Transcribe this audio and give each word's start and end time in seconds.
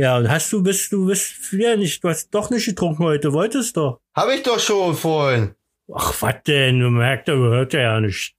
Ja, 0.00 0.16
und 0.16 0.30
hast 0.30 0.50
du, 0.50 0.62
bist 0.62 0.90
du, 0.92 1.08
bist 1.08 1.52
wieder 1.52 1.76
nicht, 1.76 2.02
du 2.02 2.08
hast 2.08 2.30
doch 2.30 2.48
nicht 2.48 2.64
getrunken 2.64 3.04
heute, 3.04 3.34
wolltest 3.34 3.76
doch. 3.76 4.00
Hab 4.14 4.30
ich 4.30 4.42
doch 4.42 4.58
schon 4.58 4.96
vorhin. 4.96 5.54
Ach, 5.94 6.14
was 6.22 6.36
denn? 6.46 6.80
Du 6.80 6.88
merkst, 6.88 7.28
du 7.28 7.34
hört 7.34 7.74
ja 7.74 8.00
nicht. 8.00 8.34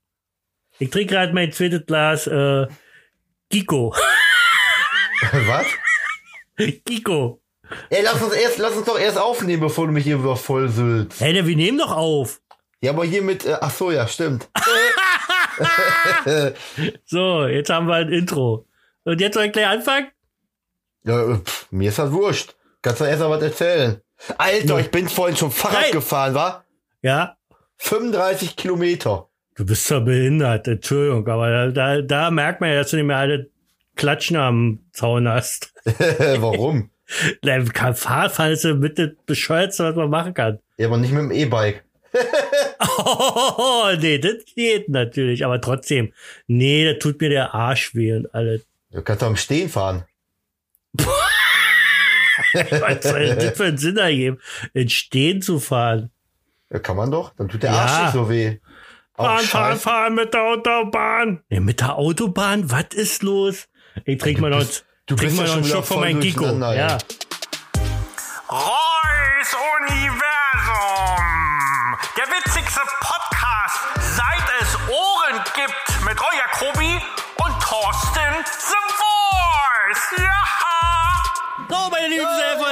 Ich 0.80 0.90
trinke 0.90 1.14
gerade 1.14 1.34
mein 1.34 1.52
zweites 1.52 1.86
Glas, 1.86 2.26
äh, 2.26 2.66
Kiko. 3.52 3.94
Was? 5.46 5.68
Kiko. 6.84 7.40
Ey, 7.92 8.02
lass 8.06 8.20
uns 8.24 8.34
erst, 8.34 8.58
lass 8.58 8.76
uns 8.76 8.88
doch 8.88 8.98
erst 8.98 9.20
aufnehmen, 9.20 9.62
bevor 9.62 9.86
du 9.86 9.94
mich 9.94 10.06
hier 10.06 10.20
wieder 10.20 10.38
voll 10.38 10.68
sülzt. 10.68 11.22
Hey, 11.22 11.46
wir 11.46 11.56
nehmen 11.56 11.78
doch 11.78 11.96
auf. 11.96 12.42
Ja, 12.82 12.90
aber 12.90 13.06
hier 13.06 13.22
mit, 13.22 13.46
äh, 13.46 13.58
ach 13.62 13.70
so, 13.70 13.92
ja, 13.92 14.08
stimmt. 14.08 14.50
So, 17.06 17.46
jetzt 17.46 17.70
haben 17.70 17.86
wir 17.86 17.96
ein 17.96 18.10
Intro. 18.10 18.66
Und 19.04 19.22
jetzt 19.22 19.36
soll 19.36 19.46
ich 19.46 19.52
gleich 19.52 19.68
anfangen? 19.68 20.08
Ja, 21.04 21.38
pff, 21.38 21.68
mir 21.72 21.90
ist 21.90 22.00
das 22.00 22.12
wurscht. 22.12 22.56
Kannst 22.82 23.02
du 23.02 23.06
erst 23.06 23.20
mal 23.22 23.30
was 23.30 23.42
erzählen? 23.44 24.02
Alter, 24.38 24.76
Nee. 24.76 24.82
ich 24.82 24.92
bin 24.92 25.10
vorhin 25.10 25.36
schon 25.36 25.52
Fahrrad 25.52 25.82
Nein. 25.82 25.92
gefahren, 25.92 26.34
war? 26.36 26.66
Ja. 27.02 27.38
35 27.78 28.56
Kilometer. 28.56 29.28
Du 29.56 29.66
bist 29.66 29.86
zwar 29.86 30.02
behindert, 30.02 30.68
Entschuldigung, 30.68 31.28
aber 31.28 31.50
da, 31.50 31.68
da, 31.72 32.02
da 32.02 32.32
merkt 32.32 32.62
man 32.62 32.70
ja, 32.72 32.78
dass 32.78 32.92
du 32.92 32.98
nicht 32.98 33.06
mehr 33.06 33.18
alle 33.18 33.50
Klatschen 33.96 34.38
am 34.38 34.80
Zaun 34.94 35.28
hast. 35.28 35.74
Warum? 35.86 36.90
Fahrradfahren 37.44 38.52
ist 38.54 38.64
mit 38.64 38.98
das 38.98 39.10
Bescheuertste, 39.26 39.84
was 39.84 39.96
man 39.96 40.10
machen 40.10 40.34
kann. 40.34 40.60
Ja, 40.78 40.88
aber 40.88 40.98
nicht 40.98 41.12
mit 41.12 41.24
dem 41.24 41.32
E-Bike. 41.32 41.84
Oh, 43.04 43.88
nee, 44.00 44.20
das 44.20 44.44
geht 44.56 44.90
natürlich, 44.90 45.46
aber 45.46 45.62
trotzdem. 45.62 46.14
Nee, 46.48 46.86
da 46.86 47.00
tut 47.00 47.20
mir 47.22 47.30
der 47.30 47.54
Arsch 47.54 47.96
weh 47.96 48.14
und 48.14 48.34
alles. 48.36 48.66
Du 48.92 49.02
kannst 49.02 49.22
doch 49.22 49.28
am 49.28 49.36
Stehen 49.38 49.70
fahren. 49.70 50.04
Was 52.54 53.04
soll 53.04 53.36
das 53.36 53.58
für 53.58 53.66
einen 53.66 53.78
Sinn 53.78 53.98
ergeben, 53.98 54.40
in 54.74 54.90
Stehen 54.90 55.42
zu 55.42 55.60
fahren? 55.60 56.12
Ja, 56.70 56.80
kann 56.80 56.98
man 56.98 57.12
doch. 57.12 57.34
Dann 57.36 57.50
tut 57.50 57.64
der 57.64 57.72
Ja. 57.72 57.78
Arsch 57.80 58.02
nicht 58.04 58.14
so 58.14 58.30
weh. 58.30 58.60
Fahren, 59.16 59.46
fahren, 59.46 59.78
fahren 59.80 60.16
mit 60.16 60.34
der 60.34 60.42
Autobahn. 60.44 61.44
Ja, 61.50 61.60
mit 61.60 61.80
der 61.82 61.96
Autobahn? 61.96 62.72
Was 62.72 62.86
ist 62.94 63.24
los? 63.24 63.68
Ich 64.06 64.18
trink 64.18 64.40
mal 64.40 64.50
noch, 64.50 64.66
du 65.06 65.16
trink 65.16 65.36
mal 65.36 65.44
ja 65.44 65.48
noch 65.50 65.56
einen 65.58 65.66
Schluck 65.66 65.86
von 65.86 66.00
meinem 66.00 66.20
Kiko. 66.22 66.46
Ja. 66.46 66.74
ja. 66.74 66.98
Reus 68.50 69.56
Universum. 69.80 71.22
Der 72.18 72.26
witzigste 72.28 72.82
meine 82.02 82.14
lieben 82.14 82.28
Server. 82.38 82.68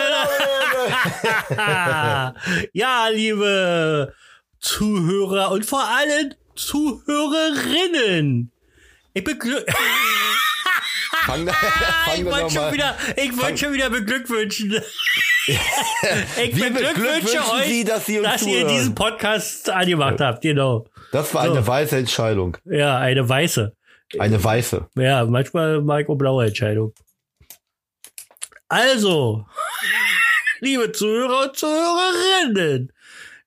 ja, 2.73 3.07
liebe 3.09 4.13
Zuhörer 4.59 5.51
und 5.51 5.65
vor 5.65 5.83
allem 5.83 6.33
Zuhörerinnen. 6.55 8.51
Ich 9.13 9.23
beglück 9.23 9.65
Fang, 11.25 11.45
da- 11.45 11.51
Ah, 11.51 11.55
fang 12.05 12.19
ich 12.19 12.25
wollte 12.25 12.49
schon 12.49 12.61
mal- 12.61 12.73
wieder, 12.73 12.95
ich 13.15 13.37
wollte 13.37 13.57
schon 13.57 13.73
wieder 13.73 13.89
beglückwünschen. 13.89 14.81
ich 15.47 16.55
Wir 16.55 16.69
beglückwünsche 16.71 17.39
euch, 17.53 17.65
Sie, 17.67 17.83
dass 17.83 18.05
Sie 18.05 18.19
uns 18.19 18.27
dass 18.29 18.43
ihr 18.45 18.65
diesen 18.67 18.95
Podcast 18.95 19.69
angemacht 19.69 20.21
habt, 20.21 20.41
genau. 20.41 20.85
Das 21.11 21.33
war 21.33 21.41
eine 21.43 21.55
So. 21.61 21.67
weiße 21.67 21.97
Entscheidung. 21.97 22.57
Ja, 22.65 22.97
eine 22.99 23.27
weiße. 23.27 23.73
Eine 24.17 24.43
weiße. 24.43 24.87
Ja, 24.95 25.25
manchmal 25.25 25.81
mag 25.81 26.03
ich 26.03 26.09
auch 26.09 26.15
blaue 26.15 26.45
Entscheidung. 26.47 26.93
Also, 28.71 29.47
liebe 30.59 30.91
Zuhörer 30.91 31.49
und 31.49 31.57
Zuhörerinnen, 31.57 32.93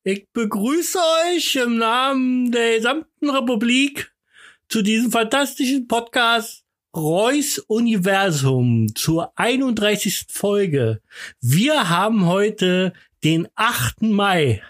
ich 0.02 0.26
begrüße 0.32 0.98
euch 0.98 1.54
im 1.54 1.78
Namen 1.78 2.50
der 2.50 2.78
gesamten 2.78 3.30
Republik 3.30 4.12
zu 4.68 4.82
diesem 4.82 5.12
fantastischen 5.12 5.86
Podcast 5.86 6.64
Reus 6.96 7.58
Universum 7.68 8.96
zur 8.96 9.32
31. 9.38 10.26
Folge. 10.28 11.00
Wir 11.40 11.88
haben 11.88 12.26
heute 12.26 12.92
den 13.22 13.46
8. 13.54 14.02
Mai, 14.02 14.60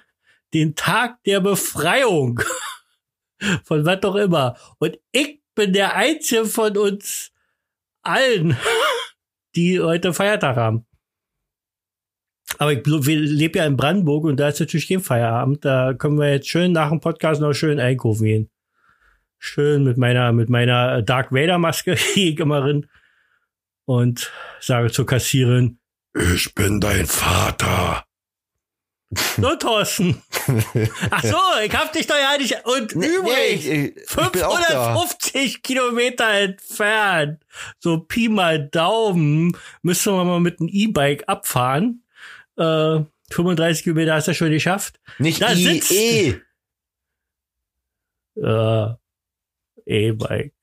den 0.52 0.76
Tag 0.76 1.24
der 1.24 1.40
Befreiung 1.40 2.42
von 3.64 3.86
was 3.86 4.02
auch 4.02 4.16
immer. 4.16 4.58
Und 4.78 4.98
ich 5.12 5.40
bin 5.54 5.72
der 5.72 5.96
Einzige 5.96 6.44
von 6.44 6.76
uns 6.76 7.32
allen, 8.02 8.54
die 9.54 9.80
heute 9.80 10.12
Feiertag 10.12 10.56
haben. 10.56 10.86
Aber 12.58 12.72
ich 12.72 12.84
lebe 12.84 13.58
ja 13.58 13.66
in 13.66 13.76
Brandenburg 13.76 14.24
und 14.24 14.38
da 14.38 14.48
ist 14.48 14.60
natürlich 14.60 14.88
kein 14.88 15.00
Feierabend. 15.00 15.64
Da 15.64 15.94
können 15.94 16.18
wir 16.18 16.30
jetzt 16.30 16.48
schön 16.48 16.72
nach 16.72 16.90
dem 16.90 17.00
Podcast 17.00 17.40
noch 17.40 17.54
schön 17.54 17.80
einkaufen 17.80 18.24
gehen. 18.24 18.50
Schön 19.38 19.84
mit 19.84 19.96
meiner, 19.96 20.32
mit 20.32 20.48
meiner 20.48 21.02
Dark 21.02 21.32
Vader 21.32 21.58
Maske 21.58 21.96
gehe 22.14 22.32
ich 22.32 22.38
immer 22.38 22.62
rein 22.62 22.86
und 23.84 24.30
sage 24.60 24.90
zur 24.90 25.06
Kassierin, 25.06 25.78
ich 26.14 26.54
bin 26.54 26.80
dein 26.80 27.06
Vater. 27.06 28.04
So, 29.36 29.56
Thorsten. 29.56 30.22
Ach 31.10 31.22
so, 31.22 31.36
ich 31.64 31.74
hab 31.74 31.92
dich 31.92 32.06
doch 32.06 32.16
ja 32.16 32.36
nicht. 32.38 32.64
Und 32.64 32.92
übrigens, 32.92 33.64
nee, 33.64 33.84
ich, 33.94 33.96
ich 33.96 34.32
bin 34.32 34.42
auch 34.42 34.58
da. 34.60 34.94
550 34.94 35.62
Kilometer 35.62 36.28
entfernt, 36.30 37.44
so 37.78 37.98
Pi 37.98 38.28
mal 38.28 38.68
Daumen, 38.68 39.56
müssen 39.82 40.14
wir 40.14 40.24
mal 40.24 40.40
mit 40.40 40.60
einem 40.60 40.70
E-Bike 40.72 41.24
abfahren. 41.26 42.04
Äh, 42.56 43.00
35 43.30 43.84
Kilometer 43.84 44.14
hast 44.14 44.28
du 44.28 44.34
schon 44.34 44.50
geschafft. 44.50 44.98
Nicht 45.18 45.42
Da 45.42 45.52
I, 45.52 45.82
E. 45.90 46.34
Äh, 48.40 48.94
E-Bike. 49.84 50.54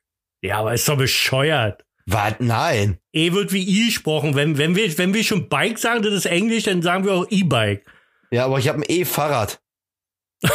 Ja, 0.41 0.59
aber 0.59 0.73
ist 0.73 0.87
doch 0.87 0.97
bescheuert. 0.97 1.85
Was? 2.05 2.35
Nein. 2.39 2.97
E 3.13 3.33
wird 3.33 3.53
wie 3.53 3.61
I 3.61 3.87
gesprochen. 3.87 4.33
Wenn, 4.33 4.57
wenn, 4.57 4.75
wir, 4.75 4.97
wenn 4.97 5.13
wir 5.13 5.23
schon 5.23 5.49
Bike 5.49 5.77
sagen, 5.77 6.01
das 6.01 6.13
ist 6.13 6.25
Englisch, 6.25 6.63
dann 6.63 6.81
sagen 6.81 7.05
wir 7.05 7.13
auch 7.13 7.27
E-Bike. 7.29 7.85
Ja, 8.31 8.45
aber 8.45 8.59
ich 8.59 8.67
habe 8.67 8.79
ein 8.79 8.85
E-Fahrrad. 8.87 9.61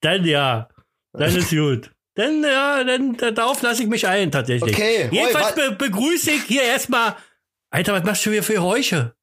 Dann 0.00 0.24
ja. 0.24 0.68
Dann 1.12 1.34
ist 1.34 1.50
gut. 1.50 1.90
Dann, 2.14 2.42
ja, 2.42 2.82
dann, 2.82 3.16
darauf 3.16 3.62
lasse 3.62 3.82
ich 3.84 3.88
mich 3.88 4.06
ein, 4.06 4.32
tatsächlich. 4.32 4.74
Okay, 4.74 5.08
Jedenfalls 5.12 5.54
be 5.54 5.70
begrüße 5.72 6.32
ich 6.32 6.42
hier 6.44 6.62
erstmal. 6.64 7.14
Alter, 7.70 7.92
was 7.92 8.02
machst 8.04 8.26
du 8.26 8.30
hier 8.30 8.42
für 8.42 8.54
Geräusche? 8.54 9.14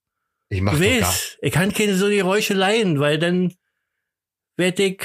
Ich 0.50 0.62
mach 0.62 0.74
doch 0.74 0.80
gar. 0.80 1.14
ich 1.42 1.52
kann 1.52 1.74
keine 1.74 1.96
so 1.96 2.08
Geräusche 2.08 2.54
leihen, 2.54 3.00
weil 3.02 3.20
dann 3.20 3.54
werd 4.58 4.80
ich 4.80 5.02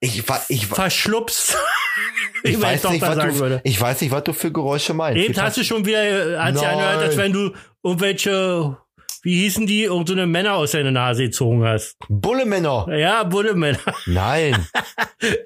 Ich, 0.00 0.26
wa- 0.28 0.42
ich, 0.48 0.70
wa- 0.70 0.74
verschlupst. 0.76 1.56
ich, 2.44 2.56
meine 2.56 2.82
weiß 2.82 2.90
nicht, 2.90 3.02
was 3.02 3.18
du, 3.18 3.38
würde. 3.38 3.60
ich 3.64 3.78
weiß 3.78 4.00
nicht, 4.00 4.10
was 4.10 4.24
du 4.24 4.32
für 4.32 4.50
Geräusche 4.52 4.94
meinst. 4.94 5.22
Eben 5.22 5.36
hast 5.40 5.58
du 5.58 5.64
schon 5.64 5.84
wieder, 5.84 6.02
äh, 6.02 6.38
hat 6.38 6.54
sich 6.54 6.62
Nein. 6.62 6.72
angehört, 6.78 7.02
als 7.02 7.16
wenn 7.18 7.32
du 7.32 7.52
irgendwelche, 7.82 8.78
wie 9.22 9.42
hießen 9.42 9.66
die, 9.66 9.84
irgendeine 9.84 10.26
Männer 10.26 10.54
aus 10.54 10.72
deiner 10.72 10.90
Nase 10.90 11.24
gezogen 11.24 11.64
hast. 11.64 11.96
Bullemänner. 12.08 12.86
Ja, 12.90 13.22
Bullemänner. 13.24 13.78
Nein. 14.06 14.66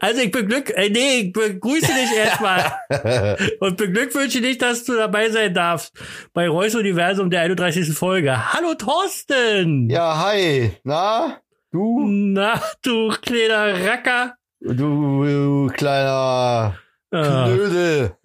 Also 0.01 0.23
ich 0.23 0.31
beglück, 0.31 0.71
äh, 0.71 0.89
nee, 0.89 1.21
ich 1.21 1.33
begrüße 1.35 1.93
dich 1.93 2.17
erstmal 2.17 2.73
und 3.61 3.77
beglückwünsche 3.77 4.41
dich, 4.41 4.57
dass 4.57 4.85
du 4.85 4.95
dabei 4.95 5.29
sein 5.29 5.53
darfst 5.53 5.93
bei 6.33 6.49
Reus 6.49 6.75
Universum 6.75 7.29
der 7.29 7.43
31. 7.43 7.93
Folge. 7.93 8.55
Hallo 8.55 8.73
Thorsten! 8.73 9.91
ja, 9.91 10.25
hi. 10.25 10.73
Na? 10.83 11.43
Du? 11.73 12.07
Na, 12.09 12.59
du 12.83 13.11
kleiner 13.21 13.85
Racker. 13.87 14.37
Du, 14.61 15.25
du 15.25 15.73
kleiner. 15.75 16.79
Knödel. 17.23 18.17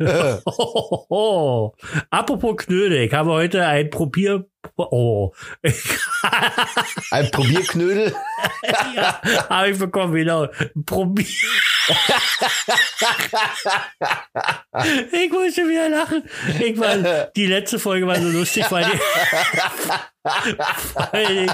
Oh, 0.45 1.73
Apropos 2.09 2.57
Knödel, 2.57 3.03
ich 3.03 3.13
habe 3.13 3.29
heute 3.31 3.65
ein 3.65 3.89
Probier... 3.89 4.45
Oh, 4.77 5.33
Ein 7.11 7.31
Probierknödel. 7.31 8.13
ja, 8.95 9.19
habe 9.49 9.71
ich 9.71 9.79
bekommen, 9.79 10.13
genau. 10.13 10.47
Probier... 10.85 11.25
ich 15.11 15.31
muss 15.31 15.55
schon 15.55 15.67
wieder 15.69 15.89
lachen. 15.89 16.23
Ich 16.59 16.79
war, 16.79 16.95
die 17.35 17.47
letzte 17.47 17.79
Folge 17.79 18.05
war 18.05 18.17
so 18.17 18.29
lustig, 18.29 18.65
weil 18.69 18.85
die... 18.85 18.99
vor 20.21 21.13
allen 21.13 21.27
Dingen... 21.27 21.51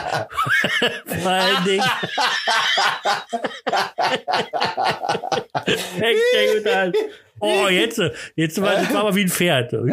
Vor 1.22 1.32
allen 1.32 1.64
Dingen... 1.64 1.90
An. 6.68 6.94
Oh, 7.40 7.68
jetzt, 7.68 8.00
jetzt 8.36 8.62
war, 8.62 8.80
jetzt 8.82 8.94
war 8.94 9.02
aber 9.02 9.16
wie 9.16 9.22
ein 9.22 9.30
Pferd. 9.30 9.72
Hör 9.72 9.84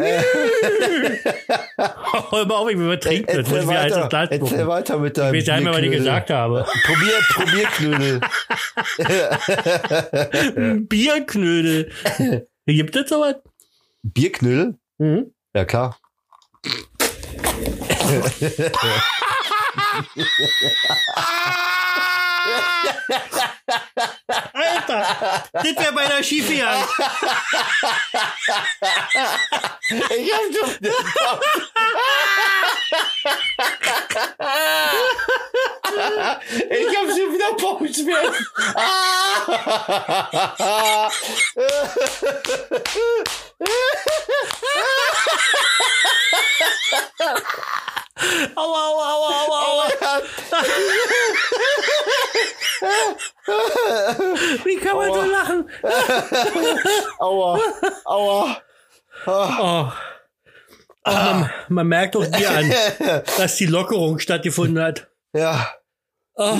mal 2.45 2.55
auf, 2.55 2.69
ich 2.69 2.75
bin 2.75 2.85
übertrinkt. 2.85 3.31
Jetzt 3.31 3.49
muss 3.49 3.63
ich 3.63 3.69
als 3.69 3.95
erzähl 3.95 4.67
weiter 4.67 4.99
mit 4.99 5.17
Ich 5.17 5.23
deinem 5.23 5.35
weiß 5.35 5.47
ja 5.47 5.55
nicht 5.55 5.63
mehr, 5.63 5.73
was 5.73 5.81
ich 5.81 5.91
gesagt 5.91 6.29
habe. 6.29 6.65
Probier, 6.85 7.13
Probierknödel. 7.33 8.21
Bierknödel. 10.87 11.91
Gibt 12.65 12.95
es 12.95 13.09
sowas? 13.09 13.35
Bierknödel? 14.01 14.75
Mhm. 14.97 15.33
Ja, 15.53 15.65
klar. 15.65 15.99
Alter, 24.53 25.43
das 25.53 25.63
wäre 25.63 25.93
beinahe 25.93 26.23
schief 26.23 26.47
gegangen. 26.47 26.83
Ich 29.89 30.33
hab 30.33 30.41
schon 30.53 30.77
Ich 36.69 36.97
hab 36.97 37.07
schon 37.07 37.33
wieder 37.33 37.53
Bauchschmerzen. 37.59 38.45
Aua, 48.55 48.81
aua, 48.85 49.07
aua, 49.13 49.29
aua, 49.39 49.59
aua. 49.65 49.87
Wie 54.63 54.77
kann 54.77 54.97
man 54.97 55.13
so 55.13 55.23
lachen? 55.23 55.69
Aua, 57.19 57.59
aua. 58.05 58.61
Oh. 59.25 59.91
Oh, 61.07 61.11
man, 61.11 61.53
man 61.69 61.87
merkt 61.87 62.15
doch 62.15 62.25
dir 62.25 62.49
an, 62.49 62.73
dass 63.37 63.55
die 63.57 63.67
Lockerung 63.67 64.19
stattgefunden 64.19 64.83
hat. 64.83 65.07
Ja. 65.33 65.73
Oh. 66.35 66.57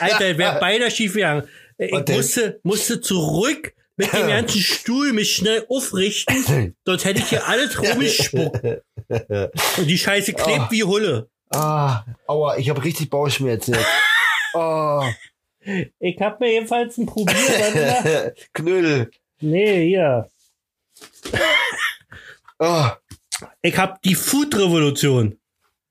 Alter, 0.00 0.36
wäre 0.36 0.58
beinahe 0.58 0.90
schief 0.90 1.14
gegangen. 1.14 1.48
Ich 1.78 1.92
musste, 1.92 2.60
musste 2.62 3.00
zurück 3.00 3.72
mit 3.96 4.12
dem 4.12 4.28
ganzen 4.28 4.60
Stuhl 4.60 5.12
mich 5.12 5.34
schnell 5.36 5.64
aufrichten, 5.68 6.74
sonst 6.84 7.04
hätte 7.04 7.20
ich 7.20 7.28
hier 7.28 7.46
alles 7.46 7.80
rumgespuckt. 7.80 8.62
Und 9.78 9.86
die 9.86 9.98
Scheiße 9.98 10.32
klebt 10.32 10.66
Oh. 10.68 10.70
wie 10.70 10.84
Hulle. 10.84 11.28
Ah, 11.50 12.04
aua, 12.26 12.56
ich 12.56 12.68
hab 12.70 12.82
richtig 12.82 13.10
Bauchschmerzen 13.10 13.74
jetzt. 13.74 13.86
Oh, 14.54 15.02
Ich 16.00 16.20
hab 16.20 16.40
mir 16.40 16.50
jedenfalls 16.52 16.96
ein 16.98 17.06
mal. 17.06 18.34
Knüll. 18.52 19.10
nee, 19.40 19.86
hier. 19.88 20.28
Oh, 22.58 22.86
Ich 23.62 23.76
hab 23.78 24.00
die 24.02 24.14
Food-Revolution. 24.14 25.38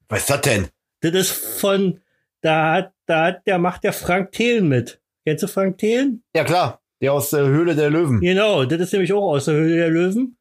was 0.09 0.21
ist 0.21 0.29
das 0.29 0.41
denn? 0.41 0.67
Das 1.01 1.13
ist 1.13 1.31
von, 1.59 2.01
da 2.41 2.73
hat, 2.73 2.93
da 3.05 3.25
hat, 3.25 3.45
der 3.47 3.57
macht 3.59 3.83
der 3.83 3.93
Frank 3.93 4.31
Thelen 4.31 4.67
mit. 4.69 5.01
Kennst 5.25 5.43
du 5.43 5.47
Frank 5.47 5.77
Thelen? 5.77 6.23
Ja 6.35 6.43
klar, 6.43 6.81
der 7.03 7.13
aus 7.13 7.29
der 7.31 7.45
Höhle 7.45 7.75
der 7.75 7.89
Löwen. 7.89 8.21
Genau, 8.21 8.63
das 8.65 8.79
ist 8.79 8.93
nämlich 8.93 9.11
auch 9.13 9.33
aus 9.33 9.45
der 9.45 9.55
Höhle 9.55 9.75
der 9.75 9.89
Löwen. 9.89 10.37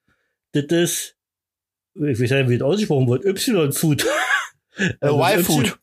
Das 0.52 0.64
ist, 0.66 1.16
ich 1.94 2.20
weiß 2.20 2.30
nicht, 2.30 2.48
wie 2.48 2.58
das 2.58 2.66
ausgesprochen 2.66 3.08
wird, 3.08 3.24
Y-Food. 3.24 4.06
Äh, 4.78 4.94
Also 5.00 5.18
Y-Food. 5.22 5.78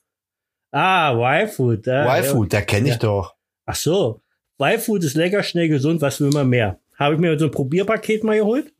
Ah, 0.71 1.11
Y-Food. 1.43 1.85
Ja, 1.85 2.05
ja. 2.05 2.19
Y-Food, 2.23 2.51
der 2.53 2.61
kenne 2.63 2.87
ich 2.87 2.93
Ja. 2.95 2.99
doch. 2.99 3.35
Ach 3.67 3.75
so. 3.75 4.21
Y-Food 4.59 5.03
ist 5.03 5.13
lecker, 5.15 5.43
schnell, 5.43 5.67
gesund, 5.69 6.01
was 6.01 6.19
will 6.19 6.29
man 6.31 6.47
mehr? 6.49 6.79
Habe 6.97 7.13
ich 7.15 7.19
mir 7.21 7.37
so 7.37 7.45
ein 7.45 7.51
Probierpaket 7.51 8.23
mal 8.23 8.37
geholt. 8.37 8.73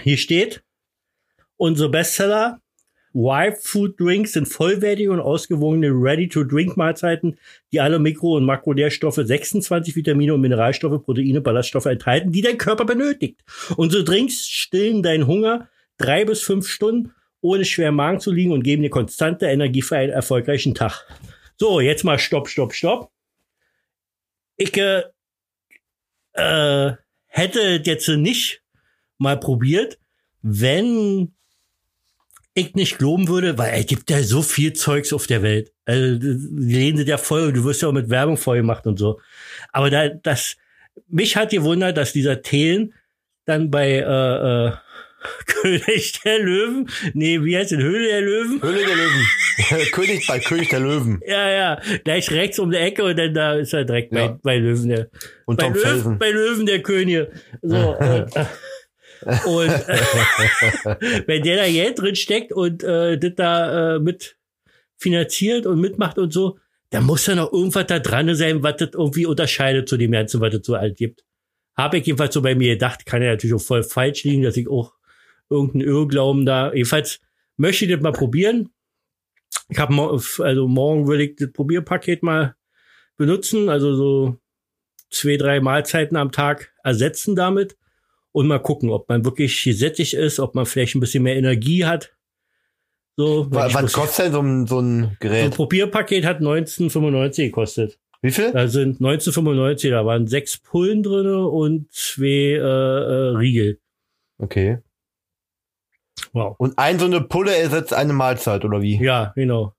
Hier 0.00 0.16
steht, 0.16 0.62
unsere 1.58 1.90
Bestseller 1.90 2.61
Y-Food 3.14 4.00
Drinks 4.00 4.32
sind 4.32 4.46
vollwertige 4.46 5.12
und 5.12 5.20
ausgewogene 5.20 5.88
Ready-to-Drink-Mahlzeiten, 5.88 7.38
die 7.72 7.80
alle 7.80 7.98
Mikro- 7.98 8.36
und 8.36 8.44
Makronährstoffe, 8.44 9.20
26 9.22 9.94
Vitamine 9.96 10.34
und 10.34 10.40
Mineralstoffe, 10.40 11.02
Proteine, 11.04 11.40
Ballaststoffe 11.40 11.86
enthalten, 11.86 12.32
die 12.32 12.40
dein 12.40 12.58
Körper 12.58 12.84
benötigt. 12.84 13.42
Unsere 13.76 14.04
Drinks 14.04 14.46
stillen 14.46 15.02
deinen 15.02 15.26
Hunger 15.26 15.68
drei 15.98 16.24
bis 16.24 16.42
fünf 16.42 16.66
Stunden, 16.66 17.12
ohne 17.40 17.64
schwer 17.64 17.88
im 17.88 17.96
Magen 17.96 18.20
zu 18.20 18.32
liegen 18.32 18.52
und 18.52 18.62
geben 18.62 18.82
dir 18.82 18.90
konstante 18.90 19.46
Energie 19.46 19.82
für 19.82 19.96
einen 19.96 20.12
erfolgreichen 20.12 20.74
Tag. 20.74 21.06
So, 21.58 21.80
jetzt 21.80 22.04
mal 22.04 22.18
Stopp, 22.18 22.48
Stopp, 22.48 22.72
Stopp. 22.72 23.10
Ich 24.56 24.76
äh, 24.76 25.02
äh, 26.34 26.92
hätte 27.26 27.82
jetzt 27.84 28.08
nicht 28.08 28.62
mal 29.18 29.38
probiert, 29.38 29.98
wenn 30.42 31.34
ich 32.54 32.74
nicht 32.74 32.98
glauben 32.98 33.28
würde, 33.28 33.56
weil 33.58 33.72
es 33.80 33.86
gibt 33.86 34.10
ja 34.10 34.22
so 34.22 34.42
viel 34.42 34.72
Zeugs 34.74 35.12
auf 35.12 35.26
der 35.26 35.42
Welt. 35.42 35.72
Also, 35.86 36.18
die 36.18 36.74
lehnen 36.74 37.06
ja 37.06 37.16
voll 37.16 37.46
und 37.48 37.54
du 37.56 37.64
wirst 37.64 37.82
ja 37.82 37.88
auch 37.88 37.92
mit 37.92 38.10
Werbung 38.10 38.36
voll 38.36 38.58
gemacht 38.58 38.86
und 38.86 38.98
so. 38.98 39.20
Aber 39.72 39.90
da, 39.90 40.08
das, 40.08 40.56
mich 41.08 41.36
hat 41.36 41.50
gewundert, 41.50 41.96
dass 41.96 42.12
dieser 42.12 42.42
Thelen 42.42 42.92
dann 43.46 43.70
bei 43.70 43.90
äh, 43.98 44.66
äh, 44.68 44.72
König 45.46 46.20
der 46.24 46.40
Löwen, 46.40 46.88
nee, 47.14 47.40
wie 47.42 47.56
heißt 47.56 47.70
denn 47.70 47.80
Höhle 47.82 48.06
der 48.08 48.20
Löwen? 48.20 48.60
Höhle 48.60 48.84
der 48.84 48.96
Löwen. 48.96 49.26
König 49.92 50.26
bei 50.26 50.38
König 50.40 50.68
der 50.68 50.80
Löwen. 50.80 51.20
Ja, 51.26 51.48
ja, 51.50 51.80
gleich 52.04 52.30
rechts 52.32 52.58
um 52.58 52.70
die 52.70 52.76
Ecke 52.76 53.04
und 53.04 53.16
dann 53.18 53.32
da 53.32 53.54
ist 53.54 53.72
er 53.72 53.84
direkt 53.84 54.12
Ja. 54.12 54.28
bei, 54.28 54.38
bei 54.42 54.58
Löwen 54.58 54.88
der, 54.88 55.08
Und 55.46 55.58
bei 55.58 55.64
Tom 55.66 55.74
Löwen, 55.74 55.82
Felsen. 55.86 56.18
bei 56.18 56.30
Löwen 56.30 56.66
der 56.66 56.82
König. 56.82 57.28
So, 57.62 57.96
und, 57.96 58.00
äh, 58.36 58.44
und 59.22 59.68
äh, 59.68 61.22
wenn 61.26 61.42
der 61.42 61.56
da 61.56 61.68
Geld 61.68 61.98
drin 61.98 62.16
steckt 62.16 62.52
und 62.52 62.82
äh, 62.82 63.18
das 63.18 63.32
da 63.36 63.96
äh, 63.96 63.98
mit 63.98 64.36
finanziert 64.98 65.66
und 65.66 65.80
mitmacht 65.80 66.18
und 66.18 66.32
so, 66.32 66.58
dann 66.90 67.04
muss 67.04 67.24
da 67.24 67.34
noch 67.34 67.52
irgendwas 67.52 67.86
da 67.86 67.98
dran 67.98 68.34
sein, 68.34 68.62
was 68.62 68.76
das 68.76 68.90
irgendwie 68.92 69.26
unterscheidet 69.26 69.88
zu 69.88 69.96
dem 69.96 70.12
Ganzen, 70.12 70.40
was 70.40 70.54
es 70.54 70.66
so 70.66 70.74
alt 70.74 70.96
gibt. 70.96 71.24
Habe 71.76 71.98
ich 71.98 72.06
jedenfalls 72.06 72.34
so 72.34 72.42
bei 72.42 72.54
mir 72.54 72.74
gedacht, 72.74 73.06
kann 73.06 73.22
ja 73.22 73.30
natürlich 73.30 73.54
auch 73.54 73.62
voll 73.62 73.82
falsch 73.82 74.24
liegen, 74.24 74.42
dass 74.42 74.56
ich 74.56 74.68
auch 74.68 74.94
irgendeinen 75.48 75.88
Irrglauben 75.88 76.44
da. 76.44 76.72
Jedenfalls 76.72 77.20
möchte 77.56 77.86
ich 77.86 77.90
das 77.90 78.00
mal 78.00 78.12
probieren. 78.12 78.68
Ich 79.68 79.78
habe 79.78 80.20
also 80.38 80.68
morgen 80.68 81.08
will 81.08 81.20
ich 81.20 81.36
das 81.36 81.52
Probierpaket 81.52 82.22
mal 82.22 82.56
benutzen, 83.16 83.68
also 83.68 83.94
so 83.94 84.36
zwei, 85.10 85.36
drei 85.36 85.60
Mahlzeiten 85.60 86.16
am 86.16 86.32
Tag 86.32 86.72
ersetzen 86.82 87.36
damit 87.36 87.76
und 88.32 88.46
mal 88.46 88.58
gucken, 88.58 88.90
ob 88.90 89.08
man 89.08 89.24
wirklich 89.24 89.62
gesättigt 89.62 90.14
ist, 90.14 90.40
ob 90.40 90.54
man 90.54 90.66
vielleicht 90.66 90.94
ein 90.94 91.00
bisschen 91.00 91.22
mehr 91.22 91.36
Energie 91.36 91.84
hat. 91.84 92.14
So, 93.16 93.46
Was 93.50 93.92
kostet 93.92 94.26
denn 94.26 94.32
so 94.32 94.40
ein, 94.40 94.66
so 94.66 94.80
ein 94.80 95.02
so 95.02 95.06
ein 95.08 95.16
Gerät? 95.20 95.54
Probierpaket 95.54 96.24
hat 96.24 96.38
1995 96.38 97.46
gekostet. 97.46 97.98
Wie 98.22 98.30
viel? 98.30 98.52
Da 98.52 98.68
sind 98.68 99.00
1995, 99.00 99.90
da 99.90 100.06
waren 100.06 100.26
sechs 100.26 100.56
Pullen 100.56 101.02
drinne 101.02 101.46
und 101.46 101.92
zwei 101.92 102.26
äh, 102.26 102.58
äh, 102.58 103.36
Riegel. 103.36 103.80
Okay. 104.38 104.78
Wow. 106.32 106.54
Und 106.58 106.78
ein 106.78 106.98
so 106.98 107.06
eine 107.06 107.20
Pulle 107.20 107.54
ersetzt 107.54 107.92
eine 107.92 108.12
Mahlzeit, 108.12 108.64
oder 108.64 108.80
wie? 108.80 109.02
Ja, 109.02 109.32
genau. 109.34 109.74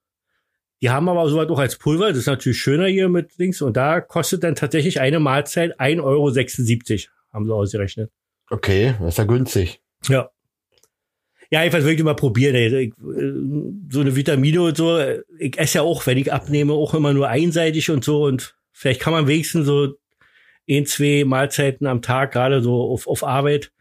Die 0.81 0.89
haben 0.89 1.07
aber 1.07 1.27
sowas 1.29 1.49
auch 1.49 1.59
als 1.59 1.77
Pulver, 1.77 2.09
das 2.09 2.17
ist 2.17 2.27
natürlich 2.27 2.59
schöner 2.59 2.87
hier 2.87 3.07
mit 3.07 3.39
Dings. 3.39 3.61
Und 3.61 3.77
da 3.77 4.01
kostet 4.01 4.43
dann 4.43 4.55
tatsächlich 4.55 4.99
eine 4.99 5.19
Mahlzeit 5.21 5.79
1,76 5.79 6.01
Euro, 6.03 6.33
haben 7.31 7.45
sie 7.45 7.53
ausgerechnet. 7.53 8.11
Okay, 8.53 8.93
das 8.99 9.09
ist 9.09 9.17
ja 9.17 9.23
günstig. 9.23 9.81
Ja. 10.07 10.29
Ja, 11.49 11.61
jedenfalls 11.61 11.85
will 11.85 11.93
ich 11.93 12.03
mal 12.03 12.15
probieren. 12.15 12.55
Ich, 12.55 12.91
äh, 12.91 12.93
so 13.91 14.01
eine 14.01 14.15
Vitamine 14.15 14.61
und 14.61 14.77
so. 14.77 14.99
Ich 15.39 15.57
esse 15.57 15.79
ja 15.79 15.81
auch, 15.81 16.05
wenn 16.05 16.19
ich 16.19 16.31
abnehme, 16.31 16.73
auch 16.73 16.93
immer 16.93 17.13
nur 17.13 17.27
einseitig 17.29 17.89
und 17.89 18.03
so. 18.03 18.25
Und 18.25 18.55
vielleicht 18.71 19.01
kann 19.01 19.11
man 19.11 19.27
wenigstens 19.27 19.65
so 19.65 19.95
ein, 20.69 20.85
zwei 20.85 21.23
Mahlzeiten 21.25 21.87
am 21.87 22.03
Tag, 22.03 22.31
gerade 22.31 22.61
so 22.61 22.79
auf, 22.91 23.07
auf 23.07 23.23
Arbeit, 23.23 23.71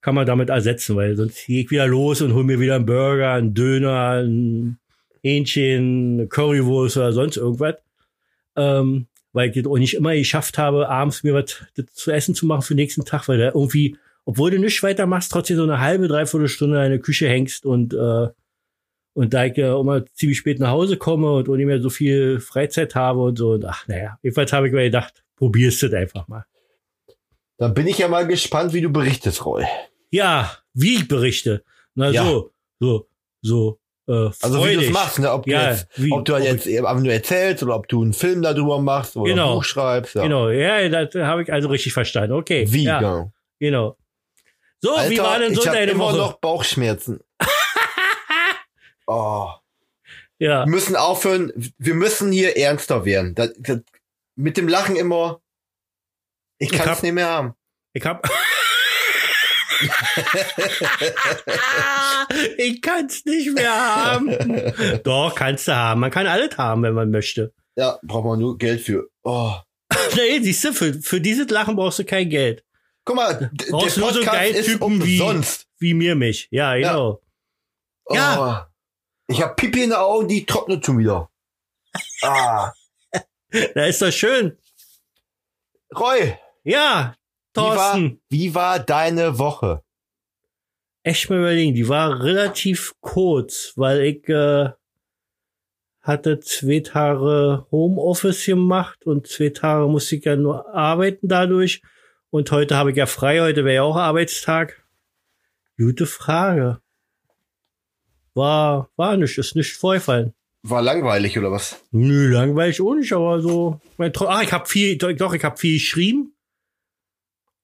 kann 0.00 0.14
man 0.14 0.26
damit 0.26 0.48
ersetzen, 0.48 0.94
weil 0.94 1.16
sonst 1.16 1.44
gehe 1.44 1.64
ich 1.64 1.70
wieder 1.72 1.88
los 1.88 2.22
und 2.22 2.32
hol 2.32 2.44
mir 2.44 2.60
wieder 2.60 2.76
einen 2.76 2.86
Burger, 2.86 3.32
einen 3.32 3.52
Döner, 3.52 4.22
ein 4.22 4.78
Hähnchen, 5.22 6.20
eine 6.20 6.28
Currywurst 6.28 6.98
oder 6.98 7.12
sonst 7.12 7.36
irgendwas. 7.36 7.74
Ähm, 8.54 9.08
weil 9.32 9.48
ich 9.48 9.56
das 9.56 9.66
auch 9.66 9.78
nicht 9.78 9.94
immer 9.94 10.14
geschafft 10.14 10.56
habe, 10.56 10.88
abends 10.88 11.24
mir 11.24 11.34
was 11.34 11.64
zu 11.94 12.12
essen 12.12 12.36
zu 12.36 12.46
machen 12.46 12.62
für 12.62 12.74
den 12.74 12.82
nächsten 12.82 13.04
Tag, 13.04 13.26
weil 13.26 13.38
da 13.38 13.46
irgendwie 13.46 13.96
obwohl 14.24 14.50
du 14.50 14.58
nichts 14.58 14.82
weiter 14.82 15.06
machst, 15.06 15.32
trotzdem 15.32 15.56
so 15.56 15.62
eine 15.64 15.80
halbe, 15.80 16.08
dreiviertel 16.08 16.48
Stunde 16.48 16.82
in 16.84 16.90
der 16.90 17.00
Küche 17.00 17.28
hängst 17.28 17.64
und, 17.66 17.94
äh, 17.94 18.28
und 19.14 19.34
da 19.34 19.44
ich 19.44 19.56
ja 19.56 19.78
immer 19.78 20.04
ziemlich 20.14 20.38
spät 20.38 20.60
nach 20.60 20.70
Hause 20.70 20.96
komme 20.96 21.32
und 21.32 21.48
nicht 21.48 21.66
mehr 21.66 21.80
so 21.80 21.90
viel 21.90 22.38
Freizeit 22.40 22.94
habe 22.94 23.20
und 23.20 23.36
so. 23.36 23.52
Und 23.52 23.64
ach, 23.64 23.86
naja, 23.88 24.18
jedenfalls 24.22 24.52
habe 24.52 24.68
ich 24.68 24.72
mir 24.72 24.84
gedacht, 24.84 25.24
probierst 25.36 25.82
du 25.82 25.88
das 25.88 26.00
einfach 26.00 26.28
mal. 26.28 26.44
Dann 27.58 27.74
bin 27.74 27.86
ich 27.86 27.98
ja 27.98 28.08
mal 28.08 28.26
gespannt, 28.26 28.72
wie 28.72 28.80
du 28.80 28.90
berichtest, 28.90 29.44
Roy. 29.44 29.64
Ja, 30.10 30.50
wie 30.72 30.94
ich 30.96 31.08
berichte. 31.08 31.62
Na 31.94 32.10
Ja. 32.10 32.24
so, 32.24 32.52
so, 32.78 33.08
so, 33.42 33.78
äh, 34.08 34.30
Also 34.42 34.64
wie 34.64 34.74
du 34.74 34.80
es 34.82 34.90
machst, 34.90 35.18
ne? 35.18 35.30
ob, 35.32 35.44
du 35.44 35.50
Ja, 35.50 35.70
jetzt, 35.72 35.88
wie- 35.96 36.12
ob 36.12 36.24
du 36.24 36.34
ob 36.36 36.42
jetzt 36.42 36.66
einfach 36.66 36.98
nur 37.00 37.12
erzählst 37.12 37.62
oder 37.62 37.76
ob 37.76 37.88
du 37.88 38.02
einen 38.02 38.12
Film 38.12 38.42
darüber 38.42 38.80
machst 38.80 39.16
oder 39.16 39.30
Genau. 39.30 39.48
ein 39.50 39.54
Buch 39.56 39.64
schreibst. 39.64 40.14
Ja. 40.14 40.22
Genau, 40.22 40.48
ja, 40.48 40.88
das 40.88 41.14
habe 41.16 41.42
ich 41.42 41.52
also 41.52 41.68
richtig 41.68 41.92
verstanden. 41.92 42.32
Okay. 42.32 42.64
Wie, 42.68 42.84
ja, 42.84 42.98
genau. 42.98 43.32
genau. 43.58 43.96
So, 44.80 44.94
Alter, 44.94 45.10
wie 45.10 45.18
war 45.18 45.38
denn 45.38 45.54
so 45.54 45.60
ich 45.60 45.66
deine 45.66 45.92
immer 45.92 46.04
Woche? 46.04 46.16
noch 46.16 46.32
Bauchschmerzen. 46.40 47.20
oh. 49.06 49.50
ja, 50.38 50.64
Wir 50.64 50.70
müssen 50.70 50.96
aufhören, 50.96 51.52
wir 51.76 51.94
müssen 51.94 52.32
hier 52.32 52.56
ernster 52.56 53.04
werden. 53.04 53.34
Das, 53.34 53.52
das, 53.58 53.80
mit 54.36 54.56
dem 54.56 54.68
Lachen 54.68 54.96
immer, 54.96 55.42
ich 56.58 56.72
kann 56.72 56.88
es 56.88 57.02
nicht 57.02 57.12
mehr 57.12 57.28
haben. 57.28 57.54
ich 57.92 58.04
hab, 58.04 58.26
ich 62.58 62.80
kann's 62.80 63.24
nicht 63.24 63.52
mehr 63.52 63.72
haben. 63.72 64.36
Doch, 65.04 65.34
kannst 65.34 65.68
du 65.68 65.74
haben. 65.74 66.00
Man 66.00 66.10
kann 66.10 66.26
alles 66.26 66.56
haben, 66.56 66.82
wenn 66.82 66.94
man 66.94 67.10
möchte. 67.10 67.52
Ja, 67.76 67.98
braucht 68.02 68.24
man 68.24 68.38
nur 68.38 68.58
Geld 68.58 68.80
für. 68.80 69.08
Oh. 69.22 69.54
Nee, 70.16 70.40
siehst 70.40 70.64
du, 70.64 70.72
für, 70.72 70.94
für 70.94 71.20
dieses 71.20 71.50
Lachen 71.50 71.76
brauchst 71.76 71.98
du 71.98 72.04
kein 72.04 72.30
Geld. 72.30 72.64
Guck 73.10 73.16
mal, 73.16 73.50
der 73.52 73.66
Brauchst 73.72 73.96
nur 73.98 74.12
so 74.12 74.20
Podcast 74.20 74.50
ist 74.54 74.66
Typen 74.66 75.02
wie, 75.04 75.20
umsonst. 75.20 75.66
wie 75.80 75.94
mir 75.94 76.14
mich. 76.14 76.46
Ja, 76.52 76.76
genau. 76.76 77.20
Oh. 78.04 78.14
Ja. 78.14 78.70
Ich 79.26 79.42
hab 79.42 79.56
Pipi 79.56 79.82
in 79.82 79.90
den 79.90 79.98
Augen, 79.98 80.28
die 80.28 80.46
trocknet 80.46 80.86
schon 80.86 80.98
wieder. 80.98 81.28
Ah. 82.22 82.72
Da 83.74 83.86
ist 83.86 84.00
das 84.00 84.14
schön. 84.14 84.56
Roy, 85.98 86.36
Ja, 86.62 87.16
wie 87.56 87.60
war, 87.60 87.74
Thorsten. 87.74 88.20
wie 88.28 88.54
war 88.54 88.78
deine 88.78 89.40
Woche? 89.40 89.82
Echt 91.02 91.28
mal 91.30 91.40
überlegen, 91.40 91.74
die 91.74 91.88
war 91.88 92.22
relativ 92.22 92.94
kurz, 93.00 93.72
weil 93.74 94.02
ich 94.02 94.28
äh, 94.28 94.68
hatte 96.02 96.38
zwei 96.38 96.78
Tage 96.78 97.66
Homeoffice 97.72 98.46
gemacht 98.46 99.04
und 99.04 99.26
zwei 99.26 99.48
Tage 99.48 99.88
musste 99.88 100.14
ich 100.14 100.24
ja 100.24 100.36
nur 100.36 100.72
arbeiten 100.72 101.26
dadurch. 101.26 101.82
Und 102.30 102.50
heute 102.52 102.76
habe 102.76 102.90
ich 102.90 102.96
ja 102.96 103.06
frei, 103.06 103.40
heute 103.40 103.64
wäre 103.64 103.76
ja 103.76 103.82
auch 103.82 103.96
Arbeitstag. 103.96 104.84
Gute 105.76 106.06
Frage. 106.06 106.80
War, 108.34 108.88
war 108.96 109.16
nicht, 109.16 109.36
ist 109.38 109.56
nicht 109.56 109.76
vorgefallen. 109.76 110.34
War 110.62 110.82
langweilig 110.82 111.38
oder 111.38 111.50
was? 111.50 111.82
Nö, 111.90 112.32
langweilig 112.32 112.80
auch 112.80 112.94
nicht, 112.94 113.12
aber 113.12 113.40
so. 113.40 113.80
Ah, 113.98 114.42
ich 114.42 114.52
habe 114.52 114.66
viel, 114.68 114.96
doch, 114.98 115.32
ich 115.32 115.44
habe 115.44 115.56
viel 115.56 115.74
geschrieben. 115.74 116.34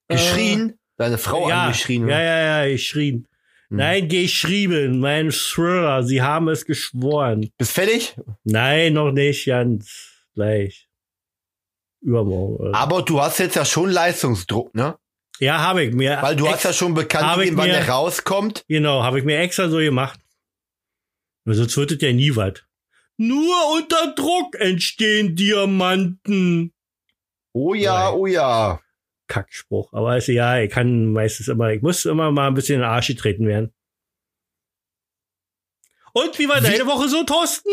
Geschrien? 0.09 0.79
Deine 0.97 1.19
Frau 1.19 1.47
Äh, 1.47 1.51
ja, 1.51 1.63
angeschrien? 1.65 2.03
Ja, 2.09 2.17
oder? 2.17 2.25
ja, 2.25 2.65
ja, 2.65 2.73
geschrien. 2.73 3.29
Hm. 3.69 3.77
Nein, 3.77 4.09
geschrieben, 4.09 4.99
mein 5.01 5.31
Thriller, 5.31 6.03
sie 6.03 6.23
haben 6.23 6.49
es 6.49 6.65
geschworen. 6.65 7.51
Bist 7.59 7.73
fertig? 7.73 8.17
Nein, 8.45 8.95
noch 8.95 9.13
nicht, 9.13 9.47
ganz 9.47 10.25
gleich. 10.35 10.86
Übermorgen. 12.07 12.57
oder? 12.57 12.75
Aber 12.79 13.03
du 13.03 13.21
hast 13.21 13.39
jetzt 13.39 13.57
ja 13.57 13.65
schon 13.65 13.91
Leistungsdruck, 13.91 14.73
ne? 14.75 14.97
Ja, 15.41 15.59
habe 15.59 15.85
ich 15.85 15.93
mir. 15.93 16.19
Weil 16.23 16.37
du 16.37 16.49
hast 16.49 16.63
ja 16.65 16.73
schon 16.73 16.95
bekannt 16.95 17.37
gegeben, 17.37 17.57
wann 17.57 17.69
der 17.69 17.89
rauskommt. 17.89 18.65
Genau, 18.69 19.03
habe 19.03 19.19
ich 19.19 19.25
mir 19.25 19.39
extra 19.39 19.69
so 19.69 19.79
gemacht. 19.79 20.21
Sonst 21.45 21.77
wird 21.77 21.93
es 21.93 22.01
ja 22.01 22.13
nie 22.13 22.35
was. 22.37 22.63
Nur 23.19 23.55
unter 23.75 24.15
Druck 24.15 24.55
entstehen 24.59 25.35
Diamanten. 25.37 26.73
Oh 27.53 27.75
ja, 27.75 28.11
Nein. 28.11 28.15
oh 28.19 28.27
ja. 28.27 28.81
Kackspruch. 29.27 29.93
Aber 29.93 30.11
also, 30.11 30.31
ja, 30.33 30.59
ich 30.61 30.71
kann 30.71 31.13
meistens 31.13 31.49
immer, 31.49 31.71
ich 31.73 31.83
muss 31.83 32.05
immer 32.05 32.31
mal 32.31 32.47
ein 32.47 32.55
bisschen 32.55 32.77
in 32.77 32.81
den 32.83 32.91
Arsch 32.91 33.09
getreten 33.09 33.47
werden. 33.49 33.75
Und 36.13 36.39
wie 36.39 36.49
war 36.49 36.63
Wie- 36.63 36.67
deine 36.71 36.87
Woche 36.87 37.09
so, 37.09 37.25
Thorsten? 37.25 37.71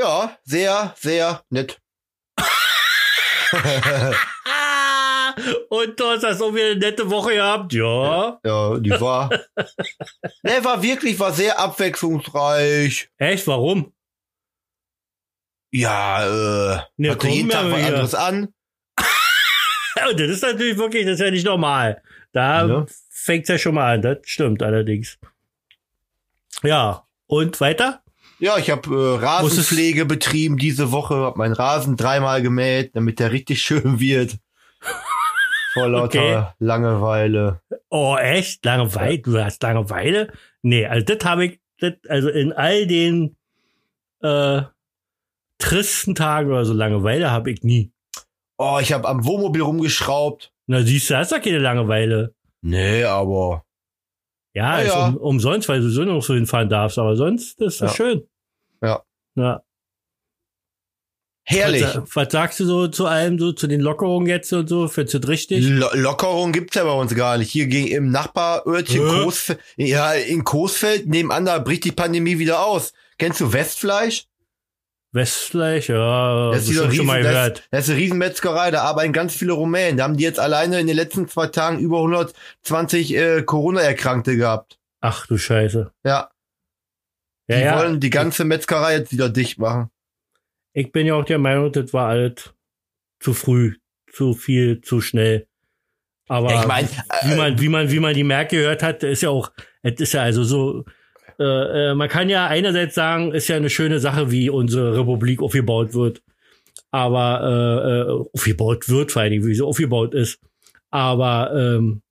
Ja, 0.00 0.38
sehr, 0.44 0.94
sehr 0.98 1.42
nett. 1.50 1.80
Und 5.68 6.00
du 6.00 6.04
hast 6.06 6.22
das 6.24 6.40
auch 6.42 6.52
wieder 6.54 6.66
eine 6.72 6.76
nette 6.76 7.08
Woche 7.10 7.34
gehabt, 7.34 7.72
ja. 7.72 8.38
Ja, 8.44 8.78
die 8.78 8.90
war. 8.90 9.30
ne, 10.42 10.64
war 10.64 10.82
wirklich, 10.82 11.18
war 11.18 11.32
sehr 11.32 11.58
abwechslungsreich. 11.58 13.10
Echt, 13.18 13.46
warum? 13.46 13.92
Ja, 15.70 16.76
äh, 16.76 16.80
Ne, 16.96 17.10
hatte 17.10 17.28
jeden 17.28 17.50
Tag 17.50 17.70
was 17.70 17.82
anderes 17.84 18.14
an. 18.14 18.48
Und 20.10 20.20
das 20.20 20.28
ist 20.30 20.42
natürlich 20.42 20.78
wirklich, 20.78 21.04
das 21.04 21.14
ist 21.14 21.20
ja 21.20 21.30
nicht 21.30 21.46
normal. 21.46 22.02
Da 22.32 22.66
Ja. 22.66 22.86
fängt's 23.10 23.48
ja 23.48 23.58
schon 23.58 23.74
mal 23.74 23.94
an, 23.94 24.02
das 24.02 24.18
stimmt 24.24 24.62
allerdings. 24.62 25.18
Ja, 26.62 27.06
und 27.26 27.60
weiter? 27.60 28.02
Ja, 28.40 28.56
ich 28.56 28.70
habe 28.70 28.88
äh, 28.94 29.24
Rasenpflege 29.24 30.04
betrieben 30.04 30.56
diese 30.58 30.92
Woche, 30.92 31.16
hab 31.16 31.36
meinen 31.36 31.54
Rasen 31.54 31.96
dreimal 31.96 32.40
gemäht, 32.42 32.94
damit 32.94 33.18
der 33.18 33.32
richtig 33.32 33.62
schön 33.62 33.98
wird. 34.00 34.38
Vor 35.74 35.88
lauter 35.88 36.04
Okay. 36.20 36.44
Langeweile. 36.60 37.60
Oh, 37.90 38.16
echt? 38.16 38.64
Langeweile? 38.64 39.18
Du 39.18 39.42
hast 39.42 39.62
Langeweile? 39.62 40.32
Nee, 40.62 40.86
also 40.86 41.04
das 41.04 41.24
habe 41.24 41.46
ich, 41.46 41.60
das, 41.80 41.94
also 42.08 42.28
in 42.28 42.52
all 42.52 42.86
den 42.86 43.36
äh, 44.22 44.62
tristen 45.58 46.14
Tagen 46.14 46.50
oder 46.50 46.64
so 46.64 46.72
Langeweile 46.72 47.30
habe 47.30 47.50
ich 47.50 47.62
nie. 47.62 47.92
Oh, 48.56 48.78
ich 48.80 48.92
habe 48.92 49.06
am 49.08 49.24
Wohnmobil 49.24 49.62
rumgeschraubt. 49.62 50.52
Na 50.66 50.82
siehst 50.82 51.10
du, 51.10 51.16
hast 51.16 51.32
doch 51.32 51.40
keine 51.42 51.58
Langeweile. 51.58 52.34
Nee, 52.60 53.04
aber 53.04 53.64
Ja, 54.58 54.78
ist 54.80 54.88
ja. 54.88 55.06
Um, 55.08 55.16
umsonst, 55.16 55.68
weil 55.68 55.80
du 55.80 55.88
so 55.88 56.02
noch 56.04 56.20
so 56.22 56.34
hinfahren 56.34 56.68
darfst, 56.68 56.98
aber 56.98 57.14
sonst 57.16 57.60
ist 57.60 57.80
das 57.80 57.90
Ja. 57.92 57.96
schön. 57.96 58.22
Ja. 58.82 59.02
Ja. 59.36 59.62
herrlich. 61.44 61.82
Was, 61.82 62.02
was 62.16 62.32
sagst 62.32 62.60
du 62.60 62.64
so 62.66 62.88
zu 62.88 63.06
allem, 63.06 63.38
so 63.38 63.52
zu 63.52 63.66
den 63.68 63.80
Lockerungen 63.80 64.26
jetzt 64.26 64.52
und 64.52 64.68
so? 64.68 64.88
Findest 64.88 65.14
du 65.14 65.18
das 65.20 65.30
richtig? 65.30 65.64
Lo 65.66 65.86
Lockerung 65.94 66.52
gibt's 66.52 66.74
ja 66.74 66.84
bei 66.84 66.92
uns 66.92 67.14
gar 67.14 67.38
nicht. 67.38 67.50
Hier 67.50 67.66
gegen 67.68 67.86
im 67.86 68.10
Nachbarörtchen 68.10 69.08
Hä? 69.08 69.22
Coesfeld, 69.22 69.60
ja, 69.76 70.12
in 70.12 70.42
Coesfeld 70.44 71.06
nebenan, 71.06 71.44
da 71.46 71.58
bricht 71.60 71.84
die 71.84 71.92
Pandemie 71.92 72.38
wieder 72.38 72.66
aus. 72.66 72.92
Kennst 73.16 73.40
du 73.40 73.52
Westfleisch? 73.52 74.24
Westfleisch, 75.12 75.88
ja, 75.88 76.50
Das 76.52 76.68
ist, 76.68 76.94
schon 76.94 77.06
mal 77.06 77.22
gehört. 77.22 77.58
das, 77.58 77.68
das 77.70 77.84
ist 77.84 77.90
eine 77.90 77.98
Riesenmetzgerei, 78.00 78.70
da 78.70 78.82
arbeiten 78.82 79.12
ganz 79.12 79.34
viele 79.34 79.52
Rumänen. 79.52 79.96
Da 79.96 80.04
haben 80.04 80.16
die 80.16 80.24
jetzt 80.24 80.38
alleine 80.38 80.80
in 80.80 80.86
den 80.86 80.96
letzten 80.96 81.28
zwei 81.28 81.46
Tagen 81.46 81.78
über 81.78 81.98
120 81.98 83.14
äh, 83.16 83.42
Corona-Erkrankte 83.42 84.36
gehabt. 84.36 84.78
Ach 85.00 85.26
du 85.26 85.38
Scheiße. 85.38 85.92
Ja, 86.04 86.30
die 87.48 87.54
Ja, 87.54 87.78
wollen 87.78 88.00
die 88.00 88.10
ganze 88.10 88.44
Metzgerei 88.44 88.98
jetzt 88.98 89.12
wieder 89.12 89.30
dicht 89.30 89.58
machen. 89.58 89.90
Ich 90.74 90.92
bin 90.92 91.06
ja 91.06 91.14
auch 91.14 91.24
der 91.24 91.38
Meinung, 91.38 91.72
das 91.72 91.92
war 91.92 92.08
alles 92.08 92.52
zu 93.20 93.32
früh, 93.32 93.76
zu 94.12 94.34
viel, 94.34 94.80
zu 94.82 95.00
schnell. 95.00 95.46
Aber 96.28 96.54
ich 96.54 96.66
mein, 96.66 96.86
wie 97.22 97.32
äh, 97.32 97.36
man, 97.36 97.58
wie 97.58 97.68
man, 97.70 97.90
wie 97.90 98.00
man 98.00 98.14
die 98.14 98.24
Merk 98.24 98.50
gehört 98.50 98.82
hat, 98.82 99.02
ist 99.02 99.22
ja 99.22 99.30
auch, 99.30 99.50
es 99.82 99.98
ist 99.98 100.12
ja 100.12 100.22
also 100.22 100.44
so, 100.44 100.84
äh, 101.38 101.90
äh, 101.90 101.94
man 101.94 102.08
kann 102.08 102.28
ja 102.28 102.46
einerseits 102.46 102.94
sagen, 102.94 103.32
ist 103.32 103.48
ja 103.48 103.56
eine 103.56 103.70
schöne 103.70 104.00
Sache, 104.00 104.30
wie 104.30 104.50
unsere 104.50 104.98
Republik 104.98 105.42
aufgebaut 105.42 105.94
wird. 105.94 106.22
Aber 106.90 107.42
äh, 107.42 108.00
äh, 108.00 108.28
aufgebaut 108.34 108.88
wird, 108.88 109.12
vor 109.12 109.22
allen 109.22 109.32
Dingen, 109.32 109.46
wie 109.46 109.54
sie 109.54 109.64
aufgebaut 109.64 110.14
ist. 110.14 110.40
Aber 110.90 111.52
ähm, 111.54 112.02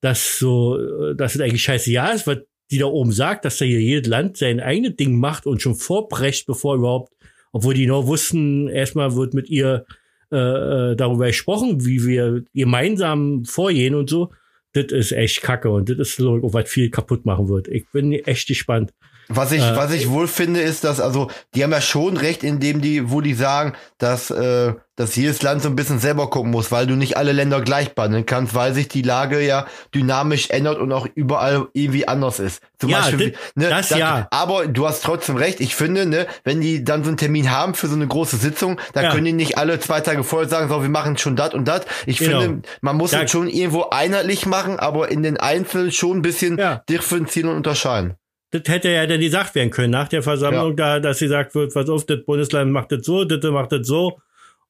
dass 0.00 0.38
so, 0.38 1.14
dass 1.14 1.34
es 1.34 1.40
eigentlich 1.40 1.62
scheiße 1.62 1.90
ja 1.90 2.08
ist, 2.08 2.26
was 2.26 2.38
die 2.70 2.78
da 2.78 2.86
oben 2.86 3.12
sagt, 3.12 3.44
dass 3.44 3.58
da 3.58 3.64
hier 3.64 3.80
jedes 3.80 4.08
Land 4.08 4.36
sein 4.36 4.60
eigenes 4.60 4.96
Ding 4.96 5.18
macht 5.18 5.46
und 5.46 5.62
schon 5.62 5.74
vorbrecht, 5.74 6.46
bevor 6.46 6.76
überhaupt, 6.76 7.12
obwohl 7.52 7.74
die 7.74 7.86
noch 7.86 8.06
wussten, 8.06 8.68
erstmal 8.68 9.14
wird 9.16 9.32
mit 9.32 9.48
ihr 9.48 9.86
äh, 10.30 10.96
darüber 10.96 11.26
gesprochen, 11.26 11.84
wie 11.84 12.04
wir 12.04 12.42
gemeinsam 12.52 13.44
vorgehen 13.44 13.94
und 13.94 14.10
so. 14.10 14.30
Das 14.74 14.86
ist 14.90 15.12
echt 15.12 15.40
kacke 15.42 15.70
und 15.70 15.88
das 15.88 15.98
ist 15.98 16.16
so, 16.16 16.40
was 16.42 16.68
viel 16.68 16.90
kaputt 16.90 17.24
machen 17.24 17.48
wird. 17.48 17.68
Ich 17.68 17.88
bin 17.90 18.12
echt 18.12 18.48
gespannt. 18.48 18.92
Was 19.28 19.52
ich, 19.52 19.62
Äh, 19.62 19.76
was 19.76 19.92
ich 19.92 20.10
wohl 20.10 20.28
finde, 20.28 20.60
ist, 20.60 20.84
dass, 20.84 21.00
also, 21.00 21.30
die 21.54 21.64
haben 21.64 21.72
ja 21.72 21.80
schon 21.80 22.16
recht, 22.16 22.44
indem 22.44 22.82
die, 22.82 23.10
wo 23.10 23.20
die 23.20 23.34
sagen, 23.34 23.72
dass, 23.98 24.30
äh, 24.30 24.74
dass 24.96 25.16
jedes 25.16 25.42
Land 25.42 25.62
so 25.62 25.68
ein 25.68 25.76
bisschen 25.76 25.98
selber 25.98 26.30
gucken 26.30 26.50
muss, 26.50 26.70
weil 26.70 26.86
du 26.86 26.94
nicht 26.94 27.16
alle 27.16 27.32
Länder 27.32 27.60
gleich 27.60 27.94
behandeln 27.94 28.26
kannst, 28.26 28.54
weil 28.54 28.72
sich 28.74 28.88
die 28.88 29.02
Lage 29.02 29.40
ja 29.44 29.66
dynamisch 29.94 30.50
ändert 30.50 30.78
und 30.78 30.92
auch 30.92 31.06
überall 31.14 31.66
irgendwie 31.72 32.06
anders 32.06 32.38
ist. 32.38 32.62
Zum 32.78 32.90
Ja, 32.90 33.00
Beispiel, 33.00 33.30
das- 33.32 33.40
ne, 33.56 33.68
das 33.70 33.90
ja. 33.90 34.28
Aber 34.30 34.66
du 34.66 34.86
hast 34.86 35.02
trotzdem 35.02 35.36
recht. 35.36 35.60
Ich 35.60 35.74
finde, 35.74 36.06
ne, 36.06 36.26
wenn 36.44 36.60
die 36.60 36.84
dann 36.84 37.02
so 37.02 37.08
einen 37.08 37.16
Termin 37.16 37.50
haben 37.50 37.74
für 37.74 37.86
so 37.88 37.94
eine 37.96 38.06
große 38.06 38.36
Sitzung, 38.36 38.80
dann 38.92 39.04
Ja. 39.04 39.10
können 39.12 39.24
die 39.24 39.32
nicht 39.32 39.58
alle 39.58 39.80
zwei 39.80 40.00
Tage 40.00 40.22
vorher 40.24 40.48
sagen, 40.48 40.68
so, 40.68 40.82
wir 40.82 40.88
machen 40.88 41.18
schon 41.18 41.36
das 41.36 41.54
und 41.54 41.66
das. 41.66 41.82
Ich 42.06 42.18
Genau. 42.18 42.40
finde, 42.40 42.68
man 42.80 42.96
muss 42.96 43.10
Da- 43.10 43.22
es 43.22 43.30
schon 43.30 43.48
irgendwo 43.48 43.88
einheitlich 43.90 44.46
machen, 44.46 44.78
aber 44.78 45.10
in 45.10 45.22
den 45.22 45.38
Einzelnen 45.38 45.90
schon 45.92 46.18
ein 46.18 46.22
bisschen 46.22 46.56
Ja. 46.58 46.82
differenzieren 46.88 47.50
und 47.50 47.56
unterscheiden. 47.56 48.14
Das 48.52 48.62
hätte 48.68 48.88
ja 48.90 49.04
dann 49.08 49.18
gesagt 49.18 49.56
werden 49.56 49.70
können 49.70 49.90
nach 49.90 50.06
der 50.06 50.22
Versammlung, 50.22 50.76
da, 50.76 51.00
dass 51.00 51.18
gesagt 51.18 51.56
wird, 51.56 51.74
pass 51.74 51.88
auf, 51.88 52.06
das 52.06 52.18
Bundesland 52.24 52.70
macht 52.70 52.92
das 52.92 53.04
so, 53.04 53.24
das 53.24 53.42
macht 53.50 53.72
das 53.72 53.84
so. 53.88 54.20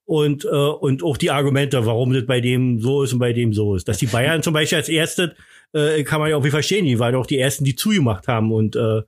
Und, 0.07 0.45
äh, 0.45 0.49
und 0.49 1.03
auch 1.03 1.17
die 1.17 1.31
Argumente, 1.31 1.87
warum 1.87 2.13
das 2.13 2.27
bei 2.27 2.41
dem 2.41 2.81
so 2.81 3.03
ist 3.03 3.15
und 3.15 3.19
bei 3.19 3.33
dem 3.33 3.53
so 3.53 3.75
ist. 3.75 3.89
Dass 3.89 3.99
die 3.99 4.07
Bayern 4.07 4.43
zum 4.43 4.53
Beispiel 4.53 4.77
als 4.77 4.89
Erste, 4.89 5.35
äh, 5.73 6.03
kann 6.05 6.21
man 6.21 6.31
ja 6.31 6.37
auch 6.37 6.45
wie 6.45 6.51
verstehen, 6.51 6.85
die 6.85 6.99
waren 6.99 7.15
auch 7.15 7.27
die 7.27 7.39
Ersten, 7.39 7.65
die 7.65 7.75
zugemacht 7.75 8.29
haben. 8.29 8.53
Und 8.53 8.77
äh, 8.77 9.03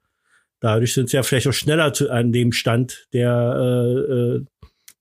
dadurch 0.61 0.95
sind 0.95 1.11
sie 1.11 1.17
ja 1.17 1.23
vielleicht 1.23 1.49
auch 1.49 1.53
schneller 1.53 1.93
zu, 1.93 2.11
an 2.11 2.33
dem 2.33 2.53
Stand, 2.53 3.09
der 3.13 3.57
äh, 3.59 4.13
äh, 4.13 4.45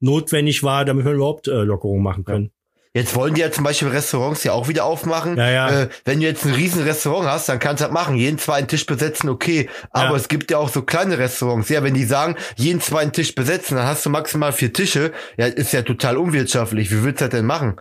notwendig 0.01 0.63
war, 0.63 0.83
damit 0.83 1.05
wir 1.05 1.13
überhaupt 1.13 1.47
äh, 1.47 1.63
Lockerungen 1.63 2.03
machen 2.03 2.25
können. 2.25 2.51
Jetzt 2.95 3.13
wollen 3.13 3.33
die 3.33 3.41
ja 3.41 3.51
zum 3.51 3.65
Beispiel 3.65 3.89
Restaurants 3.89 4.45
ja 4.45 4.53
auch 4.53 4.69
wieder 4.69 4.85
aufmachen. 4.85 5.35
Ja, 5.35 5.49
ja. 5.49 5.81
Äh, 5.81 5.89
wenn 6.05 6.21
du 6.21 6.25
jetzt 6.25 6.45
ein 6.45 6.53
riesen 6.53 6.81
Restaurant 6.83 7.27
hast, 7.27 7.49
dann 7.49 7.59
kannst 7.59 7.81
du 7.81 7.85
das 7.87 7.93
machen. 7.93 8.15
Jeden 8.15 8.39
zweiten 8.39 8.69
Tisch 8.69 8.85
besetzen, 8.85 9.27
okay. 9.27 9.69
Aber 9.91 10.11
Ja. 10.11 10.15
es 10.15 10.29
gibt 10.29 10.49
ja 10.49 10.59
auch 10.59 10.69
so 10.69 10.81
kleine 10.81 11.17
Restaurants. 11.17 11.67
Ja, 11.67 11.83
wenn 11.83 11.93
die 11.93 12.05
sagen, 12.05 12.37
jeden 12.55 12.79
zweiten 12.79 13.11
Tisch 13.11 13.35
besetzen, 13.35 13.75
dann 13.75 13.85
hast 13.85 14.05
du 14.05 14.09
maximal 14.09 14.53
vier 14.53 14.71
Tische. 14.71 15.11
Ja, 15.35 15.47
ist 15.47 15.73
ja 15.73 15.81
total 15.81 16.15
unwirtschaftlich. 16.15 16.89
Wie 16.89 17.03
willst 17.03 17.19
du 17.19 17.25
das 17.25 17.31
denn 17.37 17.45
machen? 17.45 17.75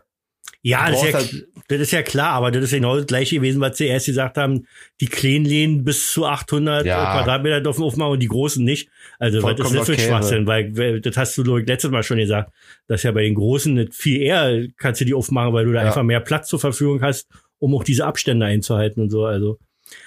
Ja, 0.66 0.90
das 0.90 1.02
ist 1.02 1.08
ja, 1.12 1.14
halt- 1.18 1.46
das 1.68 1.80
ist 1.80 1.90
ja 1.92 2.02
klar, 2.02 2.30
aber 2.32 2.50
das 2.50 2.64
ist 2.64 2.70
genau 2.72 2.96
das 2.96 3.06
gleiche 3.06 3.36
gewesen, 3.36 3.60
was 3.60 3.76
sie 3.76 3.86
erst 3.86 4.06
gesagt 4.06 4.38
haben. 4.38 4.66
Die 5.02 5.06
kleinen 5.06 5.44
Läden 5.44 5.84
bis 5.84 6.10
zu 6.10 6.24
800 6.24 6.86
Ja. 6.86 7.12
Quadratmeter 7.16 7.60
dürfen 7.60 7.82
aufmachen 7.84 8.12
und 8.12 8.20
die 8.20 8.28
großen 8.28 8.64
nicht. 8.64 8.88
Also, 9.18 9.42
was 9.42 9.52
ist 9.52 9.58
das 9.60 9.70
für 9.86 9.92
ein 9.92 9.98
okay, 9.98 10.08
Schwachsinn? 10.08 10.46
Weil, 10.46 11.00
das 11.02 11.16
hast 11.18 11.36
du, 11.36 11.56
ich, 11.58 11.66
letztes 11.66 11.90
Mal 11.90 12.02
schon 12.02 12.16
gesagt, 12.16 12.50
dass 12.86 13.02
ja 13.02 13.12
bei 13.12 13.22
den 13.22 13.34
Großen 13.34 13.74
nicht 13.74 13.94
viel 13.94 14.22
eher 14.22 14.66
kannst 14.78 15.02
du 15.02 15.04
die 15.04 15.12
aufmachen, 15.12 15.52
weil 15.52 15.66
du 15.66 15.72
da 15.72 15.82
Ja. 15.82 15.86
einfach 15.88 16.02
mehr 16.02 16.20
Platz 16.20 16.48
zur 16.48 16.58
Verfügung 16.60 17.02
hast, 17.02 17.28
um 17.58 17.74
auch 17.74 17.84
diese 17.84 18.06
Abstände 18.06 18.46
einzuhalten 18.46 19.02
und 19.02 19.10
so. 19.10 19.26
Also, 19.26 19.58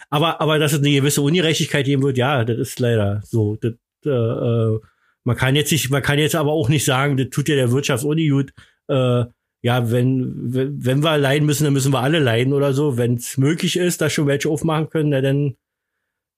aber, 0.09 0.41
aber 0.41 0.57
dass 0.57 0.73
es 0.73 0.79
eine 0.79 0.89
gewisse 0.91 1.21
Ungerechtigkeit 1.21 1.85
geben 1.85 2.01
wird, 2.01 2.17
ja, 2.17 2.43
das 2.43 2.57
ist 2.57 2.79
leider 2.79 3.21
so. 3.23 3.57
Das, 3.61 3.73
äh, 4.05 4.09
äh, 4.09 4.79
man 5.23 5.35
kann 5.35 5.55
jetzt 5.55 5.71
nicht, 5.71 5.91
man 5.91 6.01
kann 6.01 6.17
jetzt 6.17 6.35
aber 6.35 6.51
auch 6.51 6.67
nicht 6.69 6.83
sagen, 6.85 7.15
das 7.15 7.27
tut 7.29 7.47
ja 7.47 7.55
der 7.55 7.71
Wirtschaft 7.71 8.03
ohne 8.03 8.27
gut. 8.27 8.53
Äh, 8.87 9.25
ja, 9.63 9.91
wenn, 9.91 10.53
wenn 10.53 10.85
wenn 10.85 11.03
wir 11.03 11.17
leiden 11.17 11.45
müssen, 11.45 11.63
dann 11.65 11.73
müssen 11.73 11.91
wir 11.93 11.99
alle 12.01 12.19
leiden 12.19 12.53
oder 12.53 12.73
so. 12.73 12.97
Wenn 12.97 13.15
es 13.15 13.37
möglich 13.37 13.75
ist, 13.77 14.01
dass 14.01 14.13
schon 14.13 14.27
welche 14.27 14.49
aufmachen 14.49 14.89
können, 14.89 15.09
na 15.09 15.21
dann, 15.21 15.55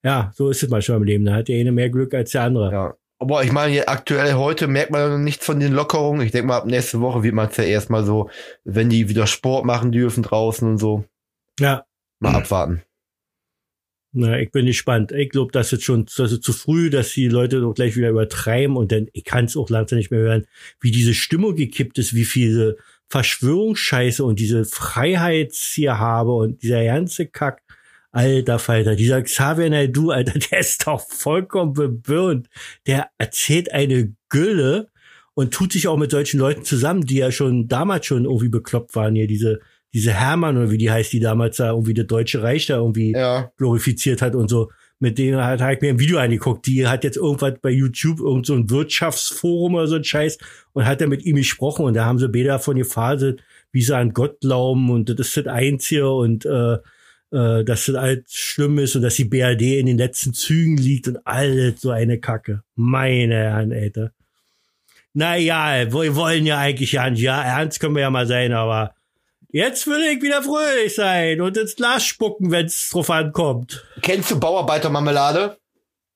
ja, 0.02 0.32
so 0.34 0.48
ist 0.50 0.62
es 0.62 0.70
manchmal 0.70 0.98
im 0.98 1.04
Leben. 1.04 1.24
Da 1.26 1.34
hat 1.34 1.48
der 1.48 1.60
eine 1.60 1.72
mehr 1.72 1.90
Glück 1.90 2.14
als 2.14 2.30
der 2.32 2.42
andere. 2.42 2.72
Ja. 2.72 2.94
Aber 3.22 3.44
ich 3.44 3.52
meine, 3.52 3.86
aktuell 3.86 4.32
heute 4.32 4.66
merkt 4.66 4.90
man 4.90 5.10
noch 5.10 5.18
nichts 5.18 5.44
von 5.44 5.60
den 5.60 5.74
Lockerungen. 5.74 6.24
Ich 6.24 6.32
denke 6.32 6.46
mal, 6.48 6.56
ab 6.56 6.66
nächste 6.66 7.00
Woche 7.02 7.22
wird 7.22 7.34
man 7.34 7.50
es 7.50 7.56
ja 7.58 7.64
erstmal 7.64 8.02
so, 8.04 8.30
wenn 8.64 8.88
die 8.88 9.10
wieder 9.10 9.26
Sport 9.26 9.66
machen 9.66 9.92
dürfen 9.92 10.22
draußen 10.22 10.66
und 10.66 10.78
so, 10.78 11.04
Ja, 11.60 11.84
mal 12.18 12.34
abwarten. 12.34 12.80
na, 14.12 14.38
ich 14.40 14.50
bin 14.50 14.64
gespannt. 14.64 15.12
Ich 15.12 15.28
glaube, 15.28 15.52
das 15.52 15.72
ist 15.74 15.84
schon 15.84 16.06
das 16.16 16.32
ist 16.32 16.42
zu 16.42 16.54
früh, 16.54 16.88
dass 16.88 17.12
die 17.12 17.28
Leute 17.28 17.60
doch 17.60 17.74
gleich 17.74 17.94
wieder 17.94 18.08
übertreiben 18.08 18.76
und 18.78 18.90
dann, 18.90 19.08
ich 19.12 19.24
kann 19.24 19.44
es 19.44 19.56
auch 19.56 19.68
langsam 19.68 19.98
nicht 19.98 20.10
mehr 20.10 20.20
hören, 20.20 20.46
wie 20.80 20.90
diese 20.90 21.12
Stimmung 21.12 21.54
gekippt 21.56 21.98
ist, 21.98 22.14
wie 22.14 22.24
viele 22.24 22.78
Verschwörungsscheiße 23.10 24.24
und 24.24 24.38
diese 24.38 24.64
Freiheits 24.64 25.72
hier 25.74 25.98
habe 25.98 26.32
und 26.32 26.62
dieser 26.62 26.84
ganze 26.84 27.26
Kack. 27.26 27.62
Alter 28.12 28.58
Falter, 28.58 28.96
dieser 28.96 29.22
Xavier 29.22 29.70
Naidoo, 29.70 30.10
Alter, 30.10 30.38
der 30.50 30.58
ist 30.58 30.84
doch 30.86 31.00
vollkommen 31.00 31.74
bebirnt. 31.74 32.48
Der 32.86 33.08
erzählt 33.18 33.72
eine 33.72 34.12
Gülle 34.28 34.88
und 35.34 35.54
tut 35.54 35.72
sich 35.72 35.86
auch 35.86 35.96
mit 35.96 36.10
solchen 36.10 36.40
Leuten 36.40 36.64
zusammen, 36.64 37.06
die 37.06 37.18
ja 37.18 37.30
schon 37.30 37.68
damals 37.68 38.06
schon 38.06 38.24
irgendwie 38.24 38.48
bekloppt 38.48 38.96
waren. 38.96 39.14
Hier 39.14 39.28
diese, 39.28 39.60
diese 39.94 40.12
Hermann 40.12 40.56
oder 40.56 40.72
wie 40.72 40.78
die 40.78 40.90
heißt, 40.90 41.12
die 41.12 41.20
damals 41.20 41.58
da 41.58 41.70
irgendwie 41.70 41.94
das 41.94 42.08
Deutsche 42.08 42.42
Reich 42.42 42.66
da 42.66 42.76
irgendwie 42.78 43.12
Ja. 43.12 43.52
glorifiziert 43.56 44.22
hat 44.22 44.34
und 44.34 44.48
so. 44.48 44.70
Mit 45.02 45.16
denen 45.18 45.42
hat, 45.42 45.60
hat 45.60 45.76
ich 45.76 45.80
mir 45.80 45.88
ein 45.88 45.98
Video 45.98 46.18
angeguckt. 46.18 46.66
Die 46.66 46.86
hat 46.86 47.04
jetzt 47.04 47.16
irgendwas 47.16 47.54
bei 47.60 47.70
YouTube, 47.70 48.20
irgend 48.20 48.46
so 48.46 48.54
ein 48.54 48.68
Wirtschaftsforum 48.68 49.74
oder 49.74 49.86
so 49.86 49.96
ein 49.96 50.04
Scheiß 50.04 50.38
und 50.72 50.84
hat 50.84 51.00
da 51.00 51.06
mit 51.06 51.24
ihm 51.24 51.36
gesprochen 51.36 51.86
und 51.86 51.94
da 51.94 52.04
haben 52.04 52.18
sie 52.18 52.28
beide 52.28 52.48
davon 52.48 52.76
gefaselt, 52.76 53.42
wie 53.72 53.82
sie 53.82 53.96
an 53.96 54.12
Gott 54.12 54.40
glauben 54.40 54.90
und 54.90 55.08
das 55.08 55.28
ist 55.28 55.36
das 55.38 55.46
Einzige 55.46 56.10
und 56.10 56.44
äh, 56.44 56.74
äh, 57.32 57.64
dass 57.64 57.86
das 57.86 57.96
halt 57.96 58.30
schlimm 58.30 58.78
ist 58.78 58.96
und 58.96 59.02
dass 59.02 59.14
die 59.14 59.24
BRD 59.24 59.78
in 59.78 59.86
den 59.86 59.98
letzten 59.98 60.34
Zügen 60.34 60.76
liegt 60.76 61.08
und 61.08 61.26
alles 61.26 61.80
so 61.80 61.90
eine 61.90 62.18
Kacke. 62.18 62.62
Meine 62.74 63.36
Herren, 63.36 63.72
Alter. 63.72 64.12
Naja, 65.12 65.92
wir 65.92 66.14
wollen 66.14 66.46
ja 66.46 66.58
eigentlich 66.58 66.92
ja 66.92 67.08
nicht, 67.08 67.22
ja, 67.22 67.42
ernst 67.42 67.80
können 67.80 67.94
wir 67.94 68.02
ja 68.02 68.10
mal 68.10 68.26
sein, 68.26 68.52
aber 68.52 68.94
jetzt 69.52 69.86
will 69.86 70.02
ich 70.02 70.22
wieder 70.22 70.42
fröhlich 70.42 70.94
sein 70.94 71.40
und 71.40 71.56
ins 71.56 71.76
Glas 71.76 72.04
spucken, 72.04 72.50
wenn's 72.50 72.90
drauf 72.90 73.10
ankommt. 73.10 73.84
Kennst 74.02 74.30
du 74.30 74.40
Bauarbeitermarmelade? 74.40 75.56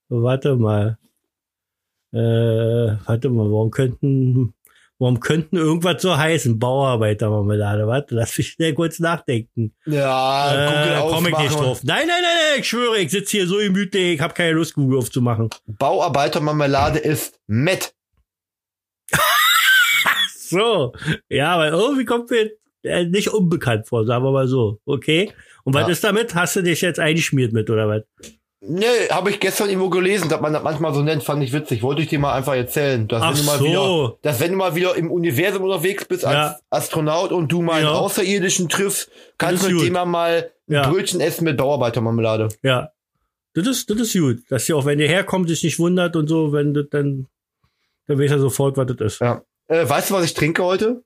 Warte 0.08 0.56
mal. 0.56 0.98
Äh, 2.12 2.96
warte 3.06 3.28
mal, 3.28 3.50
warum 3.50 3.70
könnten, 3.72 4.54
warum 4.98 5.18
könnten 5.18 5.56
irgendwas 5.56 6.00
so 6.00 6.16
heißen? 6.16 6.58
Bauarbeitermarmelade, 6.60 7.88
warte, 7.88 8.14
lass 8.14 8.38
mich 8.38 8.52
schnell 8.52 8.74
kurz 8.74 9.00
nachdenken. 9.00 9.74
Ja, 9.84 10.68
Google 10.68 10.92
äh, 10.92 11.12
komm 11.12 11.26
ich 11.26 11.38
nicht 11.38 11.58
drauf. 11.58 11.82
Nein, 11.82 12.06
nein, 12.06 12.22
nein, 12.22 12.36
nein, 12.52 12.60
ich 12.60 12.68
schwöre, 12.68 12.98
ich 12.98 13.10
sitze 13.10 13.38
hier 13.38 13.46
so 13.48 13.56
gemütlich, 13.56 14.14
ich 14.14 14.20
habe 14.20 14.34
keine 14.34 14.52
Lust, 14.52 14.74
Google 14.74 14.98
aufzumachen. 14.98 15.50
Bauarbeitermarmelade 15.66 17.00
ist 17.00 17.40
Met. 17.46 17.94
So, 20.46 20.92
ja, 21.28 21.54
aber 21.54 21.68
irgendwie 21.68 22.04
kommt 22.04 22.30
mir 22.30 22.50
äh, 22.84 23.04
nicht 23.06 23.28
unbekannt 23.28 23.86
vor, 23.88 24.06
sagen 24.06 24.24
wir 24.24 24.30
mal 24.32 24.46
so, 24.48 24.78
okay? 24.86 25.32
Und 25.64 25.74
was 25.74 25.82
Ja. 25.82 25.88
ist 25.92 26.04
damit? 26.04 26.34
Hast 26.34 26.56
du 26.56 26.62
dich 26.62 26.80
jetzt 26.80 27.00
eingeschmiert 27.00 27.52
mit, 27.52 27.68
oder 27.70 27.88
was? 27.88 28.02
Nee, 28.66 28.86
habe 29.10 29.28
ich 29.28 29.40
gestern 29.40 29.68
irgendwo 29.68 29.90
gelesen, 29.90 30.30
dass 30.30 30.40
man 30.40 30.54
das 30.54 30.62
manchmal 30.62 30.94
so 30.94 31.02
nennt, 31.02 31.22
fand 31.22 31.42
ich 31.42 31.52
witzig. 31.52 31.82
Wollte 31.82 32.00
ich 32.00 32.08
dir 32.08 32.18
mal 32.18 32.32
einfach 32.32 32.54
erzählen. 32.54 33.06
Dass 33.08 33.20
Ach 33.22 33.30
wenn 33.32 33.40
du 33.40 33.44
mal 33.44 33.58
so. 33.58 33.64
wieder, 33.64 34.18
dass 34.22 34.40
wenn 34.40 34.52
du 34.52 34.56
mal 34.56 34.74
wieder 34.74 34.96
im 34.96 35.10
Universum 35.10 35.64
unterwegs 35.64 36.06
bist 36.06 36.24
als 36.24 36.34
Ja. 36.34 36.56
Astronaut 36.70 37.30
und 37.30 37.52
du 37.52 37.60
mal 37.60 37.74
einen 37.74 37.84
Ja. 37.88 37.92
Außerirdischen 37.92 38.70
triffst, 38.70 39.10
kannst 39.36 39.64
du 39.64 39.68
mit 39.68 39.76
gut. 39.76 39.86
dem 39.86 39.92
mal 39.92 40.06
mal 40.06 40.50
ein 40.66 40.72
Ja. 40.74 40.88
Brötchen 40.88 41.20
essen 41.20 41.44
mit 41.44 41.58
Bauarbeitermarmelade. 41.58 42.48
Ja. 42.62 42.88
Das 43.52 43.66
ist, 43.66 43.90
das 43.90 44.00
ist 44.00 44.14
gut. 44.14 44.38
Dass 44.48 44.66
ihr 44.66 44.76
auch, 44.78 44.86
wenn 44.86 44.98
ihr 44.98 45.08
herkommt, 45.08 45.48
sich 45.50 45.62
nicht 45.62 45.78
wundert 45.78 46.16
und 46.16 46.26
so, 46.28 46.52
wenn 46.54 46.72
das 46.72 46.86
dann, 46.90 47.26
dann 48.06 48.18
weiß 48.18 48.30
er 48.30 48.38
sofort, 48.38 48.78
was 48.78 48.86
das 48.86 48.96
ist. 49.14 49.20
Ja. 49.20 49.42
Äh, 49.68 49.86
weißt 49.86 50.08
du, 50.08 50.14
was 50.14 50.24
ich 50.24 50.32
trinke 50.32 50.64
heute? 50.64 51.02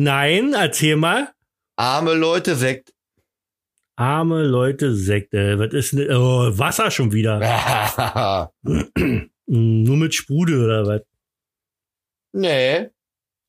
Nein, 0.00 0.54
erzähl 0.54 0.94
mal. 0.94 1.32
Arme 1.76 2.14
Leute, 2.14 2.54
Sekt. 2.54 2.92
Arme 3.96 4.44
Leute, 4.44 4.94
Sekte. 4.94 5.58
Was 5.58 5.72
ist 5.72 5.92
denn, 5.92 6.08
oh, 6.12 6.56
Wasser 6.56 6.88
schon 6.92 7.10
wieder. 7.12 7.40
Mm, 8.62 9.26
Nur 9.82 9.96
mit 9.96 10.14
Sprudel 10.14 10.64
oder 10.64 10.86
was? 10.86 11.02
nee, 12.32 12.90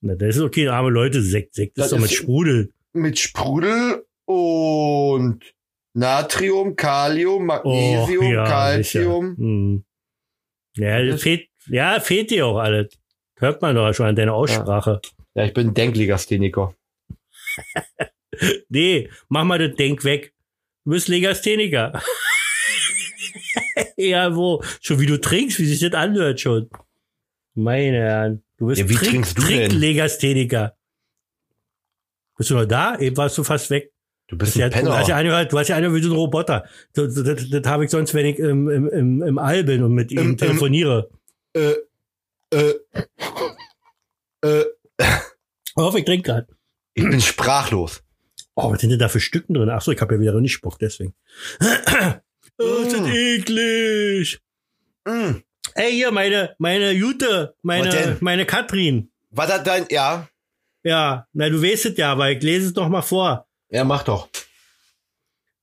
Na, 0.02 0.16
das 0.16 0.38
ist 0.38 0.42
okay, 0.42 0.68
arme 0.70 0.90
Leute, 0.90 1.22
Sekt. 1.22 1.54
Sekt 1.54 1.78
ist 1.78 1.84
Das 1.84 1.90
doch 1.92 1.98
mit 2.00 2.10
ist- 2.12 2.18
Sprudel. 2.18 2.72
mit 2.94 3.20
Sprudel 3.20 4.06
und 4.26 5.44
Natrium, 5.94 6.76
Kalium, 6.76 7.44
Oh, 7.44 7.46
Magnesium, 7.46 8.26
ja, 8.34 8.46
Calcium. 8.46 9.38
Hm. 9.38 9.86
Ja, 10.78 11.06
Das- 11.06 11.22
fehlt, 11.22 11.48
ja, 11.68 12.00
fehlt 12.00 12.32
dir 12.32 12.48
auch 12.48 12.58
alles. 12.58 12.98
Hört 13.38 13.62
man 13.62 13.76
doch 13.76 13.94
schon 13.94 14.08
an 14.08 14.16
deiner 14.16 14.34
Aussprache. 14.34 15.00
Ja, 15.04 15.19
ich 15.46 15.54
bin 15.54 15.74
Denklegastheniker. 15.74 16.74
Nee, 18.70 19.10
mach 19.28 19.44
mal 19.44 19.60
das 19.60 19.76
Denk 19.76 20.06
weg. 20.06 20.34
Du 20.86 20.92
bist 20.92 21.10
Legastheniker. 21.10 22.02
ja, 23.98 24.34
wo? 24.34 24.64
Schon 24.80 25.00
wie 25.02 25.08
du 25.08 25.20
trinkst, 25.20 25.60
wie 25.60 25.66
sich 25.66 25.80
das 25.82 25.94
anhört 26.00 26.40
schon. 26.40 26.70
Meine 27.54 27.98
Herren. 27.98 28.44
Du 28.58 28.68
bist 28.68 28.80
Ja, 28.80 28.88
wie 28.88 28.96
trinkst 28.96 29.38
du 29.38 29.42
denn? 29.42 29.70
Trinklegastheniker. 29.70 30.78
Bist 32.38 32.50
du 32.52 32.54
noch 32.56 32.66
da? 32.66 32.98
Eben 32.98 33.18
warst 33.18 33.38
du 33.38 33.44
fast 33.44 33.70
weg. 33.72 33.92
Du 34.28 34.38
Das 34.38 34.46
bist 34.54 34.56
ist 34.56 34.60
ja, 34.60 34.66
ein 34.68 34.72
du 34.72 34.78
Penner. 34.78 34.98
hast 35.00 35.08
ja 35.10 35.18
angehört, 35.18 35.52
du 35.52 35.60
hast 35.60 35.68
ja 35.68 35.76
angehört 35.76 35.98
wie 35.98 36.04
so 36.04 36.12
ein 36.14 36.16
Roboter. 36.16 36.66
Das, 36.94 37.14
das, 37.16 37.24
das, 37.26 37.50
das 37.50 37.64
habe 37.66 37.84
ich 37.86 37.92
sonst, 37.92 38.14
wenn 38.14 38.26
ich 38.26 38.40
im, 38.40 38.70
im, 38.70 38.88
im, 38.88 39.22
im 39.24 39.38
All 39.38 39.66
bin 39.66 39.84
und 39.84 39.94
mit 39.94 40.12
ihm 40.14 40.38
telefoniere. 40.38 41.10
äh, 41.54 41.74
äh, 42.54 42.74
äh, 44.44 44.64
Ich 45.80 45.86
hoffe, 45.86 46.00
ich 46.00 46.06
trinke 46.06 46.24
gerade. 46.24 46.48
ich 46.94 47.04
bin 47.06 47.22
sprachlos. 47.22 48.04
Oh, 48.54 48.70
was 48.74 48.82
sind 48.82 48.90
denn 48.90 49.00
da 49.00 49.08
für 49.08 49.22
Stücken 49.22 49.54
drin? 49.54 49.70
Ach 49.70 49.82
so, 49.82 49.94
ich 49.94 50.02
habe 50.02 50.16
ja 50.16 50.20
wieder 50.20 50.34
nicht 50.42 50.52
Spuck, 50.52 50.78
deswegen. 50.78 51.14
oh, 52.58 52.64
ist 52.84 52.92
das 52.92 53.00
Mm. 53.00 53.06
eklig. 53.08 54.40
Mm. 55.06 55.36
Ey, 55.76 55.92
hier, 55.94 56.12
meine, 56.12 56.54
meine 56.58 56.92
Jute, 56.92 57.54
Was 57.56 57.64
meine, 57.64 58.18
meine 58.20 58.46
Katrin. 58.46 59.10
War 59.32 59.48
das 59.48 59.64
dein, 59.64 59.86
ja? 59.90 60.28
Ja, 60.84 61.28
na, 61.32 61.48
du 61.50 61.64
weißt 61.64 61.86
es 61.86 61.98
ja, 61.98 62.12
aber 62.12 62.30
ich 62.30 62.44
lese 62.44 62.68
es 62.68 62.76
noch 62.76 62.90
mal 62.90 63.02
vor. 63.02 63.48
Ja, 63.70 63.86
mach 63.86 64.04
doch. 64.04 64.28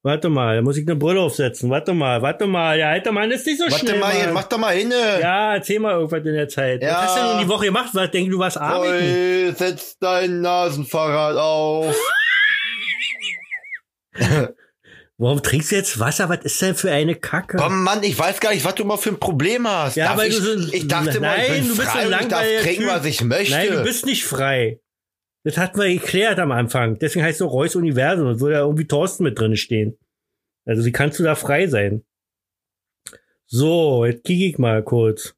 Warte 0.07 0.29
mal, 0.29 0.55
da 0.55 0.63
muss 0.63 0.77
ich 0.77 0.87
eine 0.87 0.95
Brille 0.95 1.19
aufsetzen. 1.21 1.69
Warte 1.69 1.93
mal, 1.93 2.23
warte 2.23 2.47
mal. 2.47 2.77
Der 2.77 2.91
alte 2.91 3.11
Mann 3.11 3.29
ist 3.33 3.45
nicht 3.45 3.59
so 3.59 3.65
Warte 3.65 3.79
schnell. 3.87 3.99
mal, 3.99 4.15
Mann. 4.17 4.35
mach 4.35 4.45
doch 4.45 4.57
mal 4.57 4.73
hin. 4.73 4.93
Ja, 5.21 5.55
erzähl 5.57 5.81
mal 5.81 5.95
irgendwas 5.95 6.21
in 6.25 6.33
der 6.33 6.49
Zeit. 6.49 6.81
Ja. 6.81 6.91
Was 6.95 7.03
hast 7.09 7.17
du 7.17 7.23
denn 7.23 7.33
in 7.33 7.39
die 7.41 7.49
Woche 7.49 7.65
gemacht? 7.65 7.91
Was 7.93 8.11
denkst 8.13 8.31
du, 8.31 8.39
warst 8.39 8.57
arbeiten? 8.57 9.05
Oi, 9.05 9.53
setz 9.57 9.99
dein 9.99 10.43
Nasenfahrrad 10.43 11.37
auf. 11.37 11.97
Warum 15.19 15.43
trinkst 15.43 15.73
du 15.73 15.77
jetzt 15.77 15.99
Wasser? 15.99 16.29
Was 16.29 16.45
ist 16.45 16.61
denn 16.63 16.75
für 16.77 16.93
eine 16.93 17.15
Kacke? 17.17 17.57
Komm, 17.57 17.83
Mann, 17.83 18.03
ich 18.05 18.17
weiß 18.19 18.39
gar 18.39 18.53
nicht, 18.53 18.65
was 18.65 18.75
du 18.77 18.85
mal 18.85 18.99
für 18.99 19.09
ein 19.11 19.19
Problem 19.19 19.67
hast. 19.67 19.97
Ja, 19.97 20.09
Darf 20.09 20.19
weil 20.19 20.29
ich, 20.31 20.37
du 20.37 20.43
so- 20.61 20.73
ich 20.73 20.87
dachte 20.87 21.19
mal, 21.21 21.37
ich 21.39 21.49
Nein, 21.49 21.59
bin 21.61 21.69
du 21.69 21.77
bist 21.77 21.89
frei 21.89 22.01
ein 22.01 22.07
und 22.07 22.13
ich 22.13 22.19
darf 22.19 22.31
langweiliger 22.31 22.63
trinken, 22.63 22.87
was 22.87 23.05
ich 23.07 23.25
möchte. 23.25 23.55
Nein, 23.55 23.73
du 23.73 23.83
bist 23.83 24.07
nicht 24.07 24.25
frei. 24.25 24.79
Das 25.47 25.59
hatten 25.59 25.79
wir 25.79 25.87
geklärt 25.89 26.41
am 26.41 26.51
Anfang. 26.51 26.99
Deswegen 26.99 27.25
heißt 27.25 27.41
es 27.41 27.47
auch 27.47 27.53
Reus 27.53 27.77
Universum. 27.77 28.27
Und 28.27 28.41
würde 28.41 28.57
ja 28.57 28.63
irgendwie 28.63 28.89
Thorsten 28.89 29.23
mit 29.23 29.39
drin 29.39 29.57
stehen. 29.57 29.97
Also 30.65 30.85
wie 30.85 30.91
kannst 30.91 31.21
du 31.21 31.23
da 31.23 31.37
frei 31.37 31.69
sein? 31.69 32.05
So, 33.47 34.05
jetzt 34.05 34.25
kicke 34.25 34.45
ich 34.45 34.59
mal 34.59 34.83
kurz. 34.83 35.37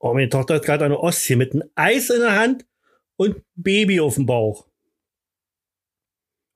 Oh, 0.00 0.12
meine 0.12 0.28
Tochter 0.28 0.56
ist 0.56 0.64
gerade 0.64 0.84
an 0.84 0.90
der 0.90 0.98
Ostsee 0.98 1.36
mit 1.36 1.52
einem 1.52 1.70
Eis 1.76 2.10
in 2.10 2.18
der 2.18 2.34
Hand 2.34 2.66
und 3.14 3.40
Baby 3.54 4.00
auf 4.00 4.16
dem 4.16 4.26
Bauch. 4.26 4.66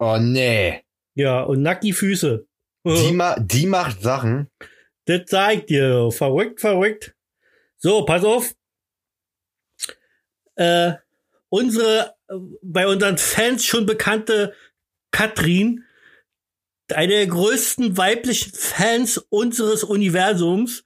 oh, 0.01 0.19
nee. 0.19 0.83
Ja, 1.15 1.43
und 1.45 1.63
nackt 1.63 1.85
die 1.85 1.93
Füße. 1.93 2.49
Die, 2.85 3.13
ma 3.15 3.39
die 3.39 3.67
macht 3.67 4.03
Sachen. 4.03 4.51
Das 5.05 5.31
ich 5.53 5.67
dir. 5.67 6.11
Verrückt, 6.11 6.61
verrückt. 6.61 7.15
So, 7.77 8.05
pass 8.05 8.25
auf. 8.25 8.57
Äh, 10.57 10.93
unsere, 11.49 12.14
bei 12.62 12.87
unseren 12.87 13.19
Fans 13.19 13.64
schon 13.64 13.87
bekannte 13.87 14.55
Katrin, 15.11 15.85
eine 16.93 17.14
der 17.14 17.27
größten 17.27 17.97
weiblichen 17.97 18.53
Fans 18.53 19.19
unseres 19.19 19.85
Universums, 19.85 20.85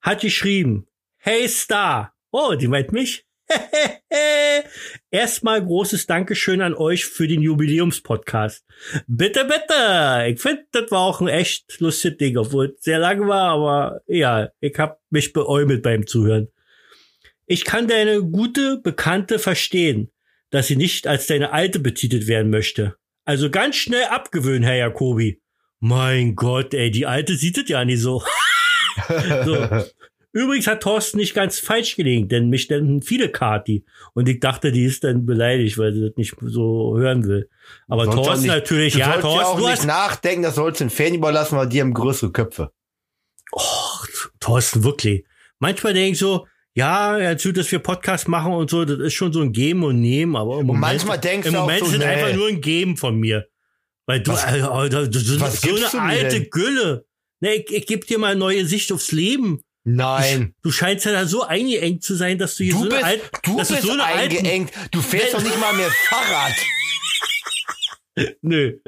hat 0.00 0.20
geschrieben, 0.20 0.86
Hey 1.16 1.48
Star. 1.48 2.14
Oh, 2.30 2.54
die 2.54 2.68
meint 2.68 2.92
mich. 2.92 3.26
Erstmal 5.10 5.64
großes 5.64 6.06
Dankeschön 6.06 6.62
an 6.62 6.74
euch 6.74 7.04
für 7.04 7.26
den 7.26 7.42
Jubiläumspodcast. 7.42 8.64
Bitte, 9.06 9.44
bitte. 9.44 10.28
Ich 10.28 10.40
finde, 10.40 10.66
das 10.72 10.90
war 10.90 11.00
auch 11.00 11.20
ein 11.20 11.28
echt 11.28 11.80
lustiges 11.80 12.18
Ding, 12.18 12.36
obwohl 12.36 12.74
es 12.76 12.84
sehr 12.84 12.98
lang 12.98 13.26
war, 13.26 13.50
aber 13.50 14.02
ja, 14.06 14.50
ich 14.60 14.78
hab 14.78 15.00
mich 15.10 15.32
beäumelt 15.32 15.82
beim 15.82 16.06
Zuhören. 16.06 16.48
Ich 17.50 17.64
kann 17.64 17.88
deine 17.88 18.22
gute 18.22 18.78
Bekannte 18.78 19.40
verstehen, 19.40 20.12
dass 20.50 20.68
sie 20.68 20.76
nicht 20.76 21.08
als 21.08 21.26
deine 21.26 21.52
Alte 21.52 21.80
betitelt 21.80 22.28
werden 22.28 22.48
möchte. 22.48 22.94
Also 23.24 23.50
ganz 23.50 23.74
schnell 23.74 24.04
abgewöhnen, 24.04 24.62
Herr 24.62 24.76
Jacobi. 24.76 25.42
Mein 25.80 26.36
Gott, 26.36 26.74
ey, 26.74 26.92
die 26.92 27.06
Alte 27.06 27.34
sieht 27.34 27.58
es 27.58 27.68
ja 27.68 27.84
nicht 27.84 28.02
so. 28.02 28.22
so. 29.44 29.68
Übrigens 30.30 30.68
hat 30.68 30.84
Thorsten 30.84 31.16
nicht 31.16 31.34
ganz 31.34 31.58
falsch 31.58 31.96
gelegen, 31.96 32.28
denn 32.28 32.50
mich 32.50 32.70
nennen 32.70 33.02
viele 33.02 33.30
Kati. 33.30 33.84
Und 34.14 34.28
ich 34.28 34.38
dachte, 34.38 34.70
die 34.70 34.84
ist 34.84 35.02
dann 35.02 35.26
beleidigt, 35.26 35.76
weil 35.76 35.92
sie 35.92 36.02
das 36.02 36.16
nicht 36.16 36.36
so 36.40 36.96
hören 36.96 37.26
will. 37.26 37.48
Aber 37.88 38.04
Sollst 38.04 38.16
Thorsten 38.16 38.42
nicht- 38.42 38.54
natürlich, 38.54 38.92
du 38.92 39.00
ja, 39.00 39.20
Thorsten, 39.20 39.44
auch 39.44 39.58
du 39.58 39.68
nicht 39.68 39.86
nachdenken, 39.86 40.44
das 40.44 40.54
sollst 40.54 40.80
du 40.80 40.84
den 40.84 40.90
Fan 40.90 41.14
überlassen, 41.14 41.58
weil 41.58 41.68
die 41.68 41.80
haben 41.80 41.94
größere 41.94 42.30
Köpfe. 42.30 42.70
oh, 43.50 43.60
Thorsten, 44.38 44.84
wirklich. 44.84 45.24
Manchmal 45.58 45.94
denke 45.94 46.12
ich 46.12 46.18
so, 46.20 46.46
ja, 46.74 47.18
er 47.18 47.36
tut, 47.36 47.56
dass 47.56 47.70
wir 47.72 47.80
Podcast 47.80 48.28
machen 48.28 48.52
und 48.52 48.70
so, 48.70 48.84
das 48.84 48.98
ist 48.98 49.14
schon 49.14 49.32
so 49.32 49.40
ein 49.40 49.52
Geben 49.52 49.82
und 49.84 50.00
Nehmen, 50.00 50.36
aber 50.36 50.60
im 50.60 50.66
Moment, 50.66 50.80
manchmal 50.80 51.18
denkst 51.18 51.48
im 51.48 51.54
du 51.54 51.60
Moment 51.60 51.80
so, 51.80 51.86
ist 51.86 51.92
es 51.94 51.98
nee. 51.98 52.04
einfach 52.04 52.34
nur 52.34 52.48
ein 52.48 52.60
Geben 52.60 52.96
von 52.96 53.16
mir. 53.18 53.46
Weil 54.06 54.20
du, 54.22 54.32
Was- 54.32 54.44
oh, 54.44 54.88
du, 54.88 55.08
du, 55.08 55.22
du 55.22 55.40
was 55.40 55.60
so 55.60 55.68
eine 55.68 55.80
du 55.80 55.98
alte 55.98 56.40
denn? 56.40 56.50
Gülle. 56.50 57.06
Ne, 57.40 57.54
ich, 57.54 57.70
ich 57.72 57.86
geb 57.86 58.06
dir 58.06 58.18
mal 58.18 58.32
eine 58.32 58.40
neue 58.40 58.66
Sicht 58.66 58.92
aufs 58.92 59.12
Leben. 59.12 59.62
Nein. 59.84 60.54
Du 60.62 60.70
scheinst 60.70 61.06
ja 61.06 61.12
da 61.12 61.26
so 61.26 61.42
eingeengt 61.42 62.04
zu 62.04 62.14
sein, 62.14 62.38
dass 62.38 62.56
du 62.56 62.64
hier 62.64 62.74
Du 62.74 62.80
so 62.80 62.88
bist, 62.88 62.96
eine 62.96 63.04
alt, 63.04 63.30
du 63.42 63.56
bist 63.56 63.82
so 63.82 63.92
eine 63.92 64.04
alten, 64.04 64.36
eingeengt. 64.36 64.72
Du 64.90 65.00
fährst 65.00 65.34
doch 65.34 65.42
nicht 65.42 65.58
mal 65.58 65.72
mehr 65.74 65.90
Fahrrad. 65.90 66.52
Nö. 68.42 68.78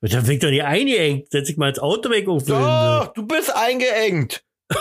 Dann 0.00 0.24
fängt 0.24 0.42
doch 0.42 0.50
nicht 0.50 0.64
eingeengt. 0.64 1.30
Setz 1.30 1.46
dich 1.46 1.56
mal 1.56 1.68
ins 1.68 1.78
Auto 1.78 2.10
weg 2.10 2.26
und 2.26 2.48
Doch, 2.48 3.12
du 3.14 3.26
bist 3.26 3.54
eingeengt. 3.54 4.44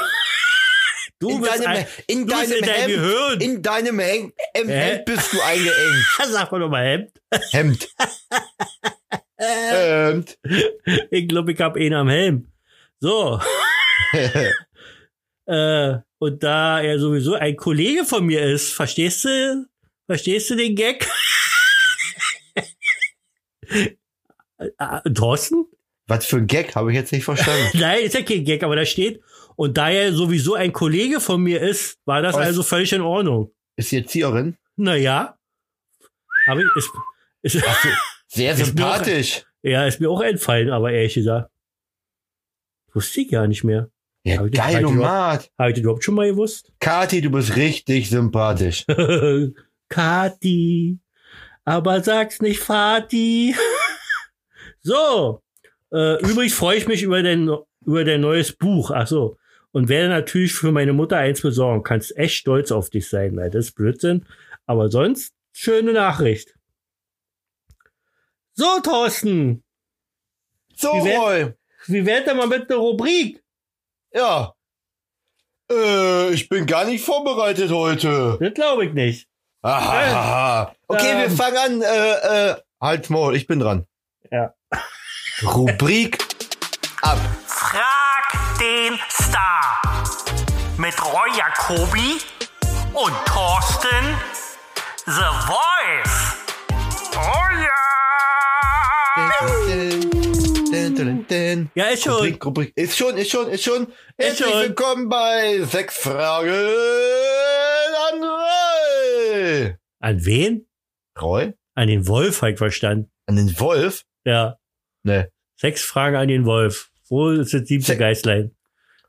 Du 1.21 1.29
in 1.29 1.41
bist 1.41 1.53
deinem, 1.53 1.67
ein, 1.67 1.85
in 2.07 2.25
du 2.25 2.33
deinem 2.33 2.51
in 2.51 2.61
deinem 2.61 2.73
Hemd. 2.73 2.87
Gehirn. 2.87 3.41
In 3.41 3.61
deinem 3.61 3.99
Hemd, 3.99 4.33
Hä? 4.55 4.63
Hemd 4.65 5.05
bist 5.05 5.31
du 5.31 5.41
eingeengt. 5.41 6.05
Sag 6.31 6.51
mal 6.51 6.59
doch 6.59 6.69
mal 6.69 6.83
Hemd. 6.83 7.11
Hemd. 7.51 7.89
Hemd. 9.37 10.37
Ich 11.11 11.27
glaube, 11.27 11.51
ich 11.51 11.59
hab 11.59 11.75
einen 11.75 11.93
am 11.93 12.09
Helm. 12.09 12.51
So. 12.99 13.39
äh, 15.45 15.97
und 16.17 16.43
da 16.43 16.81
er 16.81 16.99
sowieso 16.99 17.35
ein 17.35 17.55
Kollege 17.55 18.03
von 18.03 18.25
mir 18.25 18.41
ist, 18.41 18.73
verstehst 18.73 19.25
du? 19.25 19.67
Verstehst 20.07 20.49
du 20.49 20.55
den 20.55 20.75
Gag? 20.75 21.07
Äh, 24.57 25.01
Thorsten? 25.13 25.65
Was 26.07 26.25
für 26.25 26.37
ein 26.37 26.47
Gag, 26.47 26.75
habe 26.75 26.91
ich 26.91 26.97
jetzt 26.97 27.11
nicht 27.11 27.23
verstanden. 27.23 27.69
Nein, 27.73 28.03
ist 28.03 28.15
ja 28.15 28.23
kein 28.23 28.43
Gag, 28.43 28.63
aber 28.63 28.75
da 28.75 28.85
steht. 28.85 29.21
Und 29.61 29.77
da 29.77 29.91
er 29.91 30.11
sowieso 30.11 30.55
ein 30.55 30.73
Kollege 30.73 31.19
von 31.19 31.39
mir 31.39 31.61
ist, 31.61 31.99
war 32.05 32.23
das 32.23 32.33
Was? 32.33 32.47
also 32.47 32.63
völlig 32.63 32.93
in 32.93 33.01
Ordnung. 33.01 33.53
Ist 33.75 33.89
sie 33.89 33.97
Erzieherin? 33.97 34.57
Naja. 34.75 35.37
Aber 36.47 36.61
ist, 36.61 36.89
ist, 37.43 37.63
Sehr 38.27 38.53
Ist 38.53 38.57
mir 38.57 38.65
sympathisch. 38.65 39.45
ja, 39.61 39.85
ist 39.85 40.01
mir 40.01 40.09
auch 40.09 40.21
entfallen, 40.21 40.71
aber 40.71 40.91
ehrlich 40.91 41.13
gesagt. 41.13 41.51
Wusste 42.91 43.21
ich 43.21 43.29
gar 43.29 43.45
nicht 43.45 43.63
mehr. 43.63 43.91
Ja, 44.23 44.39
Hab 44.39 44.51
geil, 44.51 44.77
hab 44.77 44.81
ich 44.81 44.87
Omat. 44.87 45.51
Habe 45.59 45.69
ich 45.69 45.75
das 45.75 45.83
überhaupt 45.83 46.03
schon 46.03 46.15
mal 46.15 46.27
gewusst? 46.27 46.73
Kathi, 46.79 47.21
du 47.21 47.29
bist 47.29 47.55
richtig 47.55 48.09
sympathisch. 48.09 48.83
Kati. 49.89 50.97
Aber 51.65 52.01
sag's 52.01 52.41
nicht 52.41 52.61
Fati. 52.61 53.53
so. 54.81 55.43
Äh, 55.93 56.19
übrigens 56.23 56.55
freue 56.55 56.77
ich 56.77 56.87
mich 56.87 57.03
über 57.03 57.21
dein, 57.21 57.47
über 57.85 58.03
dein 58.03 58.21
neues 58.21 58.53
Buch. 58.53 58.89
Ach 58.89 59.05
so. 59.05 59.37
Und 59.73 59.87
werde 59.87 60.09
natürlich 60.09 60.53
für 60.53 60.71
meine 60.71 60.91
Mutter 60.93 61.17
eins 61.17 61.41
besorgen. 61.41 61.83
Kannst 61.83 62.15
echt 62.17 62.35
stolz 62.35 62.71
auf 62.71 62.89
dich 62.89 63.07
sein, 63.09 63.35
weil 63.37 63.49
das 63.49 63.67
ist 63.67 63.71
Blödsinn. 63.75 64.25
Aber 64.65 64.89
sonst, 64.89 65.33
schöne 65.53 65.93
Nachricht. 65.93 66.55
So, 68.53 68.79
Thorsten. 68.83 69.63
So, 70.75 70.89
Wie 70.93 71.05
wär- 71.05 71.19
Roy. 71.19 71.53
Wie 71.87 72.05
wär's 72.05 72.25
denn 72.25 72.37
mal 72.37 72.47
mit 72.47 72.69
der 72.69 72.77
Rubrik? 72.77 73.41
Ja. 74.13 74.53
Äh, 75.71 76.31
ich 76.33 76.49
bin 76.49 76.65
gar 76.65 76.85
nicht 76.85 77.03
vorbereitet 77.03 77.71
heute. 77.71 78.37
Das 78.39 78.53
glaube 78.53 78.85
ich 78.85 78.93
nicht. 78.93 79.27
Ah, 79.63 80.73
okay, 80.87 81.17
wir 81.17 81.25
Ähm. 81.25 81.31
fangen 81.37 81.57
an. 81.57 81.81
Äh, 81.81 82.49
äh, 82.51 82.55
halt 82.81 83.09
Maul, 83.09 83.35
ich 83.35 83.47
bin 83.47 83.59
dran. 83.59 83.85
Ja. 84.31 84.53
Rubrik 85.43 86.17
ab. 87.01 87.17
Frag 87.45 88.00
den 88.61 88.99
Star. 89.09 89.81
Mit 90.77 90.93
Roy 91.03 91.29
Jacobi 91.35 92.21
und 92.93 93.13
Thorsten 93.25 94.15
The 95.07 95.31
Voice. 95.47 96.35
Oh 97.15 97.47
ja! 97.57 97.81
Ja, 101.73 101.85
ist 101.87 102.03
schon. 102.03 102.13
Rubrik, 102.13 102.45
Rubrik. 102.45 102.73
Ist 102.75 102.95
schon, 102.97 103.17
ist 103.17 103.31
schon, 103.31 103.49
ist 103.49 103.63
schon. 103.63 103.87
Herzlich 104.19 104.47
schon. 104.47 104.61
willkommen 104.61 105.09
bei 105.09 105.61
sechs 105.63 105.97
Fragen 105.97 106.51
an 108.11 108.23
Roy. 108.23 109.75
An 109.99 110.23
wen? 110.23 110.67
Roy? 111.19 111.53
An 111.73 111.87
den 111.87 112.07
Wolf, 112.07 112.43
ich 112.43 112.59
verstanden. 112.59 113.11
An 113.25 113.37
den 113.37 113.59
Wolf? 113.59 114.03
Ja. 114.23 114.57
Ne. 115.03 115.31
Sechs 115.59 115.83
Fragen 115.83 116.15
an 116.15 116.27
den 116.27 116.45
Wolf. 116.45 116.90
Wo 117.11 117.29
ist 117.29 117.53
das 117.53 117.67
siebte 117.67 117.87
Se- 117.87 117.97
Geißlein? 117.97 118.55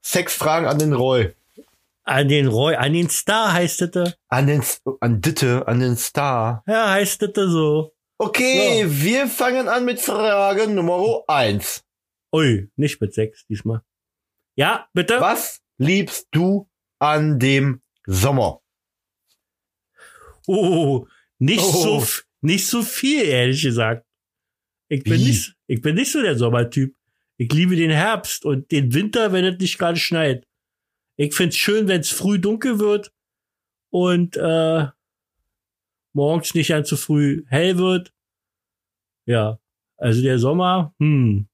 Sechs 0.02 0.34
Fragen 0.34 0.66
an 0.66 0.78
den 0.80 0.92
Roy. 0.92 1.32
An 2.02 2.26
den 2.28 2.48
Roy, 2.48 2.74
an 2.74 2.92
den 2.94 3.08
Star 3.08 3.52
heißt 3.52 3.94
das. 3.94 4.16
An 4.28 4.48
den, 4.48 4.62
an 5.00 5.20
Ditte, 5.20 5.68
an 5.68 5.78
den 5.78 5.96
Star. 5.96 6.64
Ja, 6.66 6.90
heißt 6.90 7.22
das 7.22 7.30
so. 7.36 7.94
Okay, 8.18 8.84
wir 8.88 9.28
fangen 9.28 9.68
an 9.68 9.84
mit 9.84 10.00
Frage 10.00 10.66
Nummer 10.68 11.22
eins. 11.28 11.84
Ui, 12.34 12.68
nicht 12.74 13.00
mit 13.00 13.14
sechs 13.14 13.46
diesmal. 13.46 13.82
Ja, 14.56 14.88
bitte? 14.92 15.20
Was 15.20 15.60
liebst 15.78 16.26
du 16.32 16.68
an 16.98 17.38
dem 17.38 17.82
Sommer? 18.06 18.60
Oh, 20.48 21.06
nicht 21.38 21.62
Oh. 21.62 22.00
so, 22.00 22.06
nicht 22.40 22.66
so 22.66 22.82
viel, 22.82 23.22
ehrlich 23.26 23.62
gesagt. 23.62 24.04
Ich 24.88 25.04
bin 25.04 25.14
Wie? 25.20 25.26
nicht, 25.26 25.54
ich 25.68 25.80
bin 25.80 25.94
nicht 25.94 26.10
so 26.10 26.20
der 26.20 26.36
Sommertyp. 26.36 26.94
Ich 27.42 27.52
liebe 27.52 27.74
den 27.74 27.90
Herbst 27.90 28.44
und 28.44 28.70
den 28.70 28.94
Winter, 28.94 29.32
wenn 29.32 29.44
es 29.44 29.58
nicht 29.58 29.76
gerade 29.76 29.98
schneit. 29.98 30.46
Ich 31.16 31.34
find's 31.34 31.56
schön, 31.56 31.88
wenn 31.88 32.00
es 32.00 32.10
früh 32.10 32.38
dunkel 32.38 32.78
wird 32.78 33.12
und 33.90 34.36
äh, 34.36 34.86
morgens 36.12 36.54
nicht 36.54 36.68
ganz 36.68 36.88
zu 36.88 36.96
früh 36.96 37.44
hell 37.48 37.78
wird. 37.78 38.12
Ja, 39.26 39.58
also 39.96 40.22
der 40.22 40.38
Sommer, 40.38 40.94
hm. 41.00 41.48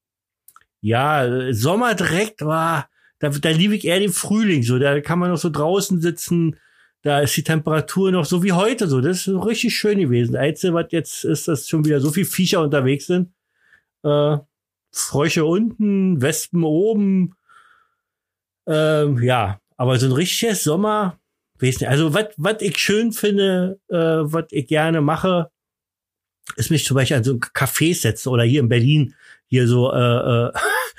Ja, 0.83 1.55
Sommer 1.55 1.94
direkt, 1.94 2.42
war, 2.42 2.90
da, 3.18 3.31
da 3.31 3.48
liebe 3.48 3.74
ich 3.74 3.87
eher 3.87 3.98
den 3.98 4.12
Frühling, 4.12 4.62
so, 4.62 4.79
da 4.79 5.01
kann 5.01 5.18
man 5.18 5.31
noch 5.31 5.38
so 5.38 5.48
draußen 5.48 6.03
sitzen, 6.03 6.57
da 7.01 7.20
ist 7.20 7.35
die 7.35 7.44
Temperatur 7.44 8.12
noch 8.12 8.27
so 8.27 8.42
wie 8.42 8.53
heute, 8.53 8.88
so, 8.88 9.01
das 9.01 9.27
ist 9.27 9.44
richtig 9.46 9.74
schön 9.74 9.98
gewesen. 9.98 10.37
Einzige, 10.37 10.74
was 10.74 10.88
jetzt 10.90 11.24
ist, 11.24 11.48
dass 11.48 11.66
schon 11.66 11.87
wieder 11.87 12.01
so 12.01 12.11
viel 12.11 12.27
Viecher 12.27 12.61
unterwegs 12.61 13.07
sind, 13.07 13.33
äh, 14.05 14.37
Frösche 14.90 15.44
unten, 15.44 16.20
Wespen 16.22 16.64
oben, 16.64 17.35
ähm, 18.66 19.22
ja, 19.22 19.61
aber 19.77 19.98
so 19.98 20.07
ein 20.07 20.12
richtiges 20.12 20.62
Sommer, 20.62 21.18
weiß 21.61 21.81
nicht, 21.81 21.88
also 21.88 22.12
was 22.12 22.61
ich 22.61 22.79
schön 22.79 23.12
finde, 23.12 23.81
äh, 23.88 23.96
was 23.96 24.44
ich 24.51 24.66
gerne 24.66 25.01
mache, 25.01 25.51
ist 26.57 26.70
mich 26.70 26.85
zum 26.85 26.94
Beispiel 26.94 27.16
an 27.16 27.24
so 27.24 27.35
ein 27.35 27.40
Café 27.40 27.94
setzen 27.98 28.29
oder 28.29 28.44
hier 28.44 28.61
in 28.61 28.68
Berlin 28.68 29.14
hier 29.46 29.66
so, 29.66 29.92
äh, 29.92 30.48
äh, 30.48 30.53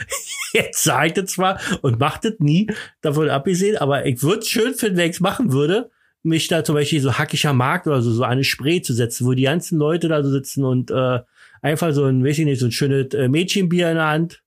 jetzt 0.54 0.88
ich 1.06 1.14
das 1.14 1.32
zwar 1.32 1.60
und 1.82 2.00
macht 2.00 2.26
das 2.26 2.34
nie, 2.40 2.68
davon 3.02 3.30
abgesehen, 3.30 3.78
aber 3.78 4.06
ich 4.06 4.22
würde 4.24 4.40
es 4.40 4.50
schön 4.50 4.74
finden, 4.74 4.98
wenn 4.98 5.10
ich 5.10 5.18
es 5.18 5.22
machen 5.22 5.52
würde, 5.52 5.92
mich 6.24 6.48
da 6.48 6.64
zum 6.64 6.76
Beispiel 6.76 7.02
so 7.02 7.18
hackiger 7.18 7.54
Markt 7.54 7.88
oder 7.88 8.02
so, 8.02 8.12
so 8.12 8.24
eine 8.24 8.44
Spree 8.44 8.82
zu 8.82 8.94
setzen, 8.94 9.26
wo 9.28 9.34
die 9.34 9.44
ganzen 9.44 9.78
Leute 9.78 10.08
da 10.08 10.24
so 10.24 10.30
sitzen 10.30 10.64
und 10.66 10.92
äh, 10.92 11.20
einfach 11.62 11.92
so 11.94 12.06
ein, 12.06 12.24
weiß 12.24 12.40
ich 12.40 12.46
nicht, 12.46 12.60
so 12.60 12.68
ein 12.68 12.72
schönes 12.72 13.14
äh, 13.14 13.28
Mädchenbier 13.28 13.90
in 13.90 13.96
der 13.96 14.08
Hand 14.08 14.44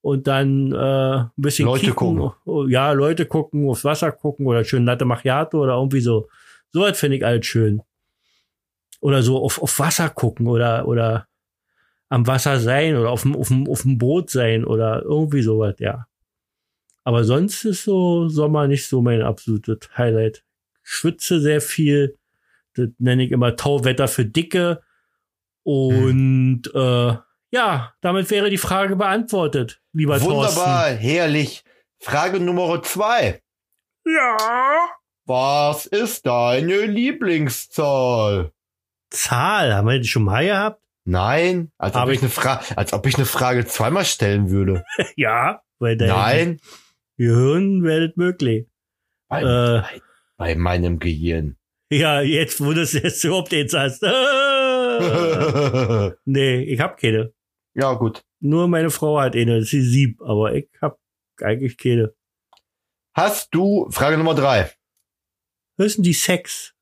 und 0.00 0.26
dann 0.26 0.72
äh, 0.72 0.76
ein 1.18 1.30
bisschen 1.36 1.66
Leute 1.66 1.86
kicken. 1.92 2.18
gucken. 2.18 2.70
Ja, 2.70 2.92
Leute 2.92 3.26
gucken, 3.26 3.68
aufs 3.68 3.84
Wasser 3.84 4.12
gucken 4.12 4.46
oder 4.46 4.64
schön 4.64 4.84
Latte 4.84 5.04
Macchiato 5.04 5.62
oder 5.62 5.74
irgendwie 5.74 6.00
so. 6.00 6.28
So 6.70 6.82
was 6.82 6.98
finde 6.98 7.16
ich 7.16 7.26
alles 7.26 7.46
schön. 7.46 7.82
oder 9.00 9.22
so 9.22 9.38
auf, 9.42 9.62
auf 9.62 9.78
Wasser 9.78 10.10
gucken 10.10 10.46
oder, 10.46 10.86
oder 10.86 11.26
am 12.08 12.26
Wasser 12.26 12.60
sein 12.60 12.96
oder 12.96 13.10
auf 13.10 13.22
dem, 13.22 13.36
auf 13.36 13.48
dem, 13.48 13.68
auf 13.68 13.82
dem 13.82 13.98
Boot 13.98 14.30
sein 14.30 14.64
oder 14.64 15.02
irgendwie 15.02 15.42
sowas, 15.42 15.74
ja. 15.78 16.06
Aber 17.04 17.24
sonst 17.24 17.64
ist 17.64 17.84
so 17.84 18.28
Sommer 18.28 18.66
nicht 18.66 18.86
so 18.86 19.00
mein 19.00 19.22
absolutes 19.22 19.88
Highlight. 19.96 20.44
Ich 20.84 20.90
schwitze 20.90 21.40
sehr 21.40 21.60
viel. 21.60 22.16
Das 22.74 22.88
nenne 22.98 23.24
ich 23.24 23.30
immer 23.30 23.54
Tauwetter 23.54 24.08
für 24.08 24.24
Dicke. 24.24 24.82
Und 25.66 26.62
äh, 26.74 27.16
ja, 27.50 27.92
damit 28.00 28.30
wäre 28.30 28.50
die 28.50 28.56
Frage 28.56 28.94
beantwortet, 28.94 29.82
lieber 29.92 30.20
Wunderbar, 30.20 30.90
herrlich. 30.90 31.64
Frage 31.98 32.38
Nummer 32.38 32.80
zwei. 32.84 33.42
Ja. 34.04 34.36
Was 35.24 35.86
ist 35.86 36.24
deine 36.24 36.86
Lieblingszahl? 36.86 38.52
Zahl, 39.10 39.74
haben 39.74 39.88
wir 39.88 39.98
die 39.98 40.06
schon 40.06 40.22
mal 40.22 40.44
gehabt? 40.44 40.80
Nein, 41.04 41.72
als 41.78 41.96
ob 41.96 42.02
Aber 42.02 42.12
ich 42.12 42.20
eine 42.20 42.30
Frage, 42.30 42.78
als 42.78 42.92
ob 42.92 43.04
ich 43.06 43.16
eine 43.16 43.26
Frage 43.26 43.66
zweimal 43.66 44.04
stellen 44.04 44.50
würde. 44.50 44.84
ja, 45.16 45.62
weil 45.80 45.96
dein 45.96 46.08
Nein, 46.10 46.60
Gehirn 47.16 47.82
werdet 47.82 48.16
möglich. 48.16 48.68
bei, 49.28 49.40
Äh. 49.40 49.44
bei, 49.82 50.00
bei 50.36 50.54
meinem 50.54 51.00
Gehirn. 51.00 51.56
Ja, 51.90 52.20
jetzt, 52.20 52.60
wo 52.60 52.72
du 52.72 52.82
es 52.82 52.92
jetzt 52.92 53.24
überhaupt 53.24 53.50
jetzt 53.50 53.74
hast. 53.74 54.04
nee, 56.24 56.62
ich 56.62 56.80
hab 56.80 56.96
keine. 56.98 57.32
ja, 57.74 57.92
gut. 57.94 58.22
Nur 58.40 58.68
meine 58.68 58.90
Frau 58.90 59.18
hat 59.20 59.34
eine, 59.34 59.62
die 59.62 59.80
Sieb, 59.80 60.20
aber 60.22 60.54
ich 60.54 60.68
hab 60.80 60.98
eigentlich 61.40 61.76
keine. 61.78 62.14
Hast 63.14 63.54
du, 63.54 63.88
Frage 63.90 64.18
Nummer 64.18 64.34
drei. 64.34 64.70
Was 65.76 65.86
ist 65.88 65.96
denn 65.96 66.04
die 66.04 66.12
Sex? 66.12 66.74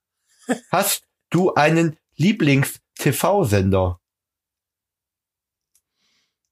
Hast 0.71 1.07
du 1.31 1.55
einen 1.55 1.97
Lieblings-TV-Sender? 2.17 4.01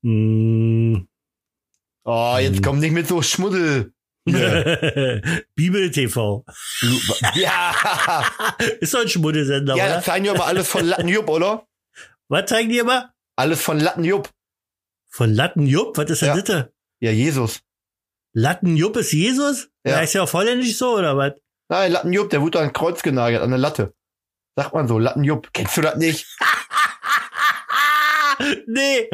Hm. 0.02 1.08
Oh, 2.04 2.36
jetzt 2.40 2.56
Hm. 2.56 2.62
komm 2.62 2.78
nicht 2.80 2.92
mit 2.92 3.06
so 3.06 3.22
Schmuddel. 3.22 3.92
Bibel 5.54 5.90
TV. 5.90 6.44
ja, 7.34 8.24
Ist 8.80 8.94
doch 8.94 9.00
ein 9.00 9.08
Schmuddelsender, 9.08 9.76
ja, 9.76 9.84
oder? 9.86 9.94
das 9.96 10.04
zeigen 10.04 10.24
die 10.24 10.30
aber 10.30 10.46
alles 10.46 10.68
von 10.68 10.84
Lattenjupp, 10.84 11.28
oder? 11.28 11.66
Was 12.28 12.46
zeigen 12.46 12.68
die 12.70 12.78
immer? 12.78 13.12
Alles 13.36 13.62
von 13.62 13.80
Lattenjupp. 13.80 14.30
Von 15.08 15.32
Lattenjupp? 15.32 15.96
Was 15.98 16.10
ist 16.10 16.22
denn 16.22 16.28
Ja. 16.28 16.34
das? 16.36 16.44
da? 16.44 16.68
Ja, 17.00 17.10
Jesus. 17.10 17.60
Lattenjupp 18.34 18.96
ist 18.96 19.12
Jesus? 19.12 19.68
Ja. 19.84 19.92
Ja. 19.92 20.00
Ist 20.00 20.14
ja 20.14 20.22
auf 20.22 20.32
Holländisch 20.32 20.76
so, 20.76 20.96
oder 20.96 21.16
was? 21.16 21.32
Nein, 21.68 21.92
Lattenjupp, 21.92 22.30
der 22.30 22.40
wurde 22.42 22.60
an 22.60 22.66
ein 22.66 22.72
Kreuz 22.72 23.02
genagelt, 23.02 23.42
an 23.42 23.52
eine 23.52 23.60
Latte. 23.60 23.94
Sagt 24.56 24.74
man 24.74 24.86
so, 24.86 24.98
Lattenjupp. 24.98 25.52
Kennst 25.52 25.76
du 25.76 25.80
das 25.80 25.96
nicht? 25.96 26.26
nee, 28.66 29.08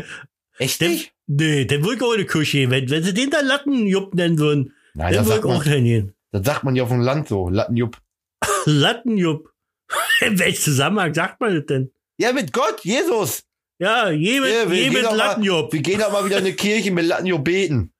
Echt 0.59 0.81
nicht? 0.81 1.13
nee, 1.27 1.65
den 1.65 1.85
auch 1.85 2.13
in 2.13 2.19
die 2.21 2.27
Küche. 2.27 2.71
Wenn, 2.71 2.91
wenn 2.91 3.03
sie 3.05 3.15
den 3.15 3.31
dann 3.31 3.47
Lattenjupp 3.47 4.15
nennen 4.15 4.39
würden, 4.39 4.75
Nein, 4.99 5.15
das 5.15 5.29
sagt, 5.29 5.39
ich 5.39 5.45
auch 5.45 5.59
man, 5.59 5.63
hingehen. 5.63 6.15
das 6.33 6.45
sagt 6.45 6.65
man 6.65 6.75
ja 6.75 6.83
auf 6.83 6.89
dem 6.89 7.01
Land 7.01 7.29
so, 7.29 7.49
Lattenjupp. 7.49 7.97
Lattenjupp. 8.65 9.49
In 10.21 10.39
welchem 10.39 10.61
Zusammenhang 10.61 11.15
sagt 11.15 11.41
man 11.41 11.55
das 11.55 11.67
denn? 11.67 11.93
Ja, 12.19 12.33
mit 12.33 12.53
Gott, 12.53 12.81
Jesus. 12.85 13.45
Ja, 13.79 14.11
je 14.11 14.41
mit, 14.41 14.51
Ja, 14.53 14.69
wir 14.69 14.77
je 14.77 14.85
gehen 14.85 14.93
mit 14.95 15.05
doch 15.05 15.11
mal- 15.11 15.17
Lattenjupp. 15.19 15.73
Wir 15.73 15.81
gehen 15.83 16.01
doch 16.01 16.11
mal 16.11 16.25
wieder 16.25 16.39
in 16.39 16.47
eine 16.47 16.53
Kirche 16.57 16.91
mit 16.91 17.07
Lattenjupp 17.07 17.45
beten. 17.45 17.93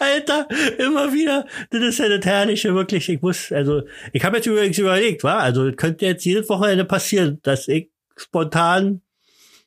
Alter, 0.00 0.46
immer 0.78 1.12
wieder. 1.12 1.46
Das 1.70 1.82
ist 1.82 1.98
ja 1.98 2.08
das 2.08 2.24
Herrliche, 2.24 2.74
wirklich. 2.74 3.08
Ich 3.10 3.20
muss, 3.20 3.52
also, 3.52 3.82
ich 4.12 4.24
habe 4.24 4.36
jetzt 4.38 4.46
übrigens 4.46 4.78
überlegt, 4.78 5.24
war, 5.24 5.40
also, 5.40 5.70
könnte 5.72 6.06
jetzt 6.06 6.24
jedes 6.24 6.48
Wochenende 6.48 6.84
passieren, 6.86 7.38
dass 7.42 7.68
ich 7.68 7.90
spontan 8.16 9.02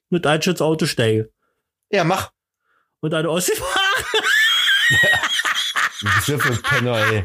mit 0.10 0.26
Einschutzauto 0.26 0.86
steige 0.88 1.32
Ja, 1.92 2.04
mach. 2.04 2.32
Und 3.02 3.14
an 3.14 3.24
der 3.24 3.32
Ostsee 3.32 3.56
fahre. 3.56 3.72
Was 6.02 6.18
ist 6.18 6.30
das 6.30 6.42
für 6.42 6.54
ein 6.54 6.62
Penner, 6.62 6.98
ey. 6.98 7.24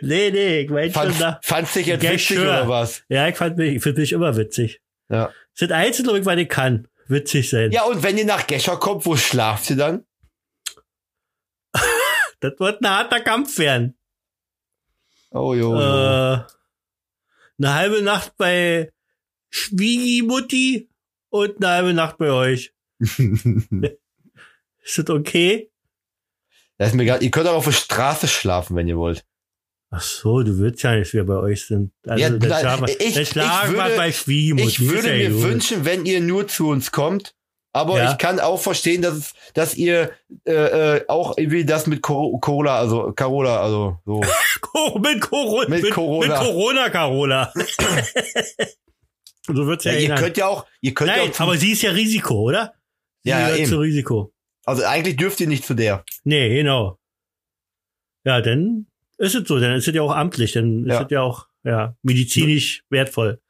nee, 0.00 0.30
nee, 0.30 0.60
ich 0.60 0.70
mein 0.70 0.92
schon 0.92 1.02
Fandst, 1.02 1.20
da. 1.20 1.40
fandst 1.42 1.76
dich 1.76 1.86
jetzt 1.86 2.02
witzig 2.02 2.38
oder 2.38 2.68
was? 2.68 3.02
Ja, 3.08 3.28
ich 3.28 3.36
fand 3.36 3.56
mich, 3.56 3.76
ich 3.76 3.82
finde 3.82 4.00
mich 4.00 4.12
immer 4.12 4.36
witzig. 4.36 4.80
Ja. 5.08 5.32
Das 5.58 5.70
Einzige, 5.70 6.08
glaub 6.20 6.36
ich, 6.36 6.48
kann. 6.48 6.88
Witzig 7.08 7.50
sein. 7.50 7.70
Ja, 7.70 7.84
und 7.84 8.02
wenn 8.02 8.18
ihr 8.18 8.24
nach 8.24 8.46
Gescher 8.46 8.76
kommt, 8.78 9.06
wo 9.06 9.16
schlaft 9.16 9.70
ihr 9.70 9.76
dann? 9.76 10.04
Das 12.40 12.52
wird 12.58 12.82
ein 12.82 12.90
harter 12.90 13.20
Kampf 13.20 13.56
werden. 13.56 13.96
Oh, 15.30 15.54
jo. 15.54 15.74
Äh, 15.74 16.44
eine 17.58 17.74
halbe 17.74 18.02
Nacht 18.02 18.36
bei 18.36 18.92
Schwiegimutti 19.48 20.90
und 21.36 21.56
eine 21.64 21.68
halbe 21.74 21.92
Nacht 21.94 22.18
bei 22.18 22.30
euch. 22.30 22.72
Ist 23.00 24.98
das 24.98 25.10
okay? 25.10 25.70
Das 26.78 26.88
ist 26.88 26.94
mir 26.94 27.06
grad, 27.06 27.22
ihr 27.22 27.30
könnt 27.30 27.48
auch 27.48 27.54
auf 27.56 27.64
der 27.64 27.72
Straße 27.72 28.28
schlafen, 28.28 28.76
wenn 28.76 28.86
ihr 28.88 28.96
wollt. 28.98 29.24
Ach 29.90 30.02
so, 30.02 30.42
du 30.42 30.58
willst 30.58 30.82
ja 30.82 30.94
nicht, 30.96 31.12
wir 31.14 31.24
bei 31.24 31.36
euch 31.36 31.64
sind. 31.66 31.92
Also, 32.06 32.22
Ja, 32.22 32.28
nein, 32.30 32.40
schlafen 32.60 32.88
ich- 32.98 33.16
ich 33.16 33.28
schlafen 33.28 33.74
wir 33.74 33.82
würde- 33.84 33.96
bei 33.96 34.12
Schwiegimutti. 34.12 34.66
Ich 34.68 34.80
würde 34.88 35.08
mir 35.12 35.30
gut. 35.30 35.42
wünschen, 35.42 35.84
wenn 35.84 36.04
ihr 36.06 36.20
nur 36.20 36.48
zu 36.48 36.68
uns 36.68 36.90
kommt. 36.92 37.34
Aber 37.72 37.98
Ja. 37.98 38.12
ich 38.12 38.18
kann 38.18 38.40
auch 38.40 38.60
verstehen, 38.60 39.02
dass, 39.02 39.14
es, 39.16 39.34
dass 39.54 39.74
ihr 39.74 40.10
äh, 40.46 40.52
äh, 40.96 41.04
auch 41.08 41.36
irgendwie 41.36 41.64
das 41.64 41.86
mit 41.86 42.00
Cor 42.02 42.40
Corolla, 42.40 42.78
also 42.78 43.12
Carola, 43.12 43.60
also 43.60 43.98
so. 44.06 44.20
Mit, 45.00 45.20
Corona, 45.20 45.68
Mit 45.68 45.82
mit, 45.82 45.92
Corona. 45.92 46.26
Mit 46.28 46.36
Corona, 46.46 46.88
Carola. 46.90 47.52
so 49.46 49.66
wird's 49.66 49.84
ja, 49.84 49.92
Ja, 49.92 49.98
ihr 49.98 50.14
könnt 50.14 50.36
ja 50.36 50.46
auch, 50.48 50.66
ihr 50.80 50.94
könnt 50.94 51.10
ja 51.10 51.16
Nein, 51.18 51.30
auch 51.30 51.34
zu, 51.34 51.42
aber 51.42 51.56
sie 51.56 51.72
ist 51.72 51.82
ja 51.82 51.90
Risiko, 51.92 52.34
oder? 52.40 52.74
Sie 53.24 53.30
Ja, 53.30 53.38
ja, 53.40 53.44
gehört 53.46 53.60
eben. 53.60 53.68
zu 53.70 53.78
Risiko. 53.80 54.32
also 54.64 54.84
eigentlich 54.84 55.16
dürft 55.16 55.40
ihr 55.40 55.46
nicht 55.48 55.64
zu 55.64 55.74
der. 55.74 56.04
Nee, 56.24 56.54
genau. 56.56 56.98
Ja, 58.24 58.40
dann 58.40 58.86
ist 59.18 59.34
es 59.34 59.46
so, 59.48 59.58
dann 59.60 59.74
ist 59.76 59.86
es 59.88 59.94
ja 59.94 60.02
auch 60.02 60.12
amtlich, 60.14 60.52
dann 60.52 60.84
ist 60.84 60.92
Ja. 60.92 61.02
es 61.02 61.10
ja 61.10 61.20
auch 61.22 61.46
ja, 61.64 61.96
medizinisch 62.02 62.84
wertvoll. 62.90 63.40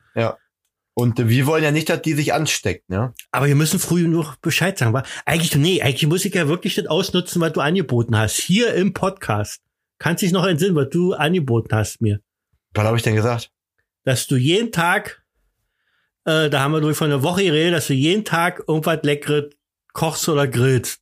Und 0.99 1.21
äh, 1.21 1.29
wir 1.29 1.47
wollen 1.47 1.63
ja 1.63 1.73
nicht, 1.73 1.91
dass 1.91 2.01
die 2.01 2.15
sich 2.15 2.33
ansteckt, 2.33 2.89
ne? 2.89 3.13
Aber 3.31 3.47
wir 3.49 3.55
müssen 3.55 3.79
früh 3.79 4.09
nur 4.09 4.35
Bescheid 4.41 4.79
sagen. 4.79 4.95
wa? 4.95 5.03
Eigentlich, 5.27 5.55
nee, 5.55 5.83
eigentlich 5.83 6.07
muss 6.07 6.25
ich 6.25 6.33
ja 6.35 6.49
wirklich 6.49 6.75
das 6.77 6.87
ausnutzen, 6.87 7.43
was 7.43 7.53
du 7.53 7.61
angeboten 7.61 8.17
hast. 8.17 8.37
Hier 8.41 8.73
im 8.73 8.95
Podcast. 8.95 9.61
Kannst 9.99 10.23
dich 10.23 10.33
noch 10.33 10.47
entsinnen, 10.47 10.75
was 10.75 10.89
du 10.89 11.13
angeboten 11.13 11.75
hast 11.77 12.01
mir. 12.01 12.21
Was 12.73 12.87
habe 12.87 12.97
ich 12.97 13.03
denn 13.03 13.15
gesagt? 13.15 13.51
Dass 14.05 14.27
du 14.27 14.37
jeden 14.37 14.73
Tag, 14.73 15.23
äh, 16.27 16.51
da 16.51 16.61
haben 16.61 16.73
wir 16.73 16.81
durch 16.81 16.97
von 16.97 17.07
einer 17.11 17.23
Woche 17.23 17.43
geredet, 17.45 17.75
dass 17.75 17.87
du 17.87 17.95
jeden 17.95 18.25
Tag 18.25 18.63
irgendwas 18.69 18.99
Leckeres 19.03 19.55
kochst 19.93 20.29
oder 20.29 20.47
grillst. 20.47 21.01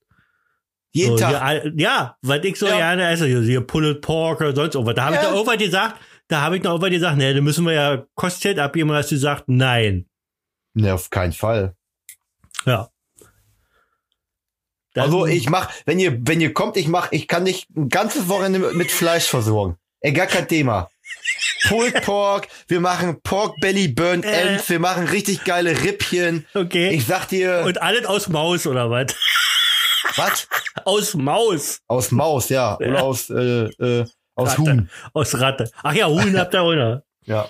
Jeden 0.92 1.18
so, 1.18 1.24
Tag. 1.24 1.62
Hier, 1.62 1.72
ja, 1.76 2.16
weil 2.22 2.44
ich 2.44 2.56
so 2.58 2.66
Ja. 2.66 2.76
gerne 2.76 3.08
esse, 3.10 3.26
hier, 3.26 3.40
hier 3.42 3.60
Pulled 3.62 4.00
Pork 4.00 4.40
oder 4.40 4.54
sonst 4.54 4.74
irgendwas. 4.76 4.94
Da 4.94 5.04
habe 5.06 5.16
Ja. 5.16 5.22
ich 5.22 5.26
noch 5.28 5.34
irgendwas 5.34 5.58
gesagt, 5.58 5.96
da 6.28 6.40
habe 6.42 6.56
ich 6.56 6.62
noch 6.62 6.70
irgendwas 6.72 6.90
gesagt, 6.90 7.16
ne, 7.16 7.34
da 7.34 7.40
müssen 7.40 7.64
wir 7.66 7.72
ja 7.72 8.06
Kostgeld 8.14 8.58
abgeben, 8.60 8.92
hast 8.92 9.10
du 9.10 9.16
gesagt, 9.16 9.44
nein. 9.48 10.06
Ne, 10.74 10.94
auf 10.94 11.10
keinen 11.10 11.32
Fall. 11.32 11.74
Ja. 12.64 12.90
Dann- 14.94 15.04
Also 15.04 15.26
ich 15.26 15.48
mach, 15.50 15.70
wenn 15.86 15.98
ihr, 15.98 16.16
wenn 16.26 16.40
ihr 16.40 16.52
kommt, 16.54 16.76
ich 16.76 16.86
mach, 16.86 17.10
ich 17.10 17.26
kann 17.26 17.44
dich 17.44 17.66
ein 17.76 17.88
ganzes 17.88 18.28
Wochenende 18.28 18.60
mit, 18.60 18.74
mit 18.74 18.90
Fleisch 18.92 19.26
versorgen. 19.26 19.76
Ey, 20.00 20.12
gar 20.12 20.26
kein 20.26 20.46
Thema. 20.46 20.88
Pulled 21.68 22.02
Pork, 22.02 22.48
wir 22.68 22.80
machen 22.80 23.20
Pork 23.22 23.56
Belly 23.60 23.88
Burnt 23.88 24.24
Äh. 24.24 24.52
Ends, 24.54 24.68
wir 24.68 24.78
machen 24.78 25.06
richtig 25.06 25.44
geile 25.44 25.70
Rippchen. 25.82 26.46
Okay. 26.54 26.90
Ich 26.90 27.06
sag 27.06 27.28
dir, 27.28 27.62
Und 27.64 27.80
alles 27.80 28.04
aus 28.04 28.28
Maus 28.28 28.66
oder 28.66 28.90
was? 28.90 29.14
was? 30.16 30.48
Aus 30.84 31.14
Maus. 31.14 31.80
Aus 31.88 32.10
Maus, 32.10 32.48
ja. 32.50 32.76
Ja. 32.80 32.88
Oder 32.88 33.02
aus, 33.02 33.30
äh, 33.30 33.64
äh, 33.64 34.04
aus 34.34 34.50
Ratte. 34.58 34.60
Huhn. 34.62 34.90
Aus 35.14 35.40
Ratte. 35.40 35.70
Ach 35.82 35.94
ja, 35.94 36.06
Huhn 36.08 36.38
habt 36.38 36.54
ihr 36.54 36.62
auch 36.62 36.74
noch. 36.74 37.02
Ja. 37.24 37.48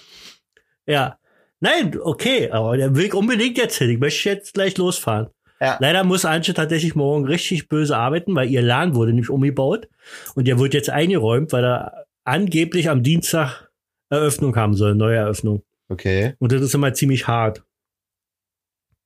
Ja. 0.87 1.19
Nein, 1.61 1.99
okay, 2.01 2.51
aber 2.51 2.77
der 2.77 2.95
will 2.95 3.13
unbedingt 3.15 3.59
jetzt 3.59 3.79
hin. 3.79 3.91
Ich 3.91 3.99
möchte 3.99 4.29
jetzt 4.29 4.55
gleich 4.55 4.77
losfahren. 4.77 5.29
Ja. 5.61 5.79
Leider 5.81 6.05
muss 6.05 6.25
Antje 6.25 6.53
tatsächlich 6.53 6.95
morgen 6.95 7.25
richtig 7.25 7.69
böse 7.69 7.97
arbeiten, 7.97 8.35
weil 8.35 8.51
ihr 8.51 8.61
Laden 8.61 8.95
wurde 8.95 9.13
nämlich 9.13 9.31
umgebaut 9.31 9.89
und 10.35 10.47
der 10.47 10.59
wird 10.59 10.75
jetzt 10.75 10.91
eingeräumt, 10.91 11.53
weil 11.53 11.65
er 11.65 12.04
angeblich 12.25 12.91
am 12.91 13.03
Dienstag 13.03 13.69
Eröffnung 14.11 14.57
haben 14.57 14.75
soll, 14.75 14.95
neue 14.95 15.17
Eröffnung. 15.17 15.63
Okay. 15.89 16.35
Und 16.39 16.53
das 16.53 16.63
ist 16.63 16.75
immer 16.75 16.93
ziemlich 16.95 17.27
hart. 17.27 17.63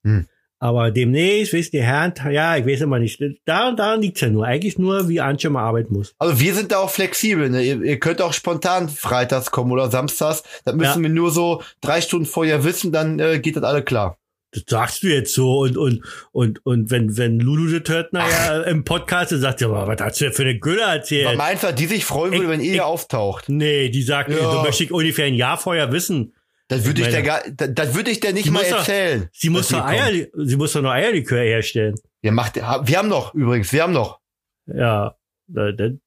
Hm. 0.05 0.27
Aber 0.61 0.91
demnächst, 0.91 1.53
wisst 1.53 1.73
ihr, 1.73 1.85
Herren, 1.85 2.15
ja, 2.33 2.57
ich 2.57 2.67
weiß 2.67 2.81
immer 2.81 2.99
nicht. 2.99 3.23
Da 3.45 3.69
und 3.69 3.79
da 3.79 3.95
liegt's 3.95 4.21
ja 4.21 4.29
nur. 4.29 4.45
Eigentlich 4.45 4.77
nur, 4.77 5.09
wie 5.09 5.21
Antje 5.21 5.51
mal 5.51 5.63
arbeiten 5.63 5.95
muss. 5.95 6.15
Also 6.19 6.41
wir 6.41 6.53
sind 6.53 6.73
da 6.73 6.79
auch 6.79 6.91
flexibel. 6.91 7.49
Ne? 7.49 7.63
Ihr, 7.63 7.81
ihr 7.81 8.01
könnt 8.01 8.21
auch 8.21 8.33
spontan 8.33 8.89
freitags 8.89 9.53
kommen 9.53 9.71
oder 9.71 9.89
samstags. 9.89 10.43
Das 10.65 10.75
müssen 10.75 11.03
wir 11.03 11.11
nur 11.11 11.31
so 11.31 11.63
drei 11.81 12.01
Stunden 12.01 12.27
vorher 12.27 12.65
wissen, 12.65 12.91
dann 12.91 13.21
äh, 13.21 13.39
geht 13.39 13.57
das 13.57 13.63
alle 13.63 13.85
klar. 13.85 14.18
Das 14.53 14.63
sagst 14.67 15.03
du 15.03 15.09
jetzt 15.09 15.35
so 15.35 15.59
und 15.59 15.77
und 15.77 16.03
und 16.33 16.65
und 16.65 16.91
wenn 16.91 17.17
wenn 17.19 17.39
Lulu 17.39 17.71
de 17.71 17.81
Törtner 17.81 18.27
ja 18.29 18.63
im 18.63 18.83
Podcast 18.85 19.31
ist, 19.33 19.41
sagt 19.43 19.61
ja, 19.61 19.71
was 19.71 20.01
hast 20.01 20.21
du 20.21 20.25
denn 20.25 20.33
für 20.33 20.43
eine 20.43 20.59
Gülle 20.59 20.81
erzählt? 20.83 21.27
Was 21.29 21.37
meinst 21.37 21.65
du, 21.65 21.73
die 21.75 21.85
sich 21.87 22.05
freuen 22.07 22.33
würde, 22.33 22.45
Ich- 22.45 22.51
wenn 22.51 22.61
ihr 22.61 22.75
ich- 22.77 22.81
auftaucht? 22.81 23.49
Nee, 23.49 23.91
die 23.91 24.03
sagt, 24.03 24.31
Ja. 24.31 24.37
du 24.55 24.63
möchte 24.63 24.85
ich 24.85 24.91
ungefähr 24.93 25.27
ein 25.27 25.35
Jahr 25.35 25.59
vorher 25.59 25.93
wissen. 25.93 26.35
Das 26.69 26.85
würde 26.87 27.01
ich, 27.03 27.07
meine- 27.09 27.13
der 27.13 27.23
gar, 27.23 27.43
das, 27.51 27.69
das 27.75 27.95
würde 27.95 28.11
ich 28.11 28.21
der 28.21 28.33
nicht 28.33 28.51
mal 28.51 28.61
muss 28.61 28.71
doch- 28.71 28.79
erzählen. 28.79 29.29
Sie 29.33 29.51
muss 29.51 29.69
dass 29.69 29.79
doch 29.81 29.87
Eier, 29.87 30.27
sie 30.35 30.57
muss 30.57 30.73
doch 30.73 30.81
noch 30.83 30.93
Eierlikör 30.93 31.41
herstellen. 31.43 31.95
Ja, 32.23 32.33
macht, 32.33 32.57
wir 32.57 32.99
haben 32.99 33.09
noch, 33.09 33.35
übrigens, 33.35 33.71
wir 33.73 33.83
haben 33.83 33.93
noch. 33.93 34.19
Ja, 34.67 35.15
da- 35.47 35.73
dann 35.73 36.01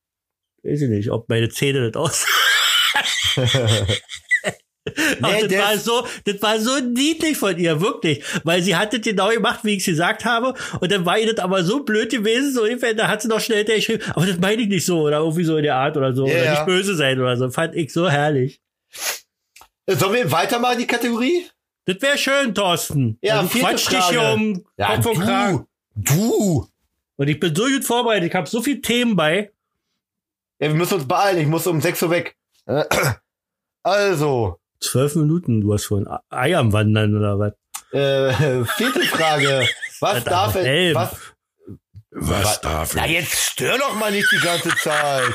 weiß 0.64 0.82
ich 0.82 0.90
nicht, 0.90 1.12
ob 1.12 1.30
meine 1.30 1.50
Zähne 1.50 1.92
das 1.92 1.96
aus. 2.02 2.26
Ach, 5.22 5.38
das, 5.42 5.52
war 5.60 5.78
so, 5.78 6.08
das 6.26 6.42
war 6.42 6.60
so 6.60 6.80
niedlich 6.80 7.38
von 7.38 7.56
ihr, 7.58 7.80
wirklich. 7.82 8.24
Weil 8.44 8.62
sie 8.64 8.76
hat 8.76 8.94
das 8.94 9.02
genau 9.02 9.30
gemacht, 9.30 9.60
wie 9.64 9.74
ich 9.74 9.80
es 9.80 9.86
gesagt 9.86 10.26
habe. 10.26 10.56
Und 10.80 10.92
dann 10.92 11.06
war 11.06 11.20
ihr 11.20 11.32
das 11.34 11.44
aber 11.44 11.64
so 11.64 11.84
blöd 11.84 12.10
gewesen, 12.10 12.52
so 12.52 12.64
ungefähr, 12.64 12.94
da 12.96 13.08
hat 13.08 13.22
sie 13.22 13.28
noch 13.28 13.40
schnell 13.40 13.64
geschrieben, 13.64 14.04
aber 14.16 14.26
das 14.26 14.40
meine 14.40 14.62
ich 14.64 14.68
nicht 14.70 14.86
so, 14.86 15.02
oder 15.02 15.18
irgendwie 15.20 15.44
so 15.44 15.58
in 15.58 15.64
der 15.64 15.76
Art 15.76 15.98
oder 15.98 16.14
so, 16.14 16.26
Ja, 16.26 16.34
oder 16.34 16.44
ja. 16.46 16.52
nicht 16.54 16.66
böse 16.66 16.96
sein 16.96 17.20
oder 17.20 17.38
so. 17.38 17.50
Fand 17.52 17.76
ich 17.76 17.94
so 17.94 18.10
herrlich. 18.10 18.60
Sollen 19.88 20.14
wir 20.14 20.32
weitermachen, 20.32 20.80
die 20.80 20.88
Kategorie? 20.88 21.46
Das 21.86 22.02
wäre 22.02 22.18
schön, 22.18 22.54
Thorsten. 22.56 23.18
Ja, 23.22 23.38
Also 23.38 23.50
vierte 23.50 23.68
quatsch 23.68 23.90
dich 23.92 24.06
hier 24.10 24.22
um 24.34 24.66
Ja, 24.78 24.96
Kopf 24.96 25.06
und 25.08 25.20
Kragen. 25.20 25.68
du, 25.96 26.14
du. 26.16 26.68
Und 27.18 27.28
ich 27.28 27.40
bin 27.40 27.54
so 27.56 27.66
gut 27.66 27.84
vorbereitet, 27.84 28.30
ich 28.30 28.36
habe 28.36 28.48
so 28.50 28.62
viele 28.62 28.82
Themen 28.82 29.16
bei. 29.16 29.52
Ja, 30.60 30.68
wir 30.70 30.76
müssen 30.76 30.96
uns 30.96 31.08
beeilen, 31.08 31.40
ich 31.40 31.48
muss 31.48 31.68
um 31.68 31.82
6 31.82 32.02
Uhr 32.04 32.10
weg. 32.10 32.36
Äh, 32.66 32.84
Also, 33.84 34.60
Zwölf 34.82 35.16
Minuten, 35.16 35.62
du 35.62 35.74
hast 35.74 35.86
schon 35.86 36.08
Ei 36.30 36.56
am 36.58 36.74
Wandern 36.74 37.16
oder 37.16 37.38
was? 37.40 37.54
äh, 37.92 38.64
vierte 38.66 39.02
Frage. 39.02 39.68
Was 40.00 40.16
Alter, 40.16 40.30
darf 40.30 40.56
es, 40.56 40.66
Helm. 40.66 40.96
was, 40.96 41.12
Was 42.12 42.62
darf 42.62 42.96
na 42.96 43.06
ich? 43.06 43.12
jetzt 43.12 43.36
stör 43.38 43.78
doch 43.78 43.96
mal 43.96 44.12
nicht 44.12 44.28
die 44.32 44.44
ganze 44.44 44.70
Zeit. 44.78 45.32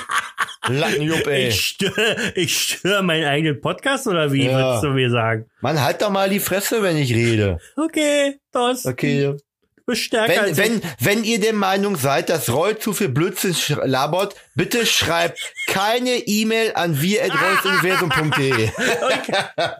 Lattenjupp, 0.69 1.27
ey. 1.29 1.49
Ich 1.49 1.61
störe 1.65 2.33
ich 2.35 2.59
stör 2.59 3.03
meinen 3.03 3.25
eigenen 3.25 3.61
Podcast 3.61 4.07
oder 4.09 4.33
wie 4.33 4.47
Ja. 4.47 4.53
würdest 4.59 4.83
du 4.85 4.89
mir 4.91 5.11
sagen? 5.11 5.47
Mann, 5.61 5.81
halt 5.81 6.03
doch 6.03 6.11
mal 6.11 6.29
die 6.29 6.41
Fresse, 6.41 6.83
wenn 6.83 6.97
ich 6.97 7.15
rede. 7.15 7.59
Okay, 7.77 8.41
das 8.53 8.85
Okay. 8.85 9.37
Stärker 9.95 10.47
Wenn, 10.47 10.57
wenn, 10.57 10.83
wenn 10.99 11.25
ihr 11.25 11.41
der 11.41 11.53
Meinung 11.53 11.97
seid, 11.97 12.29
dass 12.29 12.53
Roy 12.53 12.79
zu 12.79 12.93
viel 12.93 13.09
Blödsinn 13.09 13.55
labert, 13.85 14.35
bitte 14.55 14.85
schreibt 14.85 15.39
keine 15.69 16.17
E-Mail 16.17 16.73
an 16.75 17.01
wir.roysuniversum.de. 17.01 18.65
ich. 18.65 18.71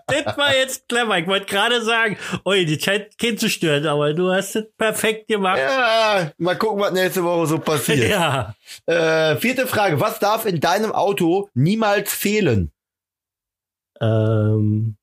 Das 0.07 0.37
war 0.37 0.55
jetzt 0.55 0.89
clever. 0.89 1.19
Ich 1.19 1.27
wollte 1.27 1.47
gerade 1.47 1.83
sagen, 1.85 2.17
oi, 2.45 2.65
die 2.65 2.81
scheint 2.81 3.19
Kind 3.19 3.41
zu 3.41 3.49
stören, 3.51 3.87
aber 3.87 4.15
du 4.15 4.31
hast 4.33 4.57
es 4.57 4.65
perfekt 4.77 5.29
gemacht. 5.29 5.59
Ja, 5.59 6.31
mal 6.39 6.57
gucken, 6.57 6.81
was 6.81 6.93
nächste 6.93 7.25
Woche 7.25 7.47
so 7.47 7.59
passiert. 7.59 8.09
Ja. 8.17 8.55
Äh, 8.87 9.37
vierte 9.37 9.67
Frage. 9.67 10.01
Was 10.01 10.19
darf 10.19 10.47
in 10.47 10.61
deinem 10.61 10.93
Auto 10.93 11.49
niemals 11.55 12.13
fehlen? 12.13 12.71
Ähm, 14.01 14.97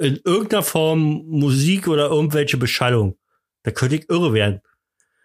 in 0.00 0.18
irgendeiner 0.24 0.62
Form 0.62 1.22
Musik 1.26 1.86
oder 1.88 2.08
irgendwelche 2.08 2.56
Beschallung. 2.56 3.16
Da 3.62 3.70
könnte 3.70 3.96
ich 3.96 4.08
irre 4.10 4.32
werden. 4.32 4.60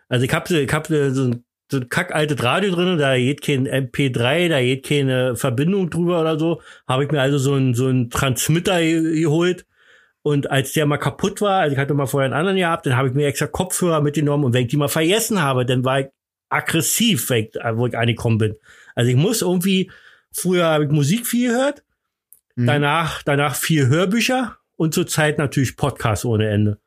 Also 0.09 0.25
ich 0.25 0.33
habe 0.33 0.53
ich 0.59 0.73
hab 0.73 0.87
so 0.87 0.93
ein, 0.95 1.45
so 1.71 1.77
ein 1.77 1.89
kackaltes 1.89 2.43
Radio 2.43 2.75
drin, 2.75 2.97
da 2.97 3.15
geht 3.17 3.41
kein 3.41 3.67
MP3, 3.67 4.49
da 4.49 4.59
geht 4.61 4.85
keine 4.85 5.35
Verbindung 5.35 5.89
drüber 5.89 6.21
oder 6.21 6.37
so. 6.37 6.61
Habe 6.87 7.05
ich 7.05 7.11
mir 7.11 7.21
also 7.21 7.37
so 7.37 7.53
einen 7.53 7.73
so 7.73 7.87
einen 7.87 8.09
Transmitter 8.09 8.79
ge- 8.81 9.21
geholt. 9.21 9.65
Und 10.21 10.49
als 10.51 10.73
der 10.73 10.85
mal 10.87 10.97
kaputt 10.97 11.39
war, 11.41 11.61
also 11.61 11.73
ich 11.73 11.79
hatte 11.79 11.93
mal 11.93 12.07
vorher 12.07 12.25
einen 12.25 12.33
anderen 12.39 12.57
gehabt, 12.57 12.85
dann 12.85 12.97
habe 12.97 13.07
ich 13.07 13.13
mir 13.13 13.27
extra 13.27 13.47
Kopfhörer 13.47 14.01
mitgenommen 14.01 14.43
und 14.43 14.53
wenn 14.53 14.63
ich 14.63 14.69
die 14.69 14.77
mal 14.77 14.87
vergessen 14.89 15.41
habe, 15.41 15.65
dann 15.65 15.85
war 15.85 15.99
ich 16.01 16.07
aggressiv, 16.49 17.29
wenn 17.29 17.45
ich, 17.45 17.51
wo 17.73 17.87
ich 17.87 17.97
angekommen 17.97 18.37
bin. 18.39 18.55
Also 18.95 19.09
ich 19.11 19.15
muss 19.17 19.41
irgendwie, 19.41 19.91
früher 20.31 20.65
habe 20.65 20.85
ich 20.85 20.91
Musik 20.91 21.25
viel 21.27 21.49
gehört, 21.49 21.83
Mhm. 22.57 22.67
danach, 22.67 23.21
danach 23.23 23.53
viel 23.55 23.87
Hörbücher 23.87 24.57
und 24.77 24.93
zurzeit 24.93 25.37
natürlich 25.37 25.77
Podcasts 25.77 26.25
ohne 26.25 26.49
Ende. 26.49 26.79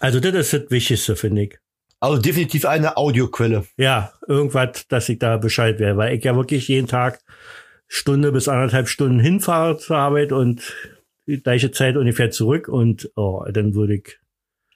Also 0.00 0.20
das 0.20 0.34
ist 0.34 0.52
das 0.52 0.70
Wichtigste, 0.70 1.16
finde 1.16 1.42
ich. 1.44 1.58
Also 2.00 2.20
definitiv 2.20 2.66
eine 2.66 2.96
Audioquelle. 2.96 3.66
Ja, 3.78 4.12
irgendwas, 4.28 4.86
dass 4.88 5.08
ich 5.08 5.18
da 5.18 5.38
Bescheid 5.38 5.78
wäre, 5.78 5.96
weil 5.96 6.14
ich 6.16 6.24
ja 6.24 6.36
wirklich 6.36 6.68
jeden 6.68 6.86
Tag 6.86 7.20
Stunde 7.88 8.32
bis 8.32 8.48
anderthalb 8.48 8.88
Stunden 8.88 9.20
hinfahre 9.20 9.78
zur 9.78 9.96
Arbeit 9.96 10.32
und 10.32 10.74
die 11.26 11.42
gleiche 11.42 11.70
Zeit 11.70 11.96
ungefähr 11.96 12.30
zurück 12.30 12.68
und 12.68 13.10
oh, 13.16 13.44
dann 13.50 13.74
würde 13.74 13.94
ich, 13.96 14.18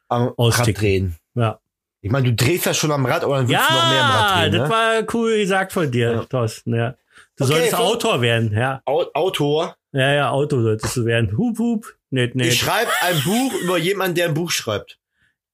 Am 0.08 0.28
Rad 0.28 0.38
Austicken. 0.38 0.80
drehen. 0.80 1.16
ja. 1.34 1.60
Ich 2.02 2.10
meine, 2.10 2.32
du 2.32 2.34
drehst 2.44 2.64
ja 2.64 2.72
schon 2.72 2.92
am 2.92 3.04
Rad, 3.04 3.24
aber 3.24 3.36
dann 3.36 3.48
willst 3.48 3.68
du 3.68 3.74
noch 3.74 3.90
mehr 3.90 4.02
am 4.04 4.10
Rad 4.10 4.30
Ja, 4.30 4.40
drehen. 4.48 4.52
das 4.58 4.68
Ne? 4.68 4.74
war 4.74 5.14
cool 5.14 5.36
gesagt 5.38 5.72
von 5.72 5.90
dir, 5.90 6.12
Ja. 6.12 6.24
Thorsten, 6.24 6.74
ja. 6.74 6.96
Du 7.40 7.44
Okay, 7.46 7.52
solltest 7.54 7.70
so- 7.76 7.78
Autor 7.78 8.20
werden, 8.20 8.52
ja. 8.52 8.82
Au 8.84 9.02
Autor. 9.14 9.74
Ja, 9.92 10.12
ja, 10.12 10.30
Auto 10.30 10.60
solltest 10.62 10.94
du 10.96 11.04
werden. 11.06 11.36
Hup, 11.38 11.58
hup. 11.58 11.86
Nicht, 12.10 12.30
Ich 12.30 12.34
nicht. 12.34 12.58
schreibe 12.60 12.90
ein 13.00 13.18
Buch 13.22 13.52
über 13.62 13.78
jemanden, 13.78 14.14
der 14.16 14.26
ein 14.28 14.34
Buch 14.34 14.50
schreibt. 14.50 14.98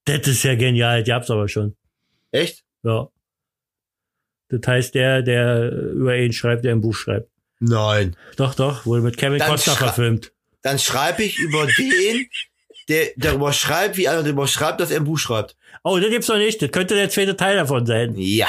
Das 0.04 0.26
ist 0.26 0.42
ja 0.42 0.54
genial, 0.56 1.04
die 1.04 1.12
hab's 1.12 1.30
aber 1.30 1.48
schon. 1.48 1.76
Echt? 2.32 2.64
Ja. 2.82 3.08
Das 4.48 4.60
heißt, 4.66 4.94
der, 4.94 5.22
der 5.22 5.70
über 5.72 6.16
ihn 6.16 6.32
schreibt, 6.32 6.64
der 6.64 6.72
ein 6.72 6.80
Buch 6.80 6.94
schreibt. 6.94 7.30
Nein. 7.60 8.16
Doch, 8.36 8.54
doch, 8.54 8.84
wurde 8.84 9.02
mit 9.02 9.16
Kevin 9.16 9.38
Dann 9.38 9.48
Costner 9.50 9.74
verfilmt. 9.74 10.32
Dann 10.62 10.78
schreibe 10.78 11.22
ich 11.22 11.38
über 11.38 11.66
den, 11.66 12.28
der 12.88 13.08
darüber 13.16 13.52
schreibt, 13.52 13.96
wie 13.96 14.08
einer 14.08 14.22
darüber 14.22 14.46
schreibt, 14.48 14.80
dass 14.80 14.90
er 14.90 14.98
ein 14.98 15.04
Buch 15.04 15.18
schreibt. 15.18 15.56
Oh, 15.84 15.98
das 15.98 16.10
gibt's 16.10 16.28
noch 16.28 16.36
nicht. 16.38 16.60
Das 16.60 16.70
könnte 16.72 16.94
der 16.96 17.10
zweite 17.10 17.36
Teil 17.36 17.56
davon 17.56 17.86
sein. 17.86 18.14
Ja. 18.16 18.48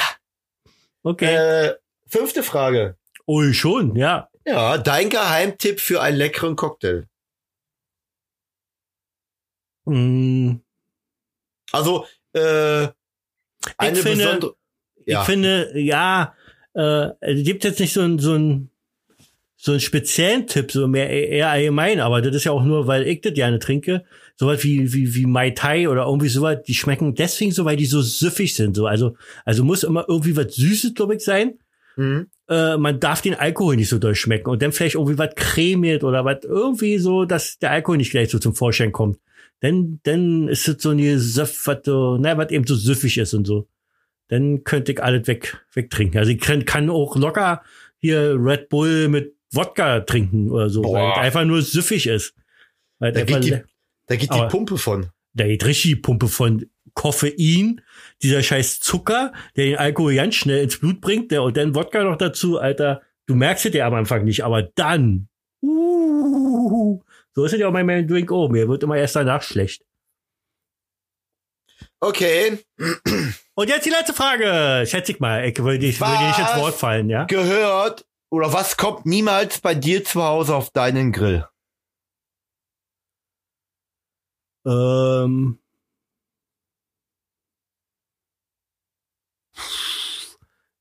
Okay. 1.04 1.34
Äh, 1.34 1.74
fünfte 2.06 2.42
Frage. 2.42 2.96
Oh, 3.28 3.52
schon, 3.52 3.94
ja. 3.96 4.28
Ja, 4.46 4.78
dein 4.78 5.10
Geheimtipp 5.10 5.78
für 5.80 6.00
einen 6.00 6.16
leckeren 6.16 6.56
Cocktail. 6.56 7.06
Mm, 9.86 10.56
Also, 11.72 12.06
äh, 12.32 12.88
eine 13.76 13.96
finde- 13.96 14.24
besondere. 14.24 14.54
Ja. 15.06 15.20
Ich 15.20 15.26
finde, 15.26 15.78
ja, 15.78 16.34
äh, 16.74 17.08
es 17.20 17.44
gibt 17.44 17.64
jetzt 17.64 17.80
nicht 17.80 17.92
so 17.92 18.00
ein, 18.02 18.18
so 18.18 18.34
ein, 18.34 18.70
so 19.56 19.72
einen 19.72 19.80
speziellen 19.80 20.46
Tipp, 20.46 20.70
so 20.70 20.86
mehr 20.86 21.08
eher 21.10 21.48
allgemein, 21.50 22.00
aber 22.00 22.20
das 22.22 22.34
ist 22.36 22.44
ja 22.44 22.52
auch 22.52 22.62
nur, 22.62 22.86
weil 22.86 23.06
ich 23.06 23.20
das 23.22 23.32
gerne 23.34 23.58
trinke. 23.58 24.04
Sowas 24.36 24.62
wie, 24.62 24.92
wie, 24.92 25.14
wie 25.14 25.26
Mai 25.26 25.50
Tai 25.50 25.88
oder 25.88 26.04
irgendwie 26.04 26.28
sowas, 26.28 26.58
die 26.66 26.74
schmecken 26.74 27.14
deswegen 27.14 27.50
so, 27.52 27.64
weil 27.64 27.76
die 27.76 27.86
so 27.86 28.00
süffig 28.02 28.54
sind, 28.54 28.76
so. 28.76 28.86
Also, 28.86 29.16
also 29.44 29.64
muss 29.64 29.82
immer 29.82 30.04
irgendwie 30.08 30.36
was 30.36 30.54
Süßes, 30.54 30.94
glaube 30.94 31.16
ich, 31.16 31.24
sein. 31.24 31.58
Mhm. 31.98 32.28
äh, 32.48 32.76
man 32.76 33.00
darf 33.00 33.22
den 33.22 33.34
Alkohol 33.34 33.74
nicht 33.74 33.88
so 33.88 33.98
durchschmecken 33.98 34.48
und 34.48 34.62
dann 34.62 34.70
vielleicht 34.70 34.94
irgendwie 34.94 35.18
was 35.18 35.34
cremiert 35.34 36.04
oder 36.04 36.24
was 36.24 36.44
irgendwie 36.44 36.98
so, 36.98 37.24
dass 37.24 37.58
der 37.58 37.72
Alkohol 37.72 37.96
nicht 37.96 38.12
gleich 38.12 38.30
so 38.30 38.38
zum 38.38 38.54
Vorschein 38.54 38.92
kommt. 38.92 39.18
Denn 39.62 39.98
dann 40.04 40.46
ist 40.46 40.68
es 40.68 40.80
so 40.80 40.90
ein 40.90 40.98
Gesöff, 40.98 41.66
was 41.66 41.78
so, 41.84 42.16
na, 42.20 42.38
was 42.38 42.50
eben 42.52 42.64
so 42.66 42.76
süffig 42.76 43.18
ist 43.18 43.34
und 43.34 43.46
so. 43.46 43.66
Dann 44.28 44.62
könnte 44.62 44.92
ich 44.92 45.02
alles 45.02 45.26
weg, 45.26 45.58
wegtrinken. 45.72 46.18
Also 46.20 46.30
ich 46.30 46.38
kann, 46.40 46.64
kann 46.64 46.88
auch 46.88 47.16
locker 47.16 47.62
hier 47.96 48.36
Red 48.38 48.68
Bull 48.68 49.08
mit 49.08 49.34
Wodka 49.52 50.00
trinken 50.00 50.50
oder 50.52 50.70
so, 50.70 50.84
weil 50.84 51.02
Boah. 51.02 51.12
es 51.16 51.18
einfach 51.18 51.44
nur 51.44 51.62
süffig 51.62 52.06
ist. 52.06 52.34
Weil 53.00 53.10
Da 53.12 53.24
geht 53.24 53.42
die, 53.42 53.56
da 54.06 54.14
geht 54.16 54.32
die 54.32 54.46
Pumpe 54.48 54.78
von. 54.78 55.06
da 55.34 55.46
geht 55.46 55.64
richtig 55.64 55.90
die 55.90 55.96
Pumpe 55.96 56.28
von 56.28 56.64
Koffein, 56.94 57.80
dieser 58.22 58.42
scheiß 58.42 58.80
Zucker, 58.80 59.32
der 59.56 59.66
den 59.66 59.76
Alkohol 59.76 60.14
ganz 60.14 60.34
schnell 60.34 60.64
ins 60.64 60.78
Blut 60.78 61.00
bringt, 61.00 61.30
der, 61.30 61.42
und 61.42 61.56
dann 61.56 61.74
Wodka 61.74 62.02
noch 62.02 62.16
dazu, 62.16 62.58
Alter. 62.58 63.02
Du 63.26 63.34
merkst 63.34 63.66
es 63.66 63.74
ja 63.74 63.86
am 63.86 63.94
Anfang 63.94 64.24
nicht, 64.24 64.42
aber 64.42 64.62
dann, 64.62 65.28
uh, 65.62 67.02
so 67.34 67.44
ist 67.44 67.52
es 67.52 67.60
ja 67.60 67.68
auch 67.68 67.72
bei 67.72 67.84
meinem 67.84 68.08
Drink 68.08 68.32
auch. 68.32 68.48
Mir 68.48 68.68
wird 68.68 68.82
immer 68.82 68.96
erst 68.96 69.16
danach 69.16 69.42
schlecht. 69.42 69.84
Okay. 72.00 72.58
Und 73.54 73.68
jetzt 73.68 73.86
die 73.86 73.90
letzte 73.90 74.14
Frage. 74.14 74.86
Schätze 74.86 75.12
ich 75.12 75.20
mal. 75.20 75.44
Ich 75.44 75.58
würde 75.58 75.78
dich, 75.78 76.00
würde 76.00 76.16
dir 76.18 76.28
nicht 76.28 76.38
ins? 76.38 76.56
Wort 76.56 76.74
fallen, 76.74 77.10
ja? 77.10 77.24
Gehört 77.24 78.06
oder 78.30 78.52
was 78.52 78.76
kommt 78.76 79.06
niemals 79.06 79.60
bei 79.60 79.74
dir 79.74 80.04
zu 80.04 80.22
Hause 80.22 80.54
auf 80.54 80.70
deinen 80.70 81.12
Grill? 81.12 81.46
Ähm, 84.66 85.58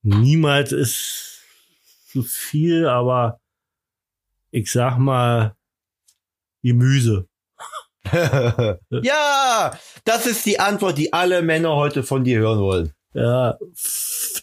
niemals 0.07 0.71
ist 0.71 1.41
zu 2.11 2.23
viel, 2.23 2.87
aber 2.87 3.39
ich 4.51 4.71
sag 4.71 4.97
mal 4.97 5.55
Gemüse. 6.63 7.27
ja, 8.89 9.77
das 10.05 10.25
ist 10.25 10.45
die 10.45 10.59
Antwort, 10.59 10.97
die 10.97 11.11
alle 11.11 11.41
Männer 11.41 11.75
heute 11.75 12.03
von 12.03 12.23
dir 12.23 12.39
hören 12.39 12.59
wollen. 12.59 12.93
Ja, 13.13 13.57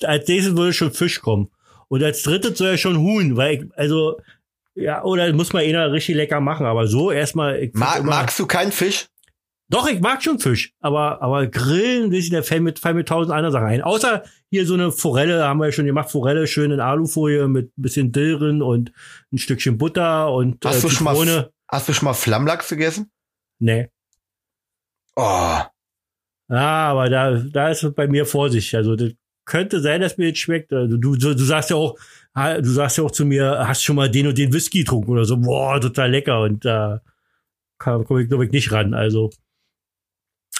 als 0.03 0.29
nächstes 0.29 0.57
würde 0.57 0.73
schon 0.73 0.93
Fisch 0.93 1.21
kommen. 1.21 1.51
Und 1.89 2.03
als 2.03 2.23
drittes 2.23 2.59
soll 2.59 2.73
ja 2.73 2.77
schon 2.77 2.99
Huhn, 2.99 3.37
weil 3.37 3.55
ich, 3.55 3.79
also 3.79 4.19
Ja, 4.75 5.03
oder 5.05 5.33
muss 5.33 5.53
man 5.53 5.63
einer 5.63 5.93
richtig 5.93 6.17
lecker 6.17 6.41
machen, 6.41 6.67
aber 6.67 6.87
so 6.89 7.11
erstmal. 7.11 7.71
Mag, 7.73 8.03
magst 8.05 8.39
du 8.39 8.47
keinen 8.47 8.73
Fisch? 8.73 9.07
Doch, 9.71 9.89
ich 9.89 10.01
mag 10.01 10.23
schon 10.23 10.39
Fisch, 10.39 10.75
aber, 10.81 11.23
aber 11.23 11.47
Grillen, 11.47 12.11
wie 12.11 12.29
der 12.29 12.43
fällt 12.43 12.63
mit, 12.63 12.79
fällt 12.79 12.97
mit 12.97 13.09
tausend 13.09 13.35
anderen 13.35 13.53
Sachen 13.53 13.67
ein. 13.67 13.83
Außer 13.83 14.23
hier 14.51 14.67
so 14.67 14.75
eine 14.75 14.93
Forelle, 14.93 15.43
haben 15.43 15.59
wir 15.59 15.67
ja 15.67 15.73
schon 15.73 15.87
gemacht, 15.87 16.11
Forelle 16.11 16.47
schön 16.47 16.71
in 16.71 16.81
Alufolie 16.81 17.49
mit 17.49 17.77
ein 17.77 17.83
bisschen 17.83 18.13
Dill 18.13 18.39
drin 18.39 18.63
und 18.63 18.93
ein 19.33 19.39
Stückchen 19.39 19.79
Butter 19.79 20.31
und 20.33 20.65
Hast 20.65 20.85
du 20.85 20.91
schon 20.91 21.05
mal, 21.05 21.51
hast 21.69 21.89
du 21.89 21.93
schon 21.95 22.05
mal 22.05 22.15
Flammlachs 22.15 22.69
gegessen? 22.69 23.11
Nee. 23.59 23.89
Oh, 25.17 25.61
Ja, 26.51 26.89
aber 26.89 27.09
da, 27.09 27.33
da 27.33 27.71
ist 27.71 27.83
es 27.85 27.95
bei 27.95 28.07
mir 28.07 28.27
Vorsicht. 28.27 28.75
Also 28.75 28.97
das 28.97 29.13
könnte 29.45 29.81
sein, 29.81 30.01
dass 30.01 30.19
mir 30.19 30.31
das 30.31 30.39
schmeckt. 30.39 30.73
Also, 30.73 30.97
du, 30.97 31.17
du, 31.17 31.35
du 31.35 31.45
sagst 31.45 31.71
ja 31.71 31.77
auch, 31.77 31.99
ah, 32.33 32.61
du 32.61 32.69
sagst 32.69 32.99
ja 32.99 33.05
auch 33.05 33.11
zu 33.11 33.25
mir, 33.25 33.67
hast 33.67 33.83
schon 33.83 33.97
mal 33.97 34.11
den 34.11 34.27
und 34.27 34.39
den 34.39 34.53
Whisky 34.53 34.81
getrunken 34.81 35.11
oder 35.11 35.25
so, 35.25 35.37
boah, 35.37 35.81
total 35.81 36.11
lecker. 36.11 36.41
Und 36.43 36.65
da 36.65 37.01
kann 37.79 38.05
komme 38.05 38.23
ich, 38.23 38.29
glaube 38.29 38.45
ich, 38.45 38.53
nicht 38.53 38.73
ran. 38.73 38.95
Also, 38.95 39.31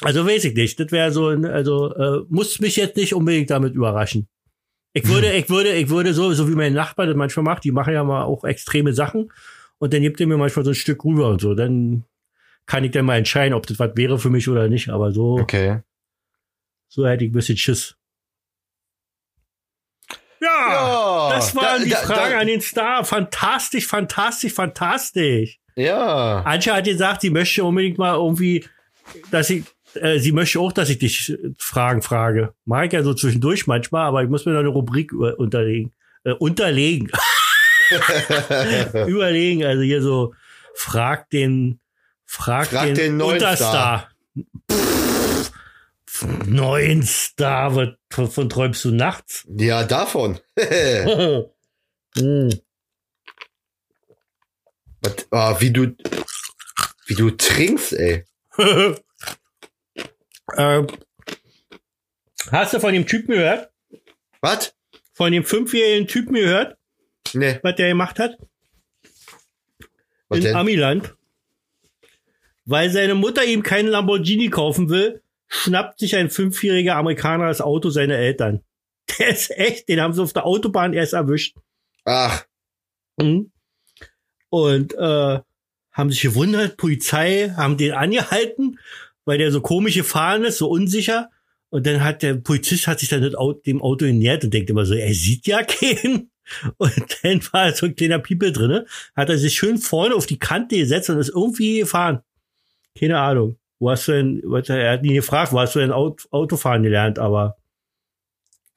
also 0.05 0.27
weiß 0.27 0.45
ich 0.45 0.55
nicht. 0.55 0.79
Das 0.79 0.91
wäre 0.93 1.11
so 1.13 1.29
ein, 1.29 1.45
also 1.45 1.95
äh, 1.95 2.25
muss 2.29 2.61
mich 2.61 2.77
jetzt 2.77 2.97
nicht 2.97 3.15
unbedingt 3.15 3.51
damit 3.51 3.75
überraschen. 3.75 4.29
Ich 4.93 5.09
würde, 5.09 5.33
ich 5.33 5.49
würde, 5.51 5.73
ich 5.73 5.89
würde 5.89 6.15
so, 6.15 6.33
so 6.33 6.49
wie 6.49 6.55
mein 6.55 6.73
Nachbar 6.73 7.07
das 7.07 7.17
manchmal 7.17 7.43
macht, 7.45 7.65
die 7.65 7.73
machen 7.73 7.93
ja 7.95 8.05
mal 8.05 8.23
auch 8.25 8.45
extreme 8.45 8.93
Sachen 8.93 9.33
und 9.79 9.93
dann 9.93 10.03
gibt 10.03 10.21
er 10.21 10.27
mir 10.29 10.37
manchmal 10.37 10.65
so 10.65 10.71
ein 10.71 10.75
Stück 10.77 11.05
rüber 11.05 11.29
und 11.31 11.41
so. 11.41 11.55
Dann 11.55 12.05
kann 12.67 12.85
ich 12.85 12.93
dann 12.93 13.05
mal 13.05 13.17
entscheiden, 13.19 13.55
ob 13.55 13.67
das 13.67 13.79
was 13.81 13.91
wäre 13.97 14.19
für 14.19 14.31
mich 14.31 14.49
oder 14.49 14.69
nicht. 14.69 14.89
Aber 14.91 15.11
so, 15.13 15.39
okay. 15.41 15.81
so 16.89 17.07
hätte 17.07 17.25
ich 17.25 17.31
ein 17.31 17.35
bisschen 17.35 17.57
Schiss. 17.57 17.97
Ja, 20.41 20.49
Ja, 20.49 21.31
das 21.35 21.55
waren 21.57 21.79
da- 21.81 21.85
die 21.85 21.91
da- 21.91 21.97
Fragen 21.97 22.33
da- 22.33 22.39
an 22.41 22.47
den 22.47 22.61
Star. 22.61 23.05
Fantastisch, 23.05 23.87
fantastisch, 23.87 24.53
fantastisch. 24.53 25.59
Ja. 25.77 26.43
Anja 26.43 26.77
hat 26.77 26.85
gesagt, 26.85 27.23
sie 27.23 27.31
möchte 27.31 27.65
unbedingt 27.65 27.99
mal 27.99 28.15
irgendwie, 28.15 28.65
dass 29.31 29.51
ich, 29.51 29.65
äh, 29.97 30.19
sie 30.19 30.33
möchte 30.33 30.61
auch, 30.61 30.73
dass 30.73 30.91
ich 30.91 30.99
dich 30.99 31.31
äh, 31.31 31.53
Fragen 31.59 32.03
frage. 32.03 32.55
Mag 32.65 32.87
ich 32.87 32.93
ja 32.93 33.03
so 33.03 33.15
zwischendurch 33.15 33.67
manchmal, 33.67 34.07
aber 34.07 34.23
ich 34.23 34.29
muss 34.29 34.47
mir 34.47 34.53
noch 34.53 34.61
eine 34.61 34.69
Rubrik 34.69 35.13
unterlegen. 35.13 35.93
Äh, 36.25 36.33
unterlegen. 36.33 37.11
Überlegen. 39.07 39.65
Also 39.65 39.83
hier 39.83 40.03
so, 40.03 40.35
frag 40.75 41.31
den, 41.31 41.81
frag, 42.25 42.69
Frag 42.69 42.87
den, 42.87 42.95
den 42.95 43.17
neuen 43.17 43.35
Unterstar. 43.35 44.11
Pff, 44.71 45.53
neuen 46.47 47.03
Star, 47.03 47.75
was, 47.77 48.35
von 48.35 48.49
träumst 48.49 48.85
du 48.85 48.91
nachts? 48.91 49.47
Ja, 49.49 49.85
davon. 49.85 50.41
Hm. 52.17 52.49
Was, 55.03 55.27
ah, 55.33 55.57
wie 55.59 55.73
du, 55.73 55.97
wie 57.07 57.15
du 57.17 57.31
trinkst, 57.33 57.93
ey. 57.95 58.25
ähm, 60.57 60.87
hast 62.51 62.75
du 62.75 62.81
von 62.81 62.93
dem 62.93 63.07
Typen 63.07 63.33
gehört? 63.35 63.71
Was? 64.41 64.75
Von 65.13 65.33
dem 65.33 65.45
fünfjährigen 65.45 66.07
Typen 66.09 66.35
gehört, 66.35 66.77
Nee, 67.33 67.59
was 67.63 67.77
der 67.77 67.89
gemacht 67.89 68.19
hat? 68.19 68.37
was 70.29 70.39
in 70.39 70.45
denn? 70.45 70.57
Amiland. 70.57 71.15
Weil 72.67 72.91
seine 72.91 73.15
Mutter 73.15 73.45
ihm 73.45 73.63
keinen 73.63 73.89
Lamborghini 73.89 74.49
kaufen 74.49 74.89
will, 74.89 75.23
schnappt 75.49 75.99
sich 75.99 76.17
ein 76.17 76.31
fünfjähriger 76.31 76.97
Amerikaner 76.97 77.47
das 77.49 77.61
Auto 77.61 77.91
seiner 77.91 78.17
Eltern. 78.17 78.65
Der 79.19 79.29
ist 79.29 79.51
echt, 79.51 79.89
den 79.89 80.01
haben 80.01 80.13
sie 80.15 80.23
auf 80.23 80.33
der 80.33 80.47
Autobahn 80.47 80.93
erst 80.95 81.13
erwischt. 81.13 81.57
Ach, 82.05 82.45
Mhm. 83.17 83.53
Und 84.49 84.95
äh, 84.95 85.41
haben 85.93 86.11
sich 86.11 86.23
gewundert, 86.23 86.77
Polizei 86.77 87.53
haben 87.57 87.77
den 87.77 87.93
angehalten, 87.93 88.79
weil 89.25 89.39
der 89.39 89.51
so 89.51 89.61
komisch 89.61 89.95
gefahren 89.95 90.45
ist, 90.45 90.59
so 90.59 90.69
unsicher. 90.69 91.31
Und 91.71 91.87
dann 91.87 92.05
hat 92.05 92.23
der 92.23 92.35
Polizist 92.35 92.87
hat 92.87 93.01
sich 93.01 93.09
dann 93.09 93.23
dem 93.67 93.83
Auto 93.83 94.05
genähert 94.07 94.45
und 94.45 94.55
denkt 94.55 94.71
immer 94.71 94.87
so, 94.87 94.95
er 94.95 95.13
sieht 95.13 95.47
ja 95.47 95.63
keinen. 95.65 96.31
Und 96.77 97.19
dann 97.23 97.41
war 97.53 97.73
so 97.73 97.87
ein 97.87 97.97
kleiner 97.97 98.19
Piepel 98.19 98.53
drinne, 98.53 98.87
hat 99.17 99.31
er 99.31 99.39
sich 99.39 99.55
schön 99.55 99.79
vorne 99.79 100.15
auf 100.15 100.27
die 100.27 100.39
Kante 100.39 100.77
gesetzt 100.77 101.11
und 101.11 101.19
ist 101.19 101.31
irgendwie 101.31 101.81
gefahren. 101.81 102.21
Keine 102.99 103.19
Ahnung. 103.19 103.57
Wo 103.81 103.91
hast 103.91 104.07
du 104.09 104.13
denn, 104.13 104.41
was, 104.45 104.69
er 104.69 104.93
hat 104.93 105.05
ihn 105.05 105.15
gefragt, 105.15 105.53
wo 105.53 105.59
hast 105.59 105.75
du 105.75 105.81
denn 105.81 105.91
Auto, 105.91 106.29
Autofahren 106.31 106.83
gelernt, 106.85 107.19
aber 107.19 107.57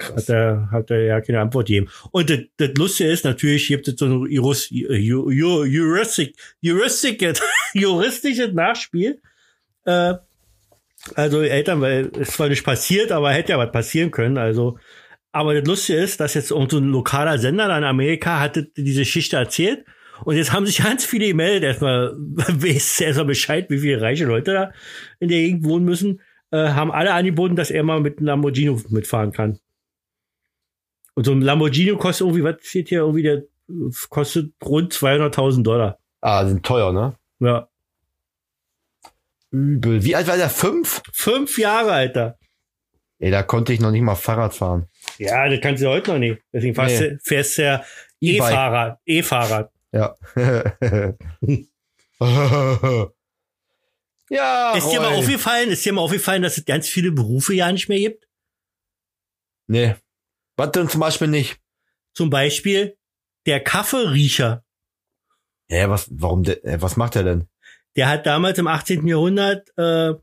hat 0.01 0.29
er, 0.29 0.69
hat 0.71 0.89
er 0.91 1.01
ja 1.03 1.21
keine 1.21 1.41
Antwort 1.41 1.67
gegeben. 1.67 1.89
Und 2.11 2.29
das, 2.29 2.39
das 2.57 2.69
Lustige 2.77 3.11
ist, 3.11 3.25
natürlich 3.25 3.67
gibt 3.67 3.87
es 3.87 3.95
so 3.97 4.05
ein 4.05 4.31
Jurist, 4.31 4.71
Ju- 4.71 5.29
Ju- 5.29 5.65
Juristic, 5.65 6.35
Juristic, 6.61 7.39
juristisches 7.73 8.53
Nachspiel. 8.53 9.21
Äh, 9.85 10.15
also 11.15 11.41
Eltern, 11.41 11.81
weil 11.81 12.11
es 12.19 12.31
zwar 12.31 12.49
nicht 12.49 12.63
passiert, 12.63 13.11
aber 13.11 13.31
hätte 13.31 13.53
ja 13.53 13.57
was 13.57 13.71
passieren 13.71 14.11
können. 14.11 14.37
Also, 14.37 14.77
aber 15.31 15.53
das 15.53 15.67
Lustige 15.67 15.99
ist, 15.99 16.19
dass 16.19 16.33
jetzt 16.33 16.51
irgend 16.51 16.71
so 16.71 16.77
ein 16.77 16.89
lokaler 16.89 17.37
Sender 17.37 17.67
da 17.67 17.77
in 17.77 17.83
Amerika 17.83 18.39
hatte 18.39 18.71
diese 18.75 19.01
Geschichte 19.01 19.37
erzählt. 19.37 19.85
Und 20.23 20.35
jetzt 20.35 20.51
haben 20.51 20.65
sich 20.65 20.83
ganz 20.83 21.05
viele 21.05 21.27
gemeldet. 21.27 21.63
Erstmal 21.63 22.13
weiß 22.17 23.01
erstmal 23.01 23.25
Bescheid, 23.25 23.69
wie 23.69 23.79
viele 23.79 24.01
reiche 24.01 24.25
Leute 24.25 24.53
da 24.53 24.71
in 25.19 25.29
der 25.29 25.39
Gegend 25.39 25.63
wohnen 25.63 25.85
müssen. 25.85 26.21
Äh, 26.51 26.69
haben 26.69 26.91
alle 26.91 27.13
angeboten, 27.13 27.55
dass 27.55 27.71
er 27.71 27.83
mal 27.83 27.99
mit 27.99 28.17
einem 28.17 28.27
Lamborghini 28.27 28.81
mitfahren 28.89 29.31
kann. 29.31 29.59
Und 31.13 31.25
so 31.25 31.31
ein 31.31 31.41
Lamborghini 31.41 31.95
kostet 31.97 32.27
irgendwie, 32.27 32.43
was 32.43 32.55
steht 32.61 32.89
hier 32.89 32.99
irgendwie, 32.99 33.23
der 33.23 33.43
kostet 34.09 34.53
rund 34.63 34.93
200.000 34.93 35.63
Dollar. 35.63 35.99
ah, 36.21 36.45
sind 36.45 36.65
teuer, 36.65 36.93
ne? 36.93 37.15
Ja. 37.39 37.66
Übel. 39.51 40.03
Wie 40.03 40.15
alt 40.15 40.27
war 40.27 40.37
der? 40.37 40.49
Fünf? 40.49 41.01
Fünf 41.13 41.57
Jahre, 41.57 41.91
Alter. 41.91 42.37
Ey, 43.19 43.31
da 43.31 43.43
konnte 43.43 43.73
ich 43.73 43.79
noch 43.79 43.91
nicht 43.91 44.01
mal 44.01 44.15
Fahrrad 44.15 44.53
fahren. 44.53 44.87
Ja, 45.17 45.49
das 45.49 45.59
kannst 45.61 45.81
du 45.81 45.89
heute 45.89 46.11
noch 46.11 46.19
nicht. 46.19 46.41
Deswegen 46.53 46.75
fährst, 46.75 47.01
Nee. 47.01 47.09
du, 47.09 47.19
fährst 47.23 47.57
du 47.57 47.63
ja. 47.63 47.83
E-Fahrrad. 48.19 48.99
E-Fahrrad. 49.05 49.71
Ja. 49.91 50.15
ja. 54.29 54.73
Ist 54.75 54.89
dir 54.91 55.01
mal 55.01 55.15
aufgefallen, 55.15 55.69
ist 55.69 55.85
dir 55.85 55.93
mal 55.93 56.01
aufgefallen, 56.01 56.43
dass 56.43 56.57
es 56.57 56.65
ganz 56.65 56.87
viele 56.87 57.11
Berufe 57.11 57.53
ja 57.53 57.71
nicht 57.71 57.89
mehr 57.89 57.99
gibt? 57.99 58.27
Nee. 59.67 59.95
Was 60.55 60.71
denn 60.71 60.89
zum 60.89 61.01
Beispiel 61.01 61.27
nicht? 61.27 61.59
Zum 62.13 62.29
Beispiel 62.29 62.97
der 63.45 63.63
Kaffeeriecher. 63.63 64.63
Ja, 65.69 65.89
was, 65.89 66.07
warum, 66.11 66.43
der, 66.43 66.81
was 66.81 66.97
macht 66.97 67.15
er 67.15 67.23
denn? 67.23 67.47
Der 67.97 68.07
hat 68.07 68.25
damals 68.25 68.59
im 68.59 68.67
18. 68.67 69.05
Jahrhundert, 69.07 69.67
äh, 69.77 70.13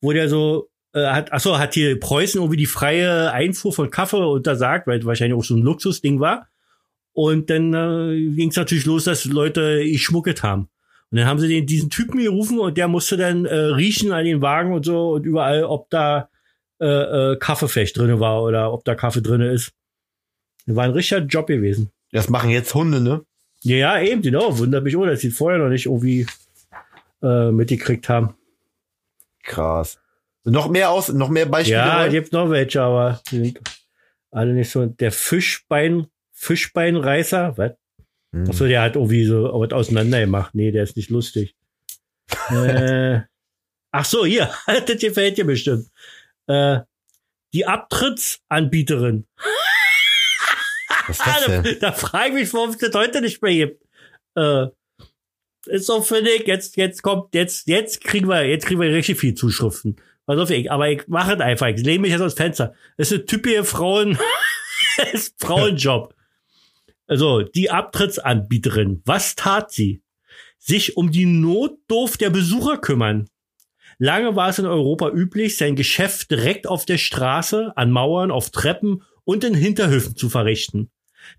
wo 0.00 0.12
der 0.12 0.28
so, 0.28 0.68
äh, 0.92 1.06
hat, 1.06 1.32
achso, 1.32 1.58
hat 1.58 1.74
hier 1.74 1.98
Preußen 1.98 2.40
irgendwie 2.40 2.58
die 2.58 2.66
freie 2.66 3.32
Einfuhr 3.32 3.72
von 3.72 3.90
Kaffee 3.90 4.16
untersagt, 4.16 4.86
weil 4.86 4.98
es 4.98 5.06
wahrscheinlich 5.06 5.38
auch 5.38 5.44
so 5.44 5.54
ein 5.54 5.62
Luxusding 5.62 6.20
war. 6.20 6.48
Und 7.12 7.48
dann 7.48 7.72
äh, 7.72 8.34
ging 8.34 8.50
es 8.50 8.56
natürlich 8.56 8.86
los, 8.86 9.04
dass 9.04 9.24
Leute 9.24 9.84
geschmuggelt 9.84 10.42
haben. 10.42 10.68
Und 11.10 11.18
dann 11.18 11.26
haben 11.26 11.38
sie 11.38 11.46
den, 11.46 11.66
diesen 11.66 11.90
Typen 11.90 12.18
gerufen 12.18 12.58
und 12.58 12.76
der 12.76 12.88
musste 12.88 13.16
dann 13.16 13.44
äh, 13.44 13.54
riechen 13.54 14.10
an 14.10 14.24
den 14.24 14.42
Wagen 14.42 14.74
und 14.74 14.84
so 14.84 15.12
und 15.12 15.24
überall, 15.24 15.62
ob 15.62 15.88
da 15.90 16.28
äh, 16.80 16.86
äh, 16.86 17.36
Kaffeefest 17.36 17.96
drinne 17.96 18.18
war 18.18 18.42
oder 18.42 18.72
ob 18.72 18.84
da 18.84 18.96
Kaffee 18.96 19.22
drinne 19.22 19.52
ist. 19.52 19.70
Das 20.66 20.74
war 20.74 20.84
ein 20.84 20.90
richtiger 20.90 21.20
Job 21.20 21.46
gewesen. 21.46 21.90
Das 22.10 22.28
machen 22.28 22.50
jetzt 22.50 22.74
Hunde, 22.74 23.00
ne? 23.00 23.22
Ja, 23.62 23.76
ja, 23.76 24.00
eben, 24.00 24.22
genau. 24.22 24.58
Wundert 24.58 24.82
mich 24.82 24.96
auch, 24.96 25.06
dass 25.06 25.20
sie 25.20 25.30
vorher 25.30 25.60
noch 25.60 25.68
nicht 25.68 25.86
irgendwie 25.86 26.26
äh, 27.24 27.50
mitgekriegt 27.50 28.08
haben. 28.08 28.34
Krass. 29.42 29.98
Noch 30.44 30.68
mehr 30.68 30.90
aus, 30.90 31.08
noch 31.08 31.30
mehr 31.30 31.46
Beispiele? 31.46 31.78
Ja, 31.78 32.06
es 32.06 32.12
gibt 32.12 32.32
noch 32.32 32.50
welche, 32.50 32.82
aber 32.82 33.20
die 33.30 33.36
sind 33.36 33.60
alle 34.30 34.52
nicht 34.52 34.70
so. 34.70 34.84
Der 34.84 35.10
Fischbein, 35.10 36.06
Fischbeinreißer, 36.32 37.56
was? 37.56 37.72
Hm. 38.32 38.50
Achso, 38.50 38.66
der 38.66 38.82
hat 38.82 38.96
irgendwie 38.96 39.24
so 39.24 39.44
was 39.44 39.72
auseinander 39.72 40.20
gemacht. 40.20 40.54
Nee, 40.54 40.70
der 40.70 40.82
ist 40.82 40.96
nicht 40.96 41.10
lustig. 41.10 41.56
äh, 42.50 43.20
ach 43.90 44.04
so, 44.04 44.26
hier, 44.26 44.50
das 44.66 44.98
gefällt 44.98 45.38
dir 45.38 45.46
bestimmt. 45.46 45.88
Äh, 46.46 46.80
die 47.54 47.66
Abtrittsanbieterin. 47.66 49.26
Was 51.06 51.18
ist 51.18 51.26
das 51.26 51.46
denn? 51.46 51.62
Da, 51.62 51.90
da 51.90 51.92
frage 51.92 52.28
ich 52.28 52.34
mich, 52.34 52.54
warum 52.54 52.70
es 52.70 52.78
das 52.78 52.94
heute 52.94 53.22
nicht 53.22 53.40
mehr 53.40 53.66
gibt. 53.66 53.82
Äh, 54.34 54.66
ist 55.66 55.86
so 55.86 56.02
finde 56.02 56.30
ich, 56.30 56.46
jetzt, 56.46 56.76
jetzt 56.76 57.02
kommt, 57.02 57.34
jetzt, 57.34 57.68
jetzt 57.68 58.02
kriegen 58.02 58.28
wir, 58.28 58.44
jetzt 58.44 58.66
kriegen 58.66 58.80
wir 58.80 58.92
richtig 58.92 59.18
viel 59.18 59.34
Zuschriften. 59.34 59.96
Pass 60.26 60.38
auf, 60.38 60.50
ich, 60.50 60.70
aber 60.70 60.88
ich 60.88 61.06
mache 61.06 61.34
es 61.34 61.40
einfach. 61.40 61.66
Ich 61.68 61.82
lehne 61.82 62.00
mich 62.00 62.10
jetzt 62.10 62.22
aus 62.22 62.34
Fenster. 62.34 62.74
Das 62.96 63.10
ist 63.10 63.18
eine 63.18 63.26
typische 63.26 63.64
Frauen, 63.64 64.18
ist 65.12 65.34
Frauenjob. 65.38 66.14
Also, 67.06 67.42
die 67.42 67.70
Abtrittsanbieterin. 67.70 69.02
Was 69.04 69.34
tat 69.34 69.70
sie? 69.70 70.02
Sich 70.58 70.96
um 70.96 71.10
die 71.10 71.26
Notdurft 71.26 72.22
der 72.22 72.30
Besucher 72.30 72.78
kümmern. 72.78 73.28
Lange 73.98 74.34
war 74.34 74.48
es 74.48 74.58
in 74.58 74.66
Europa 74.66 75.10
üblich, 75.10 75.56
sein 75.56 75.76
Geschäft 75.76 76.30
direkt 76.30 76.66
auf 76.66 76.86
der 76.86 76.98
Straße, 76.98 77.72
an 77.76 77.90
Mauern, 77.90 78.30
auf 78.30 78.50
Treppen 78.50 79.02
und 79.24 79.44
in 79.44 79.54
Hinterhöfen 79.54 80.16
zu 80.16 80.30
verrichten. 80.30 80.90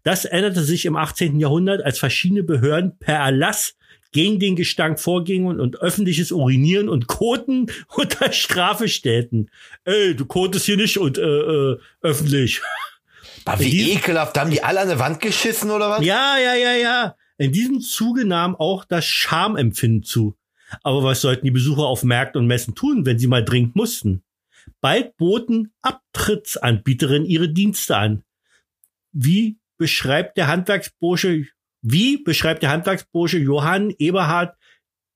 Das 0.03 0.26
änderte 0.26 0.63
sich 0.63 0.86
im 0.86 0.95
18. 0.95 1.39
Jahrhundert, 1.39 1.84
als 1.84 1.99
verschiedene 1.99 2.43
Behörden 2.43 2.97
per 2.97 3.17
Erlass 3.17 3.76
gegen 4.16 4.39
den 4.39 4.55
Gestank 4.55 4.97
vorgingen 4.99 5.59
und 5.59 5.76
öffentliches 5.82 6.32
Urinieren 6.32 6.88
und 6.88 7.07
Koten 7.07 7.68
unter 7.95 8.32
Strafe 8.32 8.88
stellten. 8.88 9.51
Ey, 9.84 10.16
du 10.16 10.26
kotest 10.26 10.66
hier 10.66 10.78
nicht 10.78 10.97
und 10.97 11.18
äh, 11.18 11.22
äh, 11.22 11.78
öffentlich. 12.01 12.61
Aber 13.43 13.59
wie 13.59 13.70
Die- 13.70 13.91
ekelhaft, 13.91 14.38
haben 14.38 14.49
die 14.51 14.63
alle 14.63 14.80
an 14.80 14.88
der 14.88 14.99
Wand 14.99 15.20
geschissen 15.20 15.70
oder 15.70 15.89
was? 15.89 16.03
Ja, 16.05 16.38
ja, 16.38 16.55
ja, 16.55 16.74
ja. 16.76 17.16
In 17.38 17.51
diesem 17.51 17.82
Zuge 17.82 18.24
nahm 18.26 18.55
auch 18.55 18.86
das 18.86 19.05
Schamempfinden 19.05 20.03
zu. 20.03 20.36
Aber 20.82 21.03
was 21.03 21.20
sollten 21.20 21.43
die 21.45 21.51
Besucher 21.51 21.84
auf 21.84 22.03
Märkten 22.03 22.39
und 22.39 22.47
Messen 22.47 22.74
tun, 22.74 23.05
wenn 23.05 23.20
sie 23.20 23.28
mal 23.28 23.43
dringend 23.43 23.76
mussten? 23.76 24.24
Bald 24.80 25.16
boten 25.18 25.74
Abtrittsanbieterinnen 25.82 27.28
ihre 27.28 27.49
Dienste 27.49 27.97
an. 27.97 28.24
Wie 29.11 29.57
beschreibt 29.78 30.38
der 30.38 30.47
Handwerksbursche, 30.47 31.47
wie 31.88 32.17
beschreibt 32.17 32.63
der 32.63 32.71
Handwerksbursche 32.71 33.38
Johann 33.38 33.93
Eberhard 33.99 34.57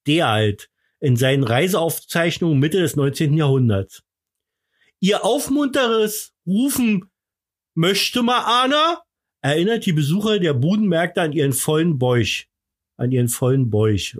Dealt 0.05 0.69
in 0.99 1.15
seinen 1.15 1.43
Reiseaufzeichnungen 1.43 2.59
Mitte 2.59 2.79
des 2.79 2.95
19. 2.95 3.33
Jahrhunderts? 3.33 4.03
Ihr 4.99 5.25
aufmunteres 5.25 6.35
Rufen 6.45 7.09
möchte 7.73 8.21
mal 8.21 8.63
einer 8.63 9.01
erinnert 9.41 9.87
die 9.87 9.93
Besucher 9.93 10.37
der 10.37 10.53
Budenmärkte 10.53 11.21
an 11.21 11.31
ihren 11.31 11.53
vollen 11.53 11.97
Bäuch, 11.97 12.45
an 12.97 13.11
ihren 13.11 13.29
vollen 13.29 13.71
Bäuch. 13.71 14.17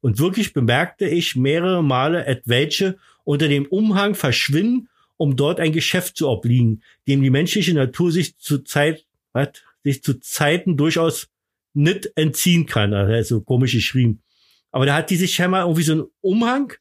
Und 0.00 0.20
wirklich 0.20 0.52
bemerkte 0.52 1.08
ich 1.08 1.34
mehrere 1.34 1.82
Male 1.82 2.24
etwelche 2.24 2.98
unter 3.24 3.48
dem 3.48 3.66
Umhang 3.66 4.14
verschwinden, 4.14 4.88
um 5.16 5.34
dort 5.34 5.58
ein 5.58 5.72
Geschäft 5.72 6.16
zu 6.16 6.28
obliegen, 6.28 6.82
dem 7.08 7.20
die 7.20 7.30
menschliche 7.30 7.74
Natur 7.74 8.12
sich 8.12 8.38
zu 8.38 8.58
Zeit, 8.58 9.06
was, 9.32 9.48
sich 9.82 10.04
zu 10.04 10.20
Zeiten 10.20 10.76
durchaus 10.76 11.28
nicht 11.74 12.10
entziehen 12.16 12.66
kann. 12.66 12.94
Also, 12.94 13.36
so 13.36 13.40
komisch 13.42 13.72
geschrieben. 13.72 14.22
Aber 14.72 14.86
da 14.86 14.94
hat 14.94 15.10
die 15.10 15.16
sich 15.16 15.34
scheinbar 15.34 15.62
irgendwie 15.62 15.82
so 15.82 15.92
einen 15.92 16.04
Umhang 16.20 16.72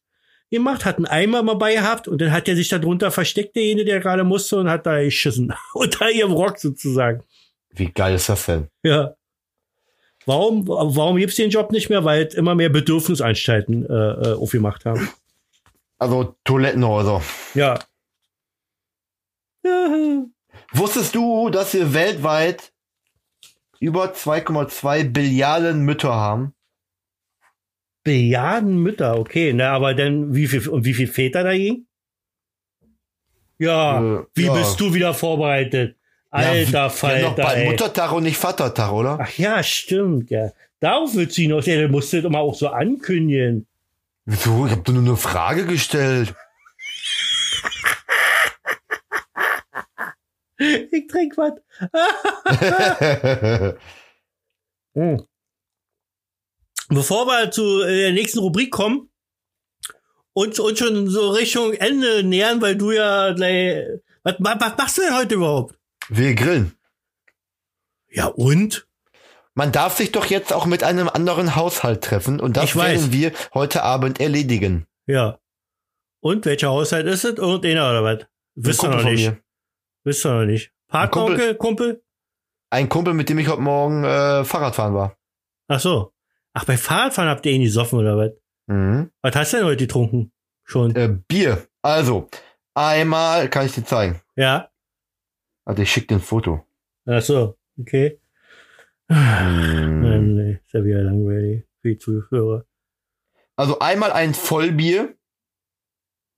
gemacht, 0.52 0.86
hat 0.86 0.98
einen 0.98 1.06
Eimer 1.06 1.44
mal 1.44 1.56
bei 1.56 1.76
gehabt 1.76 2.08
und 2.08 2.22
dann 2.22 2.32
hat 2.32 2.48
er 2.48 2.56
sich 2.56 2.70
da 2.70 2.80
drunter 2.80 3.12
versteckt, 3.12 3.56
derjenige, 3.56 3.86
der 3.86 4.00
gerade 4.00 4.24
musste 4.24 4.58
und 4.58 4.70
hat 4.70 4.86
da 4.86 5.02
geschissen. 5.02 5.54
Unter 5.74 6.10
ihrem 6.10 6.32
Rock 6.32 6.60
sozusagen. 6.60 7.24
Wie 7.72 7.92
geil 7.92 8.16
ist 8.16 8.30
das 8.30 8.46
denn? 8.46 8.68
Ja. 8.84 9.16
Warum, 10.26 10.68
warum 10.68 11.18
gibt's 11.18 11.38
den 11.38 11.50
Job 11.50 11.72
nicht 11.72 11.90
mehr? 11.90 12.04
Weil 12.04 12.26
immer 12.36 12.54
mehr 12.54 12.70
Bedürfnisanstalten 12.70 13.86
äh, 13.86 13.94
äh, 13.94 14.34
aufgemacht 14.34 14.86
haben. 14.86 15.10
Also 15.98 16.36
Toilettenhäuser. 16.44 17.22
Ja. 17.56 17.80
Ja. 19.64 20.26
Wusstest 20.72 21.16
du, 21.16 21.50
dass 21.50 21.74
wir 21.74 21.94
weltweit 21.94 22.72
über 23.80 24.14
2,2 24.14 25.12
Billiarden 25.12 25.82
Mütter 25.82 26.14
haben? 26.14 26.54
Billiarden 28.04 28.78
Mütter, 28.78 29.20
okay. 29.20 29.54
Na, 29.54 29.72
aber 29.72 29.94
dann, 29.94 30.34
wie 30.34 30.48
viel, 30.48 30.68
und 30.70 30.86
wie 30.86 30.94
viel 30.94 31.08
Väter 31.08 31.44
dagegen? 31.44 31.88
Ja, 33.58 34.02
Äh, 34.02 34.24
wie 34.36 34.46
ja. 34.46 34.54
bist 34.54 34.80
du 34.80 34.94
wieder 34.94 35.14
vorbereitet? 35.14 35.96
Alter 36.32 36.72
ja, 36.72 36.90
Falter, 36.90 37.30
noch 37.30 37.36
bald. 37.36 37.66
Muttertag 37.66 38.12
und 38.14 38.24
nicht 38.24 38.38
Vatertag, 38.38 38.92
oder? 38.92 39.18
Ach 39.20 39.38
ja, 39.38 39.64
stimmt, 39.64 40.30
ja. 40.30 40.52
Darauf 40.80 41.16
wird 41.16 41.32
sie 41.34 41.48
noch, 41.48 41.64
ja, 41.64 41.82
du 41.82 41.90
musst 41.90 42.14
das 42.14 42.24
immer 42.24 42.40
auch 42.40 42.54
so 42.56 42.70
ankündigen. 42.70 43.68
Wieso? 44.26 44.66
Ich 44.68 44.72
hab 44.72 44.86
dir 44.86 44.94
nur 44.94 45.04
eine 45.04 45.18
Frage 45.18 45.66
gestellt. 45.66 46.36
Ich 50.92 51.08
trink 51.08 51.38
was. 51.38 51.54
Hm. 54.94 55.26
Bevor 56.90 57.28
wir 57.28 57.52
zu 57.52 57.82
äh, 57.84 57.98
der 58.02 58.12
nächsten 58.14 58.40
Rubrik 58.40 58.72
kommen 58.72 59.10
und 60.34 60.60
uns 60.60 60.80
schon 60.80 61.08
so 61.08 61.30
Richtung 61.30 61.74
Ende 61.74 62.24
nähern, 62.24 62.62
weil 62.62 62.76
du 62.76 62.92
ja 62.92 63.32
gleich, 63.34 63.86
was, 64.24 64.36
was, 64.40 64.78
machst 64.78 64.98
du 64.98 65.02
denn 65.02 65.16
heute 65.16 65.36
überhaupt? 65.36 65.76
wir 66.10 66.36
grillen. 66.36 66.74
Ja 68.10 68.26
und? 68.26 68.88
Man 69.54 69.72
darf 69.72 69.98
sich 69.98 70.12
doch 70.12 70.26
jetzt 70.26 70.54
auch 70.54 70.66
mit 70.66 70.84
einem 70.84 71.10
anderen 71.10 71.56
Haushalt 71.56 72.04
treffen 72.04 72.40
und 72.40 72.58
das 72.58 72.66
Ich 72.66 72.76
weiß. 72.76 73.02
werden 73.02 73.14
wir 73.14 73.32
heute 73.54 73.84
Abend 73.84 74.20
erledigen. 74.20 74.88
Ja. 75.06 75.40
Und 76.22 76.46
welcher 76.46 76.70
Haushalt 76.70 77.06
ist 77.08 77.26
es? 77.26 77.38
Irgendeiner 77.38 77.90
oder 77.90 78.04
was? 78.04 78.26
Wisst 78.56 78.84
ihr 78.84 78.90
noch 78.90 79.04
nicht. 79.04 79.28
mir. 79.28 79.38
Wisst 80.10 80.26
ihr 80.26 80.34
noch 80.34 80.46
nicht. 80.46 80.72
Partneronkel, 80.88 81.54
Kumpel? 81.54 82.04
Ein 82.72 82.90
Kumpel, 82.90 83.14
mit 83.14 83.30
dem 83.30 83.38
ich 83.38 83.48
heute 83.48 83.62
Morgen 83.62 84.04
äh, 84.04 84.44
Fahrradfahren 84.44 84.96
war. 84.96 85.16
Ach 85.68 85.80
so. 85.80 86.14
Ach, 86.54 86.66
bei 86.66 86.78
Fahrradfahren 86.78 87.30
habt 87.30 87.46
ihr 87.46 87.52
ihn 87.52 87.62
gesoffen 87.62 88.00
oder 88.00 88.18
was? 88.18 88.32
Mhm. 88.66 89.12
Was 89.22 89.36
hast 89.36 89.54
du 89.54 89.58
denn 89.58 89.66
heute 89.68 89.86
getrunken? 89.86 90.32
Schon. 90.64 90.96
Äh, 90.96 91.16
Bier. 91.28 91.68
Also, 91.84 92.28
einmal 92.74 93.50
kann 93.50 93.68
ich 93.68 93.74
dir 93.74 93.86
zeigen. 93.86 94.20
Ja. 94.36 94.72
Also 95.64 95.84
ich 95.84 95.92
schicke 95.92 96.08
dir 96.08 96.16
ein 96.16 96.22
Foto. 96.22 96.66
Ach 97.06 97.22
so. 97.22 97.56
Okay. 97.80 98.20
Mhm. 99.10 100.02
Nein, 100.02 100.34
nee, 100.34 100.52
ist 100.66 100.74
ja 100.74 100.84
wieder 100.84 101.04
langweilig 101.04 101.66
für 101.84 101.90
die 101.90 101.98
Zuhörer. 102.00 102.66
Also 103.56 103.78
einmal 103.78 104.12
ein 104.12 104.34
Vollbier. 104.34 105.14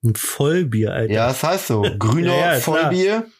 Ein 0.03 0.15
Vollbier, 0.15 0.91
Alter. 0.93 1.13
Ja, 1.13 1.27
das 1.27 1.41
heißt 1.41 1.67
so. 1.67 1.83
Grüner 1.99 2.35
Ja, 2.35 2.53
ja. 2.55 2.59
Vollbier. 2.59 3.21
Klar, 3.21 3.31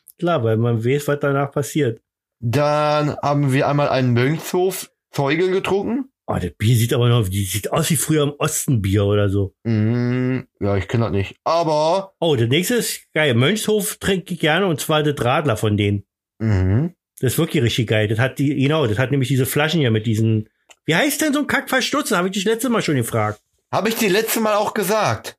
weil 0.43 0.57
man 0.57 0.83
weiß, 0.85 1.07
was 1.07 1.19
danach 1.19 1.51
passiert. 1.51 2.01
Dann 2.39 3.15
haben 3.21 3.53
wir 3.53 3.67
einmal 3.67 3.89
einen 3.89 4.13
Mönchshof 4.13 4.91
Zeuge 5.11 5.49
getrunken. 5.51 6.05
Oh, 6.27 6.37
das 6.41 6.51
Bier 6.57 6.75
sieht 6.75 6.93
aber 6.93 7.09
noch, 7.09 7.27
die 7.27 7.43
sieht 7.43 7.71
aus 7.71 7.89
wie 7.89 7.97
früher 7.97 8.23
im 8.23 8.33
Osten 8.37 8.81
Bier 8.81 9.03
oder 9.05 9.27
so. 9.29 9.53
Mhm. 9.63 10.47
Ja, 10.61 10.77
ich 10.77 10.87
kenne 10.87 11.03
das 11.05 11.11
nicht. 11.11 11.35
Aber 11.43 12.13
Oh, 12.19 12.35
das 12.35 12.47
nächste 12.47 12.75
ist 12.75 13.01
geil. 13.13 13.33
Mönchshof 13.33 13.97
trinke 13.97 14.33
ich 14.33 14.39
gerne 14.39 14.65
und 14.67 14.79
zwar 14.79 15.03
das 15.03 15.23
Radler 15.23 15.57
von 15.57 15.75
denen. 15.77 16.03
mhm. 16.39 16.93
Das 17.19 17.33
ist 17.33 17.37
wirklich 17.37 17.61
richtig 17.63 17.87
geil. 17.87 18.07
Das 18.07 18.17
hat 18.17 18.39
die, 18.39 18.55
genau, 18.55 18.87
das 18.87 18.97
hat 18.97 19.11
nämlich 19.11 19.29
diese 19.29 19.45
Flaschen 19.45 19.79
hier 19.79 19.91
mit 19.91 20.07
diesen, 20.07 20.49
wie 20.85 20.95
heißt 20.95 21.21
denn 21.21 21.33
so 21.33 21.39
ein 21.41 21.47
Kackverstutzen? 21.47 22.17
Habe 22.17 22.29
ich 22.29 22.33
dich 22.33 22.45
letztes 22.45 22.71
Mal 22.71 22.81
schon 22.81 22.95
gefragt. 22.95 23.41
habe 23.71 23.89
ich 23.89 23.95
dir 23.95 24.09
letzte 24.09 24.39
Mal 24.39 24.55
auch 24.55 24.73
gesagt. 24.73 25.37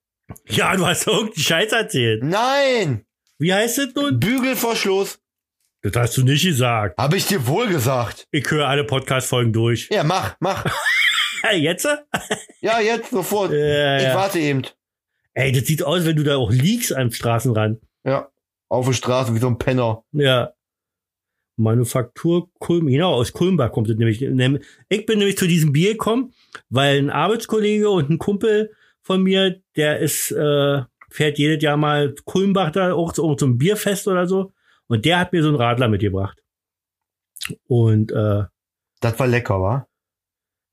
Ja, 0.49 0.76
du 0.76 0.87
hast 0.87 1.09
irgendeinen 1.09 1.43
Scheiß 1.43 1.72
erzählt. 1.72 2.22
Nein. 2.22 3.05
Wie 3.43 3.53
heißt 3.53 3.78
das 3.78 3.95
nun? 3.97 4.20
Bügelverschluss. 4.20 5.18
Das 5.82 5.93
hast 5.97 6.16
du 6.16 6.22
nicht 6.22 6.45
gesagt. 6.45 6.97
Habe 6.97 7.16
ich 7.16 7.26
dir 7.26 7.45
wohl 7.49 7.66
gesagt. 7.66 8.28
Ich 8.30 8.49
höre 8.49 8.68
alle 8.68 8.84
Podcast-Folgen 8.84 9.53
durch. 9.53 9.88
Ja, 9.90 10.05
mach, 10.05 10.36
mach. 10.38 10.64
Jetzt? 11.53 11.88
Ja, 12.61 12.78
jetzt 12.78 13.11
sofort. 13.11 13.51
Ja, 13.51 13.97
Ich 13.97 14.05
ja. 14.05 14.14
warte 14.14 14.38
eben. 14.38 14.62
Ey, 15.34 15.51
das 15.51 15.66
sieht 15.66 15.82
aus, 15.82 16.05
wenn 16.05 16.14
du 16.14 16.22
da 16.22 16.36
auch 16.36 16.53
liegst 16.53 16.95
am 16.95 17.11
Straßenrand. 17.11 17.80
Ja. 18.05 18.30
Auf 18.68 18.86
der 18.86 18.93
Straße 18.93 19.34
wie 19.34 19.40
so 19.40 19.49
ein 19.49 19.59
Penner. 19.59 20.05
Ja. 20.12 20.53
Manufaktur 21.57 22.49
Kulm, 22.61 22.86
genau, 22.86 23.14
aus 23.14 23.32
Kulmbach 23.32 23.72
kommt 23.72 23.90
es 23.90 23.97
nämlich. 23.97 24.22
Ich 24.22 25.07
bin 25.07 25.18
nämlich 25.18 25.36
zu 25.36 25.49
diesem 25.49 25.72
Bier 25.72 25.93
gekommen, 25.95 26.32
weil 26.70 26.99
ein 26.99 27.11
Arbeitskollege 27.11 27.90
und 27.90 28.09
ein 28.09 28.18
Kumpel 28.18 28.72
von 29.03 29.20
mir, 29.24 29.61
der 29.74 29.99
ist, 29.99 30.30
äh, 30.30 30.82
fährt 31.13 31.39
jedes 31.39 31.63
Jahr 31.63 31.77
mal 31.77 32.15
Kulmbach 32.25 32.71
da 32.71 32.93
auch 32.95 33.13
zu 33.13 33.35
zum 33.35 33.59
Bierfest 33.59 34.09
oder 34.09 34.27
so. 34.27 34.53
Und 34.89 35.05
der 35.05 35.19
hat 35.19 35.33
mir 35.33 35.43
so 35.43 35.49
einen 35.49 35.57
Radler 35.57 35.89
mitgebracht. 35.89 36.39
Und 37.67 38.13
äh, 38.13 38.45
Das 39.01 39.19
war 39.19 39.27
lecker, 39.27 39.61
wa? 39.61 39.87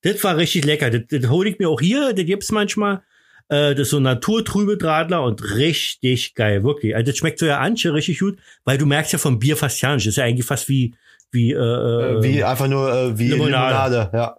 das 0.02 0.24
war 0.24 0.38
richtig 0.38 0.66
lecker. 0.66 0.90
Das, 0.90 1.02
das 1.10 1.30
hole 1.30 1.50
ich 1.50 1.60
mir 1.60 1.70
auch 1.70 1.82
hier, 1.82 2.14
das 2.14 2.26
gibt's 2.26 2.52
manchmal. 2.52 3.04
Äh, 3.50 3.72
das 3.72 3.82
ist 3.82 3.90
so 3.90 3.98
ein 3.98 4.04
naturtrübe 4.04 4.78
Radler 4.82 5.24
und 5.24 5.56
richtig 5.56 6.36
geil, 6.36 6.64
wirklich. 6.64 6.96
Also 6.96 7.12
das 7.12 7.18
schmeckt 7.18 7.40
so 7.40 7.46
ja 7.46 7.60
Anche 7.60 7.94
richtig 7.94 8.20
gut, 8.20 8.40
weil 8.64 8.78
du 8.78 8.86
merkst 8.86 9.12
ja 9.14 9.20
vom 9.20 9.40
Bier 9.40 9.58
fast 9.58 9.82
ja 9.82 9.94
nicht. 9.94 10.06
Das 10.06 10.12
ist 10.12 10.18
ja 10.18 10.24
eigentlich 10.26 10.46
fast 10.46 10.70
wie, 10.70 10.96
wie, 11.32 11.52
äh, 11.52 11.58
Äh, 11.58 12.18
äh, 12.18 12.24
wie 12.24 12.44
einfach 12.44 12.68
nur 12.68 12.94
äh, 12.94 13.18
wie 13.18 13.30
Limonade. 13.30 13.96
Limonade. 13.96 14.18
Ja. 14.18 14.38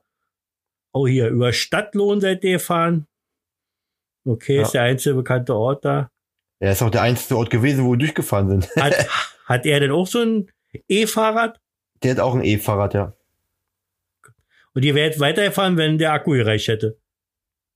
oh 0.93 1.07
hier, 1.07 1.29
über 1.29 1.53
Stadtlohn 1.53 2.21
seid 2.21 2.45
ihr 2.45 2.53
gefahren. 2.53 3.07
Okay, 4.25 4.57
Ja. 4.57 4.63
ist 4.63 4.73
der 4.73 4.83
einzige 4.83 5.15
bekannte 5.15 5.55
Ort 5.55 5.85
da. 5.85 6.11
Er 6.59 6.73
ist 6.73 6.83
auch 6.83 6.91
der 6.91 7.03
einzige 7.03 7.37
Ort 7.39 7.51
gewesen, 7.51 7.85
wo 7.85 7.93
wir 7.93 7.99
durchgefahren 7.99 8.49
sind. 8.49 8.77
Hat, 8.77 8.95
hat 9.47 9.67
er 9.67 9.81
denn 9.81 9.91
auch 9.93 10.07
so 10.07 10.21
ein 10.21 10.51
E-Fahrrad? 10.89 11.59
Der 12.03 12.13
hat 12.13 12.21
auch 12.21 12.35
ein 12.35 12.45
E-Fahrrad, 12.45 12.95
ja. 12.95 13.15
Und 14.75 14.85
ihr 14.85 14.95
wärt 14.95 15.19
weitergefahren, 15.19 15.77
wenn 15.77 15.99
der 15.99 16.13
Akku 16.13 16.33
gereicht 16.33 16.69
hätte. 16.69 16.99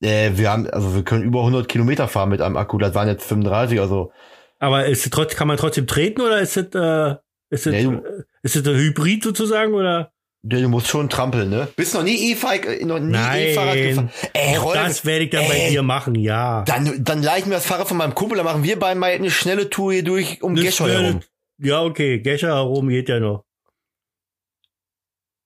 Äh, 0.01 0.32
wir 0.34 0.51
haben, 0.51 0.68
also 0.68 0.95
wir 0.95 1.03
können 1.03 1.24
über 1.24 1.40
100 1.40 1.68
Kilometer 1.68 2.09
fahren 2.09 2.28
mit 2.28 2.40
einem 2.40 2.57
Akku. 2.57 2.78
Das 2.78 2.95
waren 2.95 3.09
jetzt 3.09 3.24
35, 3.24 3.80
also 3.80 4.12
Aber 4.59 4.86
ist 4.86 5.05
es 5.05 5.11
trotz, 5.11 5.34
kann 5.34 5.49
man 5.49 5.57
trotzdem 5.57 5.86
treten 5.86 6.20
oder 6.20 6.40
ist 6.40 6.57
es, 6.57 6.66
äh, 6.74 7.16
ist 7.51 7.66
es, 7.66 7.72
Nee, 7.72 7.84
äh, 7.97 8.22
ist 8.42 8.57
es 8.57 8.66
ein 8.66 8.76
Hybrid 8.76 9.24
sozusagen 9.24 9.74
oder? 9.74 10.12
Du 10.47 10.61
du 10.61 10.68
musst 10.68 10.86
schon 10.88 11.09
trampeln, 11.09 11.49
ne? 11.51 11.68
Bist 11.74 11.95
noch 11.95 12.03
nie 12.03 12.32
E-Fahrrad, 12.32 12.64
äh, 12.66 12.84
noch 12.84 12.99
nie 13.01 13.16
E-Fahrrad 13.16 13.74
gefahren. 13.76 14.11
Ey, 14.32 14.57
Rolf, 14.57 14.74
das 14.74 15.05
werde 15.05 15.24
ich 15.24 15.30
dann 15.30 15.49
bei 15.49 15.55
ey. 15.59 15.70
dir 15.70 15.82
machen, 15.82 16.14
ja. 16.14 16.62
dann, 16.66 17.03
dann 17.03 17.22
leih 17.22 17.38
ich 17.38 17.47
mir 17.47 17.55
das 17.55 17.66
Fahrrad 17.66 17.88
von 17.88 17.97
meinem 17.97 18.14
Kumpel, 18.14 18.36
dann 18.36 18.45
machen 18.47 18.62
wir 18.62 18.78
beide 18.78 18.99
mal 19.01 19.11
eine 19.11 19.30
schnelle 19.30 19.70
Tour 19.70 19.92
hier 19.92 20.05
durch 20.05 20.42
um 20.42 20.57
wäre- 20.57 20.92
herum. 20.92 21.20
Ja, 21.59 21.82
okay, 21.82 22.18
Gescher 22.20 22.55
herum 22.55 22.88
geht 22.88 23.09
ja 23.09 23.20
noch. 23.20 23.45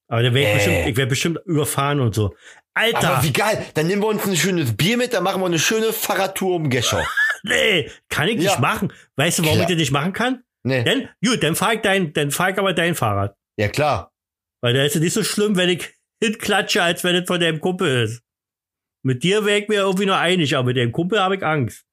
Aber 0.07 0.23
dann 0.23 0.33
wär 0.33 0.41
ich, 0.41 0.47
Äh. 0.49 0.53
bestimmt, 0.55 0.87
ich 0.87 0.97
werde 0.97 1.09
bestimmt 1.09 1.39
überfahren 1.45 1.99
und 1.99 2.15
so. 2.15 2.35
Alter, 2.73 3.11
Aber 3.17 3.23
wie 3.23 3.33
geil. 3.33 3.65
Dann 3.73 3.87
nehmen 3.87 4.01
wir 4.01 4.07
uns 4.07 4.25
ein 4.25 4.35
schönes 4.35 4.75
Bier 4.75 4.97
mit, 4.97 5.13
dann 5.13 5.23
machen 5.23 5.41
wir 5.41 5.45
eine 5.45 5.59
schöne 5.59 5.93
Fahrradtour 5.93 6.55
um 6.55 6.69
Gescher. 6.69 7.05
nee, 7.43 7.89
kann 8.09 8.27
ich 8.27 8.35
Ja. 8.41 8.51
nicht 8.51 8.59
machen. 8.59 8.91
Weißt 9.17 9.39
du, 9.39 9.43
warum 9.43 9.57
Klar. 9.57 9.69
ich 9.69 9.75
das 9.75 9.79
nicht 9.79 9.91
machen 9.91 10.13
kann? 10.13 10.43
Nee. 10.63 10.83
Denn, 10.83 11.09
gut, 11.23 11.43
dann 11.43 11.55
fahr 11.55 11.73
ich 11.73 11.81
dein, 11.81 12.11
dann 12.13 12.31
fahr 12.31 12.49
ich 12.49 12.57
aber 12.57 12.73
dein 12.73 12.95
Fahrrad. 12.95 13.35
Ja, 13.57 13.67
klar. 13.67 14.08
Weil 14.61 14.73
da 14.73 14.83
ist 14.83 14.95
es 14.95 15.01
nicht 15.01 15.13
so 15.13 15.23
schlimm, 15.23 15.55
wenn 15.55 15.69
ich 15.69 15.93
hinklatsche, 16.21 16.83
als 16.83 17.03
wenn 17.03 17.15
es 17.15 17.27
von 17.27 17.39
deinem 17.39 17.59
Kumpel 17.59 18.03
ist. 18.03 18.21
Mit 19.03 19.23
dir 19.23 19.45
wäre 19.45 19.59
ich 19.59 19.69
mir 19.69 19.81
irgendwie 19.81 20.05
nur 20.05 20.17
einig, 20.17 20.55
aber 20.55 20.67
mit 20.67 20.77
dem 20.77 20.91
Kumpel 20.91 21.19
habe 21.19 21.37
ich 21.37 21.43
Angst. 21.43 21.85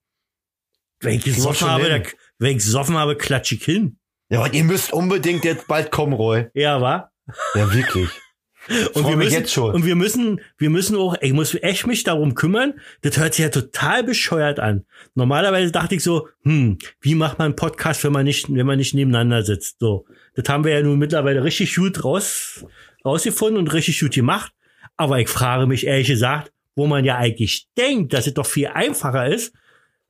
Wenn 1.01 1.15
ich 1.15 1.25
gesoffen 1.25 1.69
habe, 1.69 1.89
da, 1.89 2.03
wenn 2.39 2.57
ich 2.57 2.65
gesoffen 2.65 2.97
habe, 2.97 3.17
klatsche 3.17 3.55
ich 3.55 3.65
hin. 3.65 3.99
Ja, 4.29 4.43
und 4.43 4.55
ihr 4.55 4.65
müsst 4.65 4.93
unbedingt 4.93 5.45
jetzt 5.45 5.69
bald 5.69 5.93
kommen, 5.93 6.15
Roy. 6.15 6.47
Ja, 6.55 6.81
wa? 6.81 7.13
Ja, 7.55 7.73
wirklich. 7.73 8.11
Und 8.69 9.03
Freu 9.05 9.11
wir 9.11 9.17
müssen, 9.17 9.33
jetzt 9.33 9.53
schon. 9.53 9.73
und 9.73 9.85
wir 9.85 9.95
müssen, 9.95 10.41
wir 10.59 10.71
müssen 10.71 10.97
auch, 10.97 11.15
ich 11.21 11.33
muss 11.33 11.55
echt 11.55 11.87
mich 11.87 12.03
darum 12.03 12.35
kümmern. 12.35 12.75
Das 13.03 13.17
hört 13.17 13.35
sich 13.35 13.45
ja 13.45 13.49
total 13.49 14.03
bescheuert 14.03 14.59
an. 14.59 14.85
Normalerweise 15.15 15.71
dachte 15.71 15.95
ich 15.95 16.03
so, 16.03 16.29
hm, 16.43 16.77
wie 17.01 17.15
macht 17.15 17.39
man 17.39 17.47
einen 17.47 17.57
Podcast, 17.57 18.03
wenn 18.03 18.11
man 18.11 18.25
nicht, 18.25 18.53
wenn 18.53 18.67
man 18.67 18.79
nicht 18.79 18.93
nebeneinander 18.93 19.45
sitzt? 19.45 19.77
So. 19.79 20.07
Das 20.37 20.49
haben 20.49 20.65
wir 20.65 20.73
ja 20.75 20.83
nun 20.83 20.99
mittlerweile 20.99 21.43
richtig 21.43 21.75
gut 21.75 22.05
raus, 22.05 22.65
rausgefunden 23.05 23.59
und 23.59 23.73
richtig 23.73 23.99
gut 24.01 24.13
gemacht. 24.13 24.53
Aber 24.97 25.19
ich 25.19 25.29
frage 25.29 25.67
mich 25.67 25.87
ehrlich 25.87 26.09
gesagt, 26.09 26.53
wo 26.75 26.87
man 26.87 27.05
ja 27.05 27.17
eigentlich 27.17 27.67
denkt, 27.77 28.13
dass 28.13 28.27
es 28.27 28.35
doch 28.35 28.47
viel 28.47 28.69
einfacher 28.69 29.27
ist. 29.27 29.53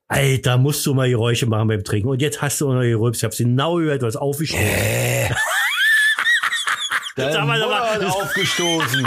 Alter, 0.08 0.56
musst 0.58 0.84
du 0.86 0.94
mal 0.94 1.08
Geräusche 1.08 1.46
machen 1.46 1.68
beim 1.68 1.82
Trinken. 1.82 2.08
Und 2.08 2.22
jetzt 2.22 2.40
hast 2.42 2.60
du 2.60 2.68
auch 2.68 2.74
noch 2.74 2.82
gerülpst. 2.82 3.22
Ich 3.22 3.24
hab's 3.24 3.38
genau 3.38 3.76
gehört, 3.76 4.02
du 4.02 4.06
hast 4.06 4.16
aufgeschrieben. 4.16 4.66
Äh. 7.18 7.28
Sag 7.32 7.46
mal, 7.46 7.58
sag 7.58 7.70
mal. 7.70 7.98
Mann 7.98 8.04
aufgestoßen. 8.10 9.06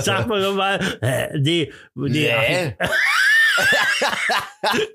Sag 0.00 0.26
mal 0.28 0.40
doch 0.40 0.54
mal, 0.54 0.80
äh, 1.02 1.38
nee, 1.38 1.70
nee, 1.94 2.08
Nee. 2.08 2.74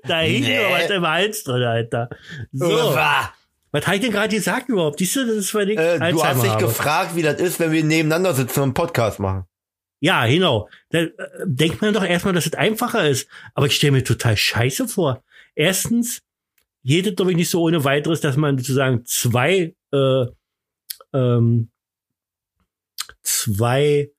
da 0.04 0.18
hing 0.20 0.42
Nee. 0.42 0.56
nur 0.58 0.70
was 0.72 0.90
im 0.90 1.06
Hals 1.06 1.44
drin, 1.44 1.62
Alter. 1.62 2.08
So, 2.52 2.66
Uah. 2.66 3.32
Was 3.70 3.86
habe 3.86 3.96
ich 3.96 4.02
denn 4.02 4.12
gerade 4.12 4.34
gesagt 4.34 4.68
überhaupt? 4.68 4.98
Siehst 4.98 5.16
du, 5.16 5.26
das 5.26 5.36
ist, 5.36 5.54
ich 5.54 5.78
Äh, 5.78 5.98
du 6.12 6.24
hast 6.24 6.42
dich 6.42 6.50
habe. 6.50 6.64
gefragt, 6.64 7.16
wie 7.16 7.22
das 7.22 7.40
ist, 7.40 7.60
wenn 7.60 7.72
wir 7.72 7.84
nebeneinander 7.84 8.34
sitzen 8.34 8.60
und 8.60 8.64
einen 8.64 8.74
Podcast 8.74 9.20
machen. 9.20 9.44
Ja, 10.00 10.26
genau. 10.26 10.68
Da 10.90 11.00
äh, 11.00 11.10
denkt 11.44 11.82
man 11.82 11.92
doch 11.92 12.04
erstmal, 12.04 12.34
dass 12.34 12.46
es 12.46 12.54
einfacher 12.54 13.08
ist. 13.08 13.28
Aber 13.54 13.66
ich 13.66 13.76
stelle 13.76 13.92
mir 13.92 14.04
total 14.04 14.36
scheiße 14.36 14.88
vor. 14.88 15.22
Erstens 15.54 16.22
geht 16.84 17.06
es, 17.06 17.16
glaube 17.16 17.32
ich, 17.32 17.36
nicht 17.36 17.50
so 17.50 17.62
ohne 17.62 17.84
weiteres, 17.84 18.20
dass 18.20 18.36
man 18.36 18.56
sozusagen 18.58 19.04
zwei, 19.04 19.74
äh, 19.92 20.24
ähm, 21.12 21.70
zwei 23.22 24.10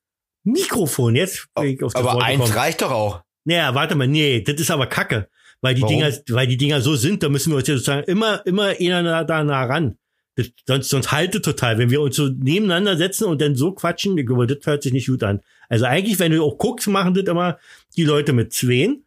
Mikrofone, 0.44 1.20
jetzt 1.20 1.48
bin 1.56 1.66
ich 1.66 1.84
auf 1.84 1.94
das 1.94 2.02
Aber 2.02 2.14
Wort 2.16 2.24
eins 2.24 2.56
reicht 2.56 2.82
doch 2.82 2.92
auch. 2.92 3.24
Naja, 3.46 3.74
warte 3.74 3.96
mal, 3.96 4.08
nee, 4.08 4.42
das 4.42 4.60
ist 4.60 4.72
aber 4.72 4.88
Kacke. 4.88 5.30
Weil 5.62 5.76
die 5.76 5.82
Warum? 5.82 5.96
Dinger, 5.96 6.14
weil 6.30 6.48
die 6.48 6.58
Dinger 6.58 6.82
so 6.82 6.96
sind, 6.96 7.24
da 7.24 7.30
müssen 7.30 7.52
wir 7.52 7.58
uns 7.58 7.68
ja 7.68 7.76
sozusagen 7.76 8.04
immer, 8.04 8.46
immer 8.46 8.80
eher 8.80 9.02
nah, 9.02 9.24
da 9.24 9.44
nah 9.44 9.66
ran. 9.66 9.98
Das, 10.36 10.52
sonst, 10.66 10.90
sonst 10.90 11.12
haltet 11.12 11.44
total. 11.44 11.78
Wenn 11.78 11.90
wir 11.90 12.02
uns 12.02 12.16
so 12.16 12.30
nebeneinander 12.30 12.96
setzen 12.96 13.26
und 13.26 13.42
dann 13.42 13.56
so 13.56 13.74
quatschen, 13.74 14.18
ich 14.18 14.26
glaube, 14.26 14.48
das 14.48 14.66
hört 14.66 14.84
sich 14.84 14.94
nicht 14.94 15.08
gut 15.08 15.24
an. 15.24 15.42
Also 15.68 15.86
eigentlich, 15.86 16.18
wenn 16.20 16.32
du 16.32 16.44
auch 16.44 16.58
guckst, 16.58 16.88
machen 16.88 17.14
das 17.14 17.26
immer 17.26 17.60
die 17.98 18.06
Leute 18.06 18.32
mit 18.32 18.54
Zween. 18.54 19.06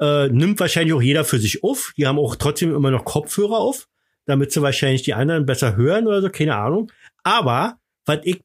Äh, 0.00 0.28
nimmt 0.28 0.60
wahrscheinlich 0.60 0.94
auch 0.94 1.02
jeder 1.02 1.24
für 1.24 1.38
sich 1.38 1.64
auf. 1.64 1.92
Die 1.96 2.06
haben 2.06 2.18
auch 2.18 2.36
trotzdem 2.36 2.74
immer 2.74 2.90
noch 2.90 3.04
Kopfhörer 3.04 3.58
auf, 3.58 3.88
damit 4.24 4.52
sie 4.52 4.62
wahrscheinlich 4.62 5.02
die 5.02 5.14
anderen 5.14 5.46
besser 5.46 5.76
hören 5.76 6.06
oder 6.06 6.22
so, 6.22 6.28
keine 6.28 6.56
Ahnung. 6.56 6.92
Aber, 7.24 7.78
was 8.06 8.20
ich 8.22 8.42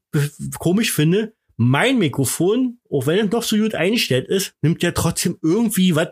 komisch 0.58 0.92
finde, 0.92 1.34
mein 1.56 1.98
Mikrofon, 1.98 2.78
auch 2.90 3.06
wenn 3.06 3.26
es 3.26 3.32
noch 3.32 3.42
so 3.42 3.56
gut 3.56 3.74
eingestellt 3.74 4.28
ist, 4.28 4.54
nimmt 4.62 4.82
ja 4.82 4.92
trotzdem 4.92 5.38
irgendwie 5.42 5.96
was 5.96 6.10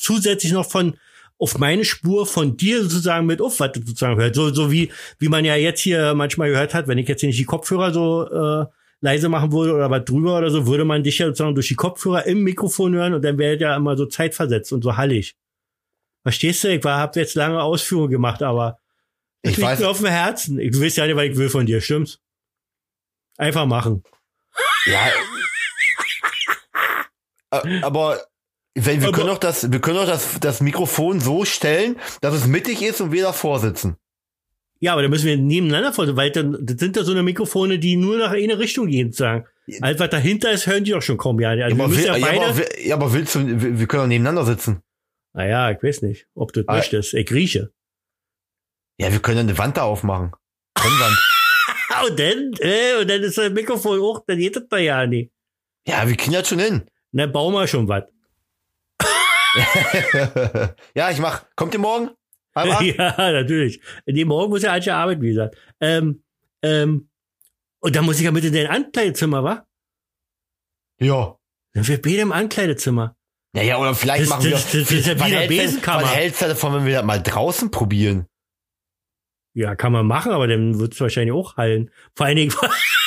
zusätzlich 0.00 0.52
noch 0.52 0.68
von 0.70 0.96
auf 1.38 1.58
meine 1.58 1.84
Spur 1.84 2.24
von 2.26 2.56
dir 2.56 2.82
sozusagen 2.82 3.26
mit 3.26 3.40
auf, 3.40 3.58
was 3.58 3.72
du 3.72 3.80
sozusagen 3.80 4.20
hört. 4.20 4.34
So, 4.36 4.52
so 4.54 4.70
wie, 4.70 4.92
wie 5.18 5.28
man 5.28 5.44
ja 5.44 5.56
jetzt 5.56 5.80
hier 5.80 6.14
manchmal 6.14 6.50
gehört 6.50 6.72
hat, 6.74 6.86
wenn 6.88 6.98
ich 6.98 7.08
jetzt 7.08 7.20
hier 7.20 7.28
nicht 7.28 7.38
die 7.40 7.44
Kopfhörer 7.44 7.92
so 7.92 8.28
äh, 8.30 8.66
leise 9.00 9.28
machen 9.28 9.50
würde 9.50 9.74
oder 9.74 9.90
was 9.90 10.04
drüber 10.04 10.38
oder 10.38 10.50
so, 10.50 10.66
würde 10.68 10.84
man 10.84 11.02
dich 11.02 11.18
ja 11.18 11.26
sozusagen 11.26 11.54
durch 11.56 11.66
die 11.68 11.74
Kopfhörer 11.74 12.26
im 12.26 12.42
Mikrofon 12.44 12.94
hören 12.94 13.14
und 13.14 13.22
dann 13.24 13.38
wäre 13.38 13.58
ja 13.58 13.74
immer 13.76 13.96
so 13.96 14.06
zeitversetzt 14.06 14.72
und 14.72 14.82
so 14.84 14.96
hallig. 14.96 15.34
Verstehst 16.22 16.62
du? 16.62 16.68
Ich 16.68 16.84
war, 16.84 17.00
hab 17.00 17.16
jetzt 17.16 17.34
lange 17.34 17.60
Ausführungen 17.60 18.10
gemacht, 18.12 18.42
aber 18.44 18.78
Ich 19.42 19.56
liegt 19.56 19.68
weiß- 19.68 19.80
mir 19.80 19.88
auf 19.88 19.98
dem 19.98 20.06
Herzen. 20.06 20.58
Du 20.58 20.80
weißt 20.80 20.96
ja 20.98 21.06
nicht, 21.06 21.16
was 21.16 21.24
ich 21.24 21.36
will 21.36 21.48
von 21.48 21.66
dir, 21.66 21.80
stimmt's? 21.80 22.20
Einfach 23.36 23.66
machen. 23.66 24.04
Ja. 24.86 25.08
Ä- 27.50 27.82
Aber 27.82 28.20
wenn, 28.74 29.00
wir 29.00 29.08
Aber- 29.08 29.16
können 29.16 29.28
doch 29.28 29.38
das, 29.38 29.70
wir 29.70 29.80
können 29.80 29.96
doch 29.96 30.06
das, 30.06 30.40
das 30.40 30.60
Mikrofon 30.60 31.20
so 31.20 31.44
stellen, 31.44 31.96
dass 32.20 32.34
es 32.34 32.46
mittig 32.46 32.82
ist 32.82 33.00
und 33.00 33.12
wir 33.12 33.22
davor 33.24 33.58
sitzen. 33.60 33.96
Ja, 34.80 34.94
aber 34.94 35.02
da 35.02 35.08
müssen 35.08 35.26
wir 35.26 35.36
nebeneinander 35.36 35.92
vor, 35.92 36.16
weil 36.16 36.30
dann, 36.32 36.56
das 36.60 36.78
sind 36.78 36.96
ja 36.96 37.04
so 37.04 37.12
eine 37.12 37.22
Mikrofone, 37.22 37.78
die 37.78 37.96
nur 37.96 38.16
nach 38.18 38.32
eine 38.32 38.58
Richtung 38.58 38.88
gehen, 38.88 39.12
sozusagen. 39.12 39.46
Alles, 39.80 40.00
was 40.00 40.10
dahinter 40.10 40.50
ist, 40.50 40.66
hören 40.66 40.82
die 40.82 40.90
doch 40.90 41.02
schon 41.02 41.18
kaum, 41.18 41.38
ja. 41.38 41.50
Also 41.50 41.60
Ja, 41.76 41.84
aber, 41.84 41.90
will, 41.96 42.04
ja 42.04 42.16
ja, 42.16 42.26
beide, 42.26 42.44
aber, 42.46 42.56
will- 42.56 42.68
ja, 42.84 42.94
aber 42.96 43.12
willst 43.12 43.34
du, 43.36 43.46
wir 43.46 43.78
wir 43.78 43.86
können 43.86 44.02
doch 44.02 44.08
nebeneinander 44.08 44.44
sitzen. 44.44 44.82
naja, 45.34 45.70
ich 45.70 45.80
weiß 45.82 46.02
nicht, 46.02 46.26
ob 46.34 46.52
du 46.52 46.62
das 46.62 46.68
Ah. 46.68 46.76
möchtest. 46.78 47.14
Ich 47.14 47.30
rieche. 47.30 47.72
Ja, 48.98 49.12
wir 49.12 49.20
können 49.20 49.38
eine 49.40 49.56
Wand 49.58 49.76
da 49.76 49.82
aufmachen. 49.82 50.32
Trennwand. 50.74 51.18
Und 52.08 52.18
dann, 52.18 52.52
äh, 52.60 53.00
und 53.02 53.08
dann 53.10 53.22
ist 53.22 53.36
das 53.38 53.52
Mikrofon 53.52 54.00
hoch, 54.00 54.24
dann 54.26 54.38
geht 54.38 54.56
das 54.56 54.64
da 54.68 54.78
ja 54.78 55.06
nicht. 55.06 55.30
ja, 55.86 56.08
wir 56.08 56.16
kriegen 56.16 56.32
das 56.32 56.48
schon 56.48 56.58
hin. 56.58 56.82
Dann 57.12 57.30
bauen 57.30 57.52
wir 57.54 57.66
schon 57.68 57.86
was. 57.86 58.04
ja, 60.94 61.10
ich 61.10 61.18
mach. 61.18 61.44
Kommt 61.56 61.74
ihr 61.74 61.80
morgen? 61.80 62.10
Ja, 62.54 63.14
natürlich. 63.32 63.80
Nee, 64.04 64.26
morgen 64.26 64.50
muss 64.50 64.62
ja 64.62 64.72
alte 64.72 64.92
Arbeit, 64.94 65.22
wie 65.22 65.28
gesagt. 65.28 65.56
Ähm, 65.80 66.22
ähm, 66.62 67.08
und 67.80 67.96
dann 67.96 68.04
muss 68.04 68.18
ich 68.18 68.24
ja 68.26 68.30
mit 68.30 68.44
in 68.44 68.52
dein 68.52 68.66
Ankleidezimmer, 68.66 69.42
wa? 69.42 69.66
ja. 71.00 71.36
Dann 71.74 71.88
wir 71.88 72.02
beide 72.02 72.18
im 72.20 72.32
Ankleidezimmer. 72.32 73.16
Ja, 73.56 73.62
ja, 73.62 73.78
oder 73.78 73.94
vielleicht 73.94 74.24
Das- 74.24 74.28
machen 74.28 74.44
wir. 74.44 74.50
das- 74.50 74.70
das 74.70 74.90
ist 74.90 75.06
ja 75.06 75.14
wie 75.16 75.20
was 75.20 75.26
eine 75.26 75.36
hältst 75.36 75.50
du- 75.58 75.62
Besenkammer. 75.62 76.02
Was 76.02 76.14
hältst 76.14 76.42
du 76.42 76.46
davon, 76.48 76.74
wenn 76.74 76.84
wir 76.84 76.92
das 76.96 77.04
mal 77.06 77.22
draußen 77.22 77.70
probieren? 77.70 78.26
Ja, 79.54 79.74
kann 79.74 79.92
man 79.92 80.06
machen, 80.06 80.32
aber 80.32 80.46
dann 80.46 80.78
wird's 80.78 81.00
wahrscheinlich 81.00 81.32
auch 81.32 81.56
hallen. 81.56 81.90
Vor 82.14 82.26
allen 82.26 82.36
Dingen, 82.36 82.52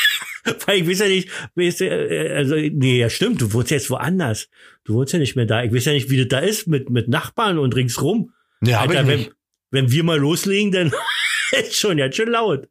weil 0.66 0.82
ich 0.82 0.88
weiß 0.90 1.00
ja 1.00 1.08
nicht, 1.08 1.30
weiß, 1.56 1.82
äh, 1.82 2.34
also, 2.36 2.56
nee, 2.56 3.00
ja 3.00 3.10
stimmt, 3.10 3.42
du 3.42 3.52
wohnst 3.54 3.72
jetzt 3.72 3.90
woanders. 3.90 4.50
Du 4.84 4.94
wohnst 4.94 5.14
ja 5.14 5.20
nicht 5.20 5.36
mehr 5.36 5.46
da. 5.46 5.64
Ich 5.64 5.74
weiß 5.74 5.86
ja 5.86 5.94
nicht, 5.94 6.10
wie 6.10 6.18
das 6.18 6.28
da 6.28 6.40
ist 6.40 6.68
mit, 6.68 6.90
mit 6.90 7.08
Nachbarn 7.08 7.58
und 7.58 7.76
ringsrum. 7.76 8.32
Ich 8.62 8.76
Alter, 8.76 9.08
wenn, 9.08 9.28
wenn 9.72 9.92
wir 9.92 10.04
mal 10.04 10.18
loslegen, 10.20 10.72
dann 10.72 10.94
ist 11.52 11.76
schon 11.76 11.98
ganz 11.98 12.16
schön 12.16 12.30
laut. 12.30 12.68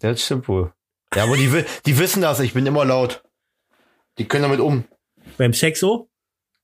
Das 0.00 0.24
stimmt 0.24 0.48
wohl. 0.48 0.72
Ja, 1.14 1.24
aber 1.24 1.36
die, 1.36 1.50
die 1.86 1.98
wissen 1.98 2.22
das, 2.22 2.40
ich 2.40 2.52
bin 2.54 2.66
immer 2.66 2.84
laut. 2.84 3.22
Die 4.18 4.26
können 4.26 4.42
damit 4.42 4.60
um. 4.60 4.84
Beim 5.36 5.52
Sex 5.52 5.80
so? 5.80 6.10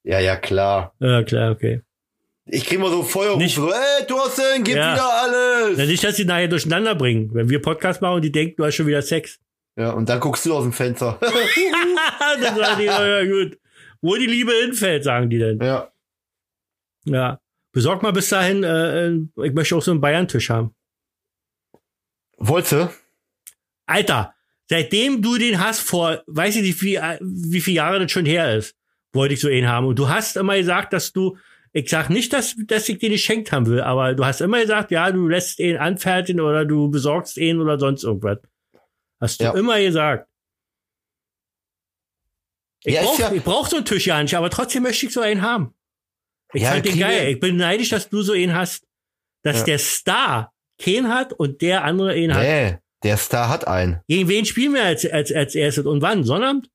Ja, 0.02 0.18
ja, 0.20 0.36
klar. 0.36 0.94
Ja, 1.00 1.22
klar, 1.22 1.50
okay. 1.52 1.80
Ich 2.46 2.66
krieg 2.66 2.78
mal 2.78 2.90
so 2.90 3.02
Feuerrufe, 3.02 3.38
Nicht- 3.42 3.54
so, 3.56 3.70
ey, 3.72 4.06
Thorsten, 4.06 4.64
gib 4.64 4.76
Ja. 4.76 4.94
wieder 4.94 5.08
alles. 5.22 5.78
Na, 5.78 5.86
nicht, 5.86 6.04
dass 6.04 6.16
die 6.16 6.26
nachher 6.26 6.48
durcheinander 6.48 6.94
bringen. 6.94 7.30
Wenn 7.32 7.48
wir 7.48 7.62
Podcast 7.62 8.02
machen 8.02 8.16
und 8.16 8.22
die 8.22 8.32
denken, 8.32 8.56
du 8.58 8.64
hast 8.66 8.74
schon 8.74 8.86
wieder 8.86 9.00
Sex. 9.00 9.38
Ja, 9.76 9.90
und 9.90 10.08
dann 10.08 10.20
guckst 10.20 10.46
du 10.46 10.54
aus 10.54 10.62
dem 10.62 10.72
Fenster. 10.72 11.18
dann 12.40 12.56
sagen 12.56 12.78
die, 12.78 12.84
ja, 12.84 13.24
gut. 13.24 13.58
Wo 14.00 14.16
die 14.16 14.26
Liebe 14.26 14.52
hinfällt, 14.52 15.04
sagen 15.04 15.30
die 15.30 15.38
denn. 15.38 15.60
ja. 15.60 15.90
Ja. 17.04 17.40
Besorg 17.72 18.02
mal 18.02 18.12
bis 18.12 18.28
dahin, 18.28 18.62
äh, 18.62 19.08
äh, 19.08 19.20
ich 19.42 19.52
möchte 19.52 19.74
auch 19.74 19.82
so 19.82 19.90
einen 19.90 20.00
Bayern-Tisch 20.00 20.48
haben. 20.48 20.74
Wolltest 22.36 22.72
du? 22.72 22.90
Alter, 23.86 24.34
seitdem 24.70 25.22
du 25.22 25.38
den 25.38 25.60
hast 25.60 25.80
vor, 25.80 26.22
weiß 26.26 26.56
ich 26.56 26.62
nicht, 26.62 26.82
wie, 26.82 26.94
äh, 26.94 27.18
wie 27.20 27.60
viele 27.60 27.76
Jahre 27.76 27.98
das 27.98 28.12
schon 28.12 28.26
her 28.26 28.56
ist, 28.56 28.76
wollte 29.12 29.34
ich 29.34 29.40
so 29.40 29.48
einen 29.48 29.68
haben. 29.68 29.86
Und 29.86 29.98
du 29.98 30.08
hast 30.08 30.36
immer 30.36 30.56
gesagt, 30.56 30.92
dass 30.92 31.12
du, 31.12 31.36
ich 31.72 31.90
sag 31.90 32.10
nicht, 32.10 32.32
dass, 32.32 32.54
dass 32.66 32.88
ich 32.88 32.98
den 32.98 33.10
geschenkt 33.10 33.50
haben 33.50 33.66
will, 33.66 33.80
aber 33.80 34.14
du 34.14 34.24
hast 34.24 34.40
immer 34.40 34.60
gesagt, 34.60 34.92
ja, 34.92 35.10
du 35.10 35.26
lässt 35.28 35.58
ihn 35.58 35.76
anfertigen 35.76 36.40
oder 36.40 36.64
du 36.64 36.90
besorgst 36.90 37.36
ihn 37.36 37.60
oder 37.60 37.78
sonst 37.78 38.04
irgendwas. 38.04 38.38
Hast 39.20 39.40
du 39.40 39.44
Ja. 39.44 39.54
immer 39.54 39.80
gesagt. 39.80 40.28
Ich 42.84 42.94
Ja, 42.94 43.00
ist 43.00 43.06
brauch, 43.06 43.18
ja- 43.18 43.32
ich 43.32 43.42
brauch 43.42 43.66
so 43.68 43.76
einen 43.76 43.84
Tisch 43.86 44.06
ja 44.06 44.22
nicht, 44.22 44.34
aber 44.34 44.50
trotzdem 44.50 44.82
möchte 44.82 45.06
ich 45.06 45.12
so 45.12 45.20
einen 45.20 45.42
haben. 45.42 45.74
Ich 46.52 46.62
Ja, 46.62 46.72
fand 46.72 46.84
den 46.84 46.98
geil. 46.98 47.28
Ich 47.28 47.40
bin 47.40 47.56
neidisch, 47.56 47.88
dass 47.88 48.08
du 48.08 48.22
so 48.22 48.32
einen 48.32 48.54
hast. 48.54 48.86
Dass 49.42 49.58
Ja. 49.60 49.64
der 49.64 49.78
Star 49.78 50.54
keinen 50.80 51.08
hat 51.12 51.32
und 51.32 51.62
der 51.62 51.84
andere 51.84 52.12
einen 52.12 52.34
hat. 52.34 52.42
Nee, 52.42 52.78
der 53.02 53.16
Star 53.16 53.48
hat 53.48 53.66
einen. 53.66 54.00
Gegen 54.08 54.28
wen 54.28 54.44
spielen 54.44 54.74
wir 54.74 54.84
als, 54.84 55.04
als, 55.06 55.32
als 55.32 55.54
erstes 55.54 55.86
und 55.86 56.00
wann? 56.02 56.24
Sonnabend? 56.24 56.70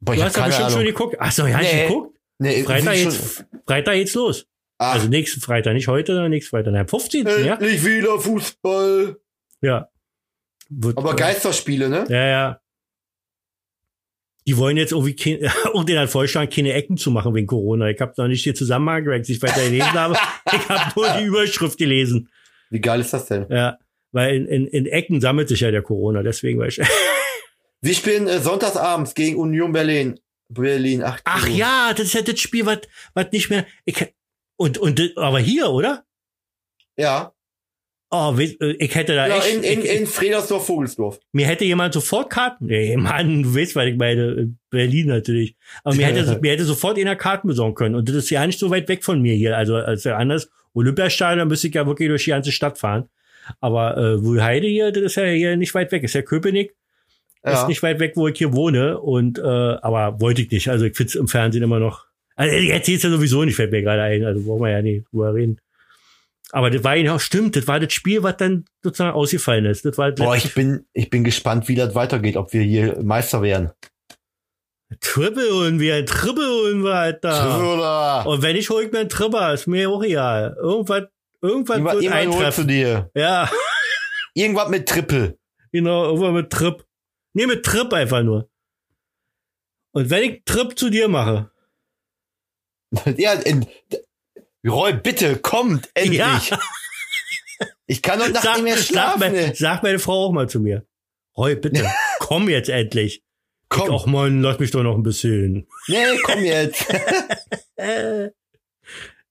Boah, 0.00 0.12
ich 0.14 0.20
Du 0.20 0.24
hast 0.26 0.36
ja 0.36 0.46
bestimmt 0.46 0.70
schon 0.70 0.80
Ahnung. 0.80 0.92
geguckt. 0.92 1.16
Ach 1.18 1.32
so, 1.32 1.46
ja, 1.46 1.58
Nee. 1.58 1.86
geguckt? 1.86 2.18
Nee, 2.38 2.62
Freitag 2.64 2.94
geht's, 2.94 3.44
Freitag 3.66 3.94
geht's 3.94 4.14
los. 4.14 4.46
Ach, 4.78 4.94
Also 4.94 5.08
nächsten 5.08 5.40
Freitag, 5.40 5.74
nicht 5.74 5.86
heute, 5.88 6.12
sondern 6.14 6.30
nächsten 6.30 6.50
Freitag. 6.50 6.72
Nein, 6.72 6.88
15. 6.88 7.26
ja? 7.44 7.54
endlich 7.54 7.84
wieder 7.84 8.18
Fußball. 8.18 9.16
Ja. 9.60 9.88
Wird, 10.74 10.96
Aber 10.96 11.14
Geisterspiele, 11.14 11.88
ne? 11.88 12.06
Ja, 12.08 12.26
ja. 12.26 12.60
die 14.46 14.56
wollen 14.56 14.76
jetzt 14.76 14.92
irgendwie 14.92 15.14
kein, 15.14 15.38
und 15.72 15.88
den 15.88 15.98
hat 15.98 16.08
vorgeschlagen, 16.10 16.50
keine 16.50 16.72
Ecken 16.72 16.96
zu 16.96 17.10
machen 17.10 17.34
wegen 17.34 17.46
Corona. 17.46 17.88
Ich 17.88 18.00
habe 18.00 18.14
noch 18.16 18.28
nicht 18.28 18.44
den 18.46 18.54
Zusammenhang, 18.54 19.06
weil 19.06 19.20
ich 19.20 19.28
nicht 19.28 19.42
weiter 19.42 19.62
gelesen 19.62 19.92
habe. 19.92 20.16
Ich 20.52 20.68
habe 20.68 20.92
nur 21.00 21.08
die 21.18 21.24
Überschrift 21.24 21.78
gelesen. 21.78 22.28
Wie 22.70 22.80
geil 22.80 23.00
ist 23.00 23.12
das 23.12 23.26
denn? 23.26 23.46
Ja, 23.48 23.78
weil 24.10 24.34
in, 24.34 24.46
in, 24.46 24.66
in 24.66 24.86
Ecken 24.86 25.20
sammelt 25.20 25.48
sich 25.48 25.60
ja 25.60 25.70
der 25.70 25.82
Corona, 25.82 26.22
deswegen 26.22 26.58
weiß 26.58 26.78
ich. 26.78 26.88
Wir 27.80 27.94
spielen 27.94 28.26
äh, 28.28 28.38
sonntagsabends 28.40 29.14
gegen 29.14 29.36
Union 29.36 29.72
Berlin. 29.72 30.18
Berlin, 30.48 31.02
8 31.02 31.22
Ach 31.24 31.48
Uhr. 31.48 31.54
ja, 31.54 31.92
das 31.94 32.06
ist 32.06 32.14
ja 32.14 32.22
das 32.22 32.38
Spiel, 32.38 32.66
was 32.66 32.80
was 33.14 33.32
nicht 33.32 33.48
mehr. 33.50 33.66
Ich, 33.84 33.96
und 34.56 34.78
und 34.78 35.00
aber 35.16 35.38
hier, 35.38 35.70
oder? 35.70 36.04
Ja. 36.96 37.32
Oh, 38.14 38.36
äh, 38.38 38.72
ich 38.78 38.94
hätte 38.94 39.14
da 39.14 39.26
ja 39.26 39.38
echt. 39.38 39.54
in, 39.56 39.62
in, 39.62 39.80
ich, 39.80 39.90
in 40.00 40.06
Fredersdorf, 40.06 40.66
Vogelsdorf. 40.66 41.18
mir 41.32 41.46
hätte 41.46 41.64
jemand 41.64 41.94
sofort 41.94 42.28
Karten. 42.28 42.66
Nee, 42.66 42.94
Mann, 42.98 43.42
du 43.42 43.54
weißt, 43.54 43.74
weil 43.74 43.88
ich 43.88 43.96
meine, 43.96 44.32
in 44.32 44.58
Berlin 44.68 45.06
natürlich. 45.06 45.56
Aber 45.82 45.94
mir 45.96 46.04
hätte, 46.06 46.38
mir 46.42 46.50
hätte 46.52 46.64
sofort 46.64 46.98
einer 46.98 47.16
Karten 47.16 47.48
besorgen 47.48 47.74
können. 47.74 47.94
Und 47.94 48.08
das 48.10 48.16
ist 48.16 48.28
ja 48.30 48.46
nicht 48.46 48.58
so 48.58 48.70
weit 48.70 48.86
weg 48.88 49.02
von 49.02 49.22
mir 49.22 49.32
hier. 49.34 49.56
Also 49.56 49.76
als 49.76 50.04
ja 50.04 50.16
anders. 50.18 50.50
Olympiastadion 50.74 51.48
müsste 51.48 51.68
ich 51.68 51.74
ja 51.74 51.86
wirklich 51.86 52.08
durch 52.08 52.24
die 52.24 52.30
ganze 52.30 52.52
Stadt 52.52 52.78
fahren. 52.78 53.08
Aber 53.60 53.96
äh, 53.96 54.22
Wuhlheide 54.22 54.66
hier, 54.66 54.92
das 54.92 55.02
ist 55.04 55.14
ja 55.16 55.24
hier 55.24 55.56
nicht 55.56 55.74
weit 55.74 55.90
weg. 55.90 56.02
Ist 56.02 56.14
ja 56.14 56.22
Köpenick. 56.22 56.74
Ist 57.44 57.54
Ja. 57.62 57.66
nicht 57.66 57.82
weit 57.82 57.98
weg, 57.98 58.12
wo 58.16 58.28
ich 58.28 58.36
hier 58.36 58.52
wohne. 58.52 59.00
Und 59.00 59.38
äh, 59.38 59.42
aber 59.42 60.20
wollte 60.20 60.42
ich 60.42 60.50
nicht. 60.50 60.68
Also 60.68 60.84
ich 60.84 60.94
find's 60.96 61.14
im 61.14 61.28
Fernsehen 61.28 61.62
immer 61.62 61.78
noch. 61.80 62.04
Also 62.36 62.54
jetzt 62.56 62.86
sieht's 62.86 63.02
ja 63.04 63.10
sowieso 63.10 63.42
nicht, 63.44 63.56
fällt 63.56 63.72
mir 63.72 63.82
gerade 63.82 64.02
ein. 64.02 64.22
Also 64.24 64.42
brauchen 64.42 64.62
wir 64.62 64.70
ja 64.70 64.82
nicht 64.82 65.06
drüber 65.10 65.34
reden. 65.34 65.58
Aber 66.54 66.70
das 66.70 66.84
war 66.84 66.94
ja 66.96 67.14
auch 67.14 67.20
stimmt, 67.20 67.56
das 67.56 67.66
war 67.66 67.80
das 67.80 67.92
Spiel, 67.94 68.22
was 68.22 68.36
dann 68.36 68.66
sozusagen 68.82 69.14
ausgefallen 69.14 69.64
ist. 69.64 69.84
Das 69.86 69.96
war 69.96 70.12
das 70.12 70.24
Boah, 70.24 70.36
ich 70.36 70.54
bin, 70.54 70.86
ich 70.92 71.08
bin 71.08 71.24
gespannt, 71.24 71.66
wie 71.68 71.74
das 71.74 71.94
weitergeht, 71.94 72.36
ob 72.36 72.52
wir 72.52 72.62
hier 72.62 73.02
Meister 73.02 73.40
werden. 73.40 73.70
Triple 75.00 75.50
holen 75.50 75.80
wir, 75.80 76.04
Triple 76.04 76.46
holen 76.46 76.84
wir, 76.84 76.94
Alter. 76.94 77.72
Oder? 77.72 78.26
Und 78.26 78.42
wenn 78.42 78.56
ich 78.56 78.68
hol 78.68 78.82
ich 78.82 78.92
mir 78.92 79.00
einen 79.00 79.08
Tripper, 79.08 79.54
ist 79.54 79.66
mir 79.66 79.88
auch 79.88 80.02
egal. 80.02 80.54
Irgendwas, 80.60 81.04
irgendwas 81.40 81.76
Irgendwas, 81.78 82.02
wird 82.02 82.12
eintreffen. 82.12 82.68
dir. 82.68 83.10
Ja, 83.14 83.50
Irgendwas 84.34 84.68
mit 84.68 84.86
Triple. 84.88 85.38
genau, 85.72 86.04
irgendwas 86.04 86.32
mit 86.32 86.50
Trip. 86.50 86.84
Nee, 87.34 87.46
mit 87.46 87.64
Trip 87.64 87.90
einfach 87.94 88.22
nur. 88.22 88.50
Und 89.92 90.10
wenn 90.10 90.22
ich 90.22 90.44
Trip 90.44 90.78
zu 90.78 90.90
dir 90.90 91.08
mache, 91.08 91.50
ja, 93.16 93.32
in, 93.32 93.66
Roy, 94.66 94.92
bitte, 94.92 95.36
kommt, 95.36 95.90
endlich. 95.94 96.18
Ja. 96.18 96.58
Ich 97.86 98.00
kann 98.02 98.20
heute 98.20 98.32
Nacht 98.32 98.44
nicht 98.54 98.62
mehr 98.64 98.76
sag, 98.76 98.86
schlafen. 98.86 99.20
mein, 99.20 99.34
ey. 99.34 99.54
sag 99.54 99.82
meine 99.82 99.98
Frau 99.98 100.26
auch 100.26 100.32
mal 100.32 100.48
zu 100.48 100.60
mir. 100.60 100.86
Roy, 101.36 101.56
bitte, 101.56 101.86
komm 102.18 102.48
jetzt 102.48 102.68
endlich. 102.68 103.22
Komm, 103.68 103.90
Ach 103.94 104.06
man, 104.06 104.42
lass 104.42 104.58
mich 104.58 104.70
doch 104.70 104.82
noch 104.82 104.94
ein 104.96 105.02
bisschen. 105.02 105.66
nee, 105.88 106.04
komm 106.24 106.44
jetzt. 106.44 106.86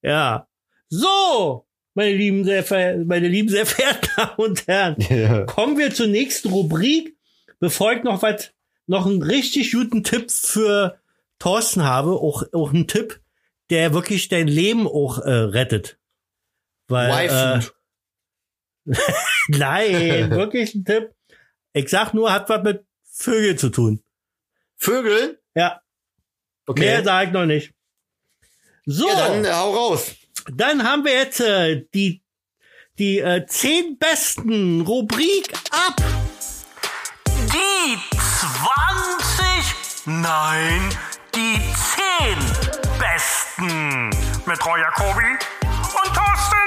Ja. 0.03 0.47
So, 0.89 1.67
meine 1.93 2.15
lieben, 2.15 2.43
sehr 2.43 2.65
meine 3.05 3.27
lieben, 3.27 3.49
sehr 3.49 3.65
verehrten 3.65 4.09
Damen 4.17 4.35
und 4.37 4.67
Herren. 4.67 4.95
Ja. 5.09 5.43
Kommen 5.45 5.77
wir 5.77 5.93
zur 5.93 6.07
nächsten 6.07 6.49
Rubrik, 6.49 7.15
bevor 7.59 7.93
ich 7.93 8.03
noch 8.03 8.21
was, 8.23 8.51
noch 8.87 9.05
einen 9.05 9.21
richtig 9.21 9.71
guten 9.71 10.03
Tipp 10.03 10.31
für 10.31 10.97
Thorsten 11.39 11.83
habe, 11.83 12.11
auch, 12.13 12.43
auch 12.51 12.73
einen 12.73 12.87
Tipp, 12.87 13.19
der 13.71 13.93
wirklich 13.93 14.27
dein 14.27 14.47
Leben 14.47 14.85
auch 14.85 15.17
äh, 15.19 15.31
rettet. 15.31 15.97
Weil, 16.87 17.29
äh, 17.29 17.61
nein, 19.47 20.29
wirklich 20.31 20.75
ein 20.75 20.85
Tipp. 20.85 21.11
Ich 21.73 21.89
sag 21.89 22.13
nur, 22.13 22.31
hat 22.31 22.49
was 22.49 22.63
mit 22.63 22.85
Vögeln 23.09 23.57
zu 23.57 23.69
tun. 23.69 24.03
Vögel? 24.77 25.41
Ja, 25.55 25.81
mehr 26.67 26.97
Okay. 26.97 27.01
sag 27.03 27.27
ich 27.27 27.33
noch 27.33 27.45
nicht. 27.45 27.73
So, 28.85 29.07
Ja, 29.07 29.15
dann 29.15 29.43
dann, 29.43 29.45
äh, 29.45 29.53
hau 29.53 29.73
raus. 29.73 30.15
haben 30.83 31.05
wir 31.05 31.13
jetzt 31.13 31.39
äh, 31.39 31.85
die, 31.93 32.23
die 32.97 33.19
äh, 33.19 33.45
zehn 33.45 33.97
besten 33.97 34.81
Rubrik 34.81 35.53
ab. 35.71 35.95
Die 37.27 37.97
20, 38.17 40.07
nein, 40.07 40.89
die 41.35 41.55
10 41.55 42.50
besten 43.61 44.09
mit 44.49 44.65
Roy 44.65 44.79
Jacobi 44.79 45.37
und 45.81 46.15
Thorsten 46.15 46.57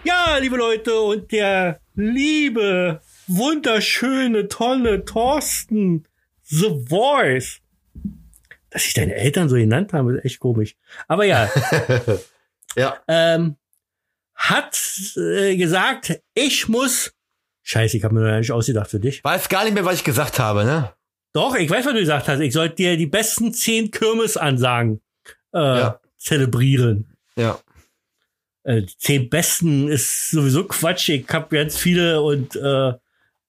Ja, 0.04 0.36
liebe 0.38 0.56
Leute, 0.56 1.00
und 1.00 1.32
der 1.32 1.80
liebe, 1.94 3.00
wunderschöne, 3.26 4.48
tolle 4.48 5.04
Thorsten 5.04 6.06
The 6.44 6.84
Voice. 6.88 7.60
Dass 8.70 8.82
sich 8.84 8.94
deine 8.94 9.14
Eltern 9.14 9.48
so 9.48 9.56
genannt 9.56 9.92
haben, 9.92 10.16
ist 10.16 10.24
echt 10.24 10.40
komisch. 10.40 10.76
Aber 11.08 11.24
ja, 11.24 11.50
Ja. 12.76 12.98
ähm, 13.08 13.56
hat 14.34 14.78
äh, 15.16 15.56
gesagt, 15.56 16.20
ich 16.34 16.68
muss. 16.68 17.12
Scheiße, 17.62 17.96
ich 17.96 18.04
habe 18.04 18.14
mir 18.14 18.20
noch 18.20 18.38
nicht 18.38 18.52
ausgedacht 18.52 18.90
für 18.90 19.00
dich. 19.00 19.24
Weiß 19.24 19.48
gar 19.48 19.64
nicht 19.64 19.74
mehr, 19.74 19.84
was 19.84 19.96
ich 19.96 20.04
gesagt 20.04 20.38
habe, 20.38 20.64
ne? 20.64 20.92
Doch, 21.36 21.54
ich 21.54 21.68
weiß, 21.68 21.84
was 21.84 21.92
du 21.92 21.98
gesagt 22.00 22.28
hast. 22.28 22.40
Ich 22.40 22.54
sollte 22.54 22.76
dir 22.76 22.96
die 22.96 23.04
besten 23.06 23.52
zehn 23.52 23.90
Kirmesansagen 23.90 25.02
äh, 25.52 25.58
Ja. 25.58 26.00
zelebrieren. 26.16 27.12
Ja. 27.36 27.58
äh, 28.64 28.80
die 28.80 28.96
zehn 28.96 29.28
besten 29.28 29.88
ist 29.88 30.30
sowieso 30.30 30.64
Quatsch. 30.64 31.10
Ich 31.10 31.28
habe 31.28 31.54
ganz 31.54 31.76
viele 31.76 32.22
und 32.22 32.56
äh, 32.56 32.60
sagen 32.60 32.98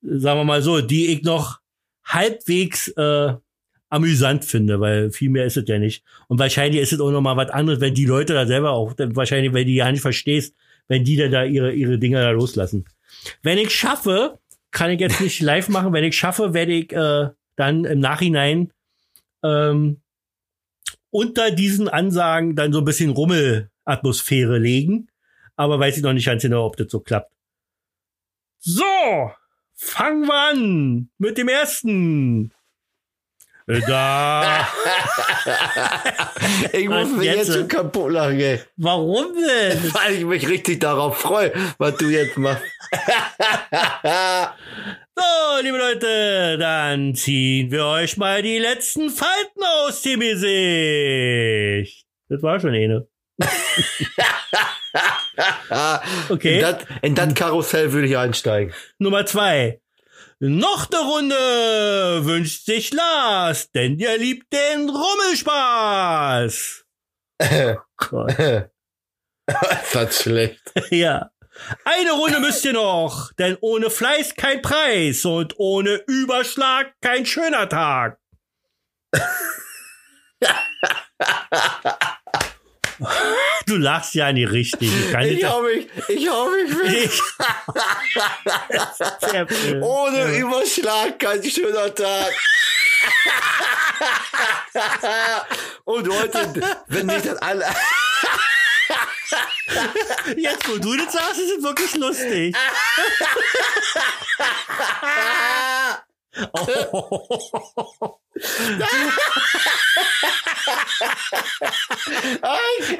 wir 0.01 0.43
mal 0.43 0.61
so, 0.61 0.81
die 0.81 1.07
ich 1.13 1.23
noch 1.23 1.59
halbwegs 2.03 2.89
äh, 2.89 3.33
amüsant 3.89 4.43
finde, 4.43 4.81
weil 4.81 5.09
viel 5.11 5.29
mehr 5.29 5.45
ist 5.45 5.55
es 5.55 5.63
ja 5.69 5.79
nicht. 5.79 6.03
Und 6.27 6.39
wahrscheinlich 6.39 6.81
ist 6.81 6.91
es 6.91 6.99
auch 6.99 7.11
noch 7.11 7.21
mal 7.21 7.37
was 7.37 7.51
anderes, 7.51 7.79
wenn 7.79 7.93
die 7.93 8.03
Leute 8.05 8.33
da 8.33 8.45
selber 8.45 8.71
auch, 8.71 8.95
wahrscheinlich, 8.97 9.53
wenn 9.53 9.65
die 9.65 9.75
ja 9.75 9.89
nicht 9.89 10.01
verstehst, 10.01 10.53
wenn 10.89 11.05
die 11.05 11.15
dann 11.15 11.31
da 11.31 11.45
ihre, 11.45 11.71
ihre 11.71 11.97
Dinger 11.97 12.19
da 12.21 12.31
loslassen. 12.31 12.83
Wenn 13.43 13.57
ich 13.57 13.73
schaffe, 13.73 14.39
kann 14.71 14.91
ich 14.91 14.99
jetzt 14.99 15.21
nicht 15.21 15.39
live 15.39 15.69
machen, 15.69 15.93
wenn 15.93 16.03
ich 16.03 16.17
schaffe, 16.17 16.53
werde 16.53 16.73
ich 16.73 16.91
äh, 16.91 17.29
dann 17.57 17.83
im 17.83 17.99
Nachhinein 17.99 18.71
ähm, 19.43 20.01
unter 21.09 21.51
diesen 21.51 21.89
Ansagen 21.89 22.55
dann 22.55 22.71
so 22.71 22.79
ein 22.79 22.85
bisschen 22.85 23.09
Rummelatmosphäre 23.09 24.57
legen. 24.57 25.09
Aber 25.55 25.79
weiß 25.79 25.97
ich 25.97 26.03
noch 26.03 26.13
nicht 26.13 26.25
ganz 26.25 26.43
genau, 26.43 26.65
ob 26.65 26.77
das 26.77 26.87
so 26.89 26.99
klappt. 26.99 27.31
So, 28.59 28.83
fangen 29.73 30.27
wir 30.27 30.33
an 30.33 31.09
mit 31.17 31.37
dem 31.37 31.47
ersten. 31.47 32.51
Äh, 33.67 33.81
Da. 33.81 34.67
Ich 36.73 36.87
muss 36.87 37.11
mich 37.11 37.25
jetzt, 37.25 37.47
jetzt 37.47 37.53
schon 37.53 37.67
kaputt 37.67 38.11
lachen, 38.11 38.39
ey. 38.39 38.61
Warum 38.77 39.33
denn? 39.33 39.83
Weil 39.93 40.13
ich 40.13 40.25
mich 40.25 40.47
richtig 40.47 40.79
darauf 40.79 41.17
freue, 41.17 41.51
was 41.77 41.97
du 41.97 42.09
jetzt 42.09 42.37
machst. 42.37 42.63
So, 45.17 45.61
liebe 45.63 45.77
Leute, 45.79 46.59
dann 46.59 47.15
ziehen 47.15 47.71
wir 47.71 47.85
euch 47.85 48.17
mal 48.17 48.43
die 48.43 48.59
letzten 48.59 49.09
Falten 49.09 49.63
aus 49.79 50.03
dem 50.03 50.19
Gesicht. 50.19 52.05
Das 52.29 52.43
war 52.43 52.59
schon 52.59 52.75
eine. 52.75 53.07
Okay. 56.29 56.63
In 57.03 57.13
das, 57.13 57.33
Karussell 57.35 57.93
würde 57.93 58.07
ich 58.07 58.17
einsteigen. 58.17 58.73
Nummer 58.97 59.25
zwei. 59.27 59.79
Noch 60.39 60.89
eine 60.91 61.01
Runde 61.01 62.25
wünscht 62.25 62.65
sich 62.65 62.91
Lars, 62.91 63.71
denn 63.71 63.99
der 63.99 64.17
liebt 64.17 64.51
den 64.51 64.89
Rummelspaß. 64.89 66.85
Gott. 67.97 68.31
ist 68.39 68.69
das 69.93 70.21
schlecht. 70.21 70.61
Ja. 70.89 71.29
Eine 71.85 72.11
Runde 72.11 72.39
müsst 72.39 72.65
ihr 72.65 72.73
noch, 72.73 73.31
denn 73.33 73.57
ohne 73.61 73.89
Fleiß 73.89 74.35
kein 74.35 74.61
Preis 74.61 75.25
und 75.25 75.55
ohne 75.57 76.01
Überschlag 76.07 76.93
kein 77.01 77.25
schöner 77.25 77.67
Tag. 77.69 78.17
Du 83.65 83.75
lachst 83.75 84.15
ja 84.15 84.31
nicht 84.31 84.51
richtig. 84.51 84.89
Ich 84.89 85.11
kann 85.11 85.25
Ich 85.25 85.39
ich 85.39 85.43
weg. 85.43 85.89
Ich, 86.09 87.21
Sehr 89.29 89.47
schön. 89.49 89.83
Ohne 89.83 90.37
Überschlag 90.37 91.19
kein 91.19 91.43
schöner 91.43 91.93
Tag. 91.93 92.33
Und 95.83 96.09
heute, 96.09 96.77
wenn 96.87 97.05
nicht 97.07 97.25
das 97.25 97.37
alle. 97.41 97.65
Jetzt, 100.37 100.67
wo 100.67 100.77
du 100.77 100.95
das 100.97 101.13
sagst, 101.13 101.39
ist 101.39 101.57
es 101.57 101.63
wirklich 101.63 101.95
lustig. 101.95 102.55
Oh. 106.53 108.19
Ah, 112.41 112.57
ich, 112.79 112.89
ich 112.89 112.97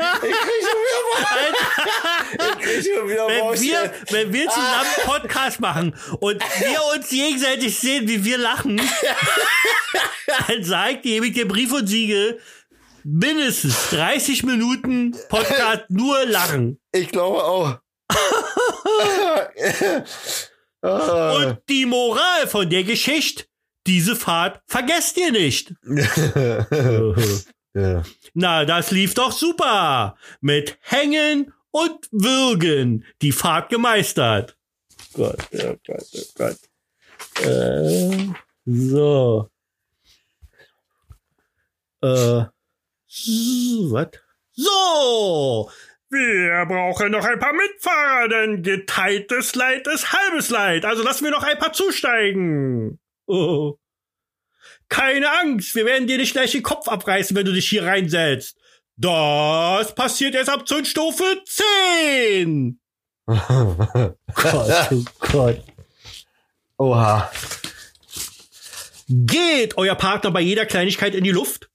krieg 2.60 2.86
schon 2.86 3.10
wieder, 3.10 3.28
wenn, 3.28 3.62
wir, 3.62 3.94
wenn 4.10 4.34
wir 4.34 4.50
zusammen 4.50 4.88
einen 4.96 5.06
Podcast 5.06 5.60
machen 5.60 5.96
und 6.20 6.42
wir 6.60 6.82
uns 6.96 7.10
gegenseitig 7.10 7.78
sehen, 7.78 8.08
wie 8.08 8.24
wir 8.24 8.38
lachen, 8.38 8.78
dann 10.48 10.64
sagt 10.64 11.04
gebe 11.04 11.28
ich 11.28 11.34
dir 11.34 11.48
Brief 11.48 11.72
und 11.74 11.88
Siegel, 11.88 12.40
mindestens 13.08 13.90
30 13.92 14.44
Minuten 14.44 15.16
Podcast 15.30 15.86
nur 15.90 16.26
lachen. 16.26 16.80
Ich 16.92 17.10
glaube 17.10 17.44
auch. 17.44 17.80
Und 20.82 21.62
die 21.70 21.86
Moral 21.86 22.48
von 22.48 22.70
der 22.70 22.84
Geschichte, 22.84 23.46
diese 23.88 24.16
Fahrt 24.16 24.62
vergesst 24.68 25.18
ihr 25.18 25.32
nicht. 25.32 25.74
ja. 27.74 28.04
Na, 28.34 28.66
das 28.66 28.92
lief 28.92 29.14
doch 29.14 29.32
super. 29.32 30.18
Mit 30.42 30.78
Hängen 30.82 31.54
und 31.72 32.08
Würgen 32.12 33.06
die 33.22 33.32
Fahrt 33.32 33.70
gemeistert. 33.70 34.58
Gott, 35.14 35.38
oh 35.54 35.76
Gott, 35.86 36.08
oh 36.14 36.24
Gott. 36.36 36.58
Äh, 37.46 38.34
so. 38.66 39.50
Äh, 42.02 42.46
was? 43.92 44.10
So! 44.54 45.70
Wir 46.10 46.66
brauchen 46.66 47.12
noch 47.12 47.26
ein 47.26 47.40
paar 47.40 47.54
Mitfahrer, 47.54 48.30
denn 48.30 48.64
geteiltes 48.64 49.56
Leid 49.56 49.88
ist 49.88 50.14
halbes 50.14 50.50
Leid. 50.50 50.86
Also 50.86 51.04
lassen 51.04 51.26
wir 51.26 51.32
noch 51.32 51.44
ein 51.44 51.60
paar 51.60 51.74
zusteigen. 51.74 53.00
Oh. 53.26 53.78
Keine 54.88 55.30
Angst, 55.42 55.76
wir 55.76 55.86
werden 55.86 56.08
dir 56.08 56.18
nicht 56.18 56.32
gleich 56.32 56.54
den 56.54 56.64
Kopf 56.64 56.88
abreißen, 56.88 57.36
wenn 57.36 57.46
du 57.46 57.52
dich 57.52 57.68
hier 57.68 57.86
reinsetzt. 57.86 58.58
Das 58.96 59.94
passiert 59.94 60.34
erst 60.34 60.50
ab 60.50 60.68
Zündstufe 60.68 61.44
10. 61.46 62.80
Gott, 63.28 64.18
oh 64.92 65.04
Gott. 65.20 65.64
Oha. 66.78 67.32
Geht 69.10 69.78
euer 69.78 69.96
Partner 69.96 70.32
bei 70.32 70.42
jeder 70.42 70.66
Kleinigkeit 70.66 71.16
in 71.16 71.24
die 71.24 71.32
Luft? 71.32 71.70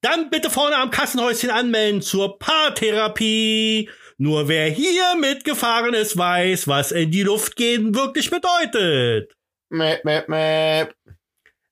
Dann 0.00 0.30
bitte 0.30 0.50
vorne 0.50 0.76
am 0.76 0.90
Kassenhäuschen 0.90 1.50
anmelden 1.50 2.02
zur 2.02 2.38
Paartherapie. 2.38 3.90
Nur 4.16 4.48
wer 4.48 4.68
hier 4.68 5.16
mitgefahren 5.16 5.94
ist, 5.94 6.16
weiß, 6.16 6.66
was 6.66 6.92
in 6.92 7.10
die 7.10 7.22
Luft 7.22 7.56
gehen 7.56 7.94
wirklich 7.94 8.30
bedeutet. 8.30 9.32
Mäp, 9.70 10.04
mäp, 10.04 10.28
mäp. 10.28 10.94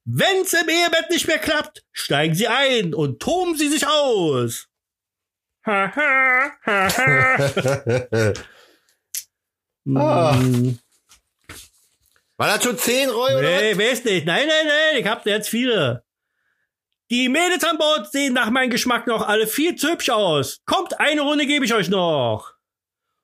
Wenn's 0.05 0.53
im 0.53 0.69
Ehebett 0.69 1.11
nicht 1.11 1.27
mehr 1.27 1.39
klappt, 1.39 1.83
steigen 1.93 2.35
Sie 2.35 2.47
ein 2.47 2.95
und 2.95 3.21
toben 3.21 3.57
Sie 3.57 3.69
sich 3.69 3.87
aus. 3.87 4.69
Haha, 5.65 6.53
haha. 6.65 8.33
Ah. 9.95 10.35
Hm. 10.35 10.81
War 12.39 12.49
das 12.49 12.65
schon 12.65 12.77
10 12.77 13.09
Roy 13.09 13.35
oder 13.35 13.61
Nee, 13.61 13.79
weiß 13.79 14.05
nicht. 14.05 14.27
Nein, 14.27 14.49
nein, 14.49 14.67
nein, 14.67 15.01
ich 15.01 15.07
hab 15.07 15.25
jetzt 15.27 15.49
viele. 15.49 16.05
Die 17.11 17.29
Mädels 17.29 17.63
an 17.63 17.79
Bord 17.79 18.11
sehen 18.11 18.35
nach 18.35 18.51
meinem 18.51 18.71
Geschmack 18.71 19.07
noch 19.07 19.27
alle 19.27 19.47
viel 19.47 19.77
zu 19.77 19.89
hübsch 19.89 20.11
aus. 20.11 20.61
Kommt, 20.65 20.99
eine 20.99 21.21
Runde 21.21 21.47
gebe 21.47 21.65
ich 21.65 21.73
euch 21.73 21.89
noch. 21.89 22.53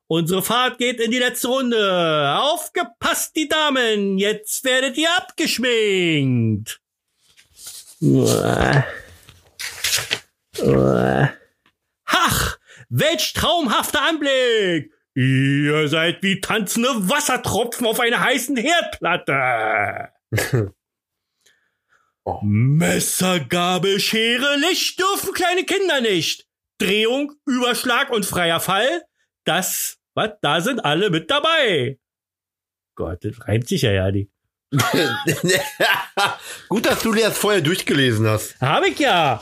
Unsere 0.06 0.42
Fahrt 0.42 0.78
geht 0.78 1.00
in 1.00 1.10
die 1.10 1.18
letzte 1.18 1.48
Runde. 1.48 2.36
Aufgepasst, 2.38 3.34
die 3.34 3.48
Damen. 3.48 4.18
Jetzt 4.18 4.62
werdet 4.62 4.96
ihr 4.98 5.08
abgeschminkt. 5.16 6.80
Uah. 8.00 8.84
Uah. 10.60 11.32
Ach, 12.04 12.58
welch 12.88 13.32
traumhafter 13.32 14.02
Anblick. 14.02 14.92
Ihr 15.14 15.88
seid 15.88 16.22
wie 16.22 16.40
tanzende 16.40 17.08
Wassertropfen 17.08 17.86
auf 17.86 17.98
einer 17.98 18.20
heißen 18.20 18.56
Herdplatte. 18.56 20.10
Oh. 22.24 22.38
Messer, 22.42 23.40
Gabel, 23.40 23.98
Schere, 23.98 24.56
Licht 24.56 25.00
dürfen 25.00 25.32
kleine 25.32 25.64
Kinder 25.64 26.00
nicht. 26.00 26.46
Drehung, 26.78 27.32
Überschlag 27.46 28.10
und 28.10 28.24
freier 28.24 28.60
Fall, 28.60 29.02
das, 29.44 29.98
was, 30.14 30.30
da 30.40 30.60
sind 30.60 30.84
alle 30.84 31.10
mit 31.10 31.30
dabei. 31.30 31.98
Gott, 32.94 33.24
das 33.24 33.46
reimt 33.46 33.66
sich 33.68 33.82
ja, 33.82 33.92
ja, 33.92 34.10
die. 34.10 34.30
Gut, 36.68 36.86
dass 36.86 37.02
du 37.02 37.12
dir 37.12 37.28
das 37.28 37.38
vorher 37.38 37.60
durchgelesen 37.60 38.26
hast. 38.26 38.58
Hab 38.60 38.84
ich 38.86 38.98
ja. 38.98 39.38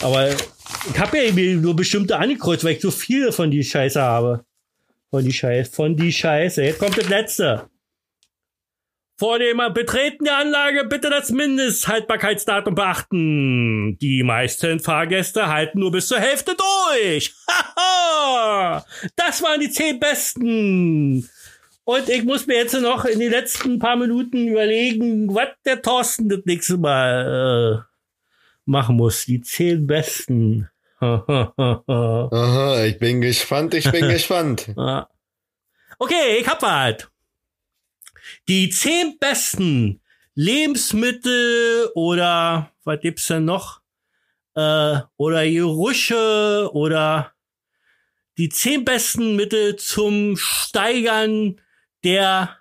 Aber 0.00 0.30
ich 0.30 0.98
hab 0.98 1.14
ja 1.14 1.22
irgendwie 1.22 1.54
nur 1.54 1.76
bestimmte 1.76 2.18
angekreuzt, 2.18 2.64
weil 2.64 2.74
ich 2.74 2.80
so 2.80 2.90
viele 2.90 3.32
von 3.32 3.50
die 3.50 3.62
Scheiße 3.62 4.00
habe. 4.00 4.44
Von 5.10 5.24
die 5.24 5.32
Scheiße, 5.32 5.70
von 5.70 5.96
die 5.96 6.12
Scheiße. 6.12 6.62
Jetzt 6.62 6.78
kommt 6.78 6.98
das 6.98 7.08
letzte. 7.08 7.68
Vor 9.18 9.38
dem 9.38 9.60
Betreten 9.72 10.24
der 10.24 10.38
Anlage 10.38 10.84
bitte 10.84 11.10
das 11.10 11.30
Mindesthaltbarkeitsdatum 11.30 12.74
beachten. 12.74 13.98
Die 13.98 14.22
meisten 14.22 14.80
Fahrgäste 14.80 15.48
halten 15.48 15.80
nur 15.80 15.92
bis 15.92 16.08
zur 16.08 16.18
Hälfte 16.18 16.56
durch. 16.56 17.34
Haha! 17.48 18.84
das 19.16 19.42
waren 19.42 19.60
die 19.60 19.70
zehn 19.70 20.00
Besten. 20.00 21.28
Und 21.84 22.08
ich 22.08 22.24
muss 22.24 22.46
mir 22.46 22.56
jetzt 22.56 22.74
noch 22.80 23.04
in 23.04 23.18
den 23.18 23.30
letzten 23.30 23.78
paar 23.78 23.96
Minuten 23.96 24.48
überlegen, 24.48 25.34
was 25.34 25.48
der 25.64 25.82
Thorsten 25.82 26.28
das 26.28 26.40
nächste 26.44 26.78
Mal 26.78 27.84
äh, 27.84 28.10
machen 28.64 28.96
muss. 28.96 29.26
Die 29.26 29.40
zehn 29.40 29.86
Besten. 29.86 30.68
Aha, 31.00 32.84
ich 32.84 32.98
bin 32.98 33.20
gespannt, 33.20 33.74
ich 33.74 33.90
bin 33.90 34.08
gespannt. 34.08 34.72
Okay, 35.98 36.38
ich 36.40 36.46
hab 36.48 36.62
was. 36.62 37.08
Die 38.48 38.70
zehn 38.70 39.18
besten 39.18 40.00
Lebensmittel 40.34 41.90
oder 41.94 42.72
was 42.84 43.00
gibt's 43.00 43.26
denn 43.26 43.44
noch? 43.44 43.80
Äh, 44.54 45.00
oder 45.16 45.48
Gerüche 45.48 46.70
oder 46.72 47.32
die 48.38 48.48
zehn 48.48 48.84
besten 48.84 49.36
Mittel 49.36 49.76
zum 49.76 50.36
Steigern 50.36 51.60
der 52.04 52.58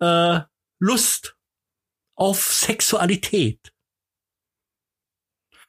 äh, 0.00 0.40
Lust 0.78 1.36
auf 2.14 2.42
Sexualität. 2.42 3.72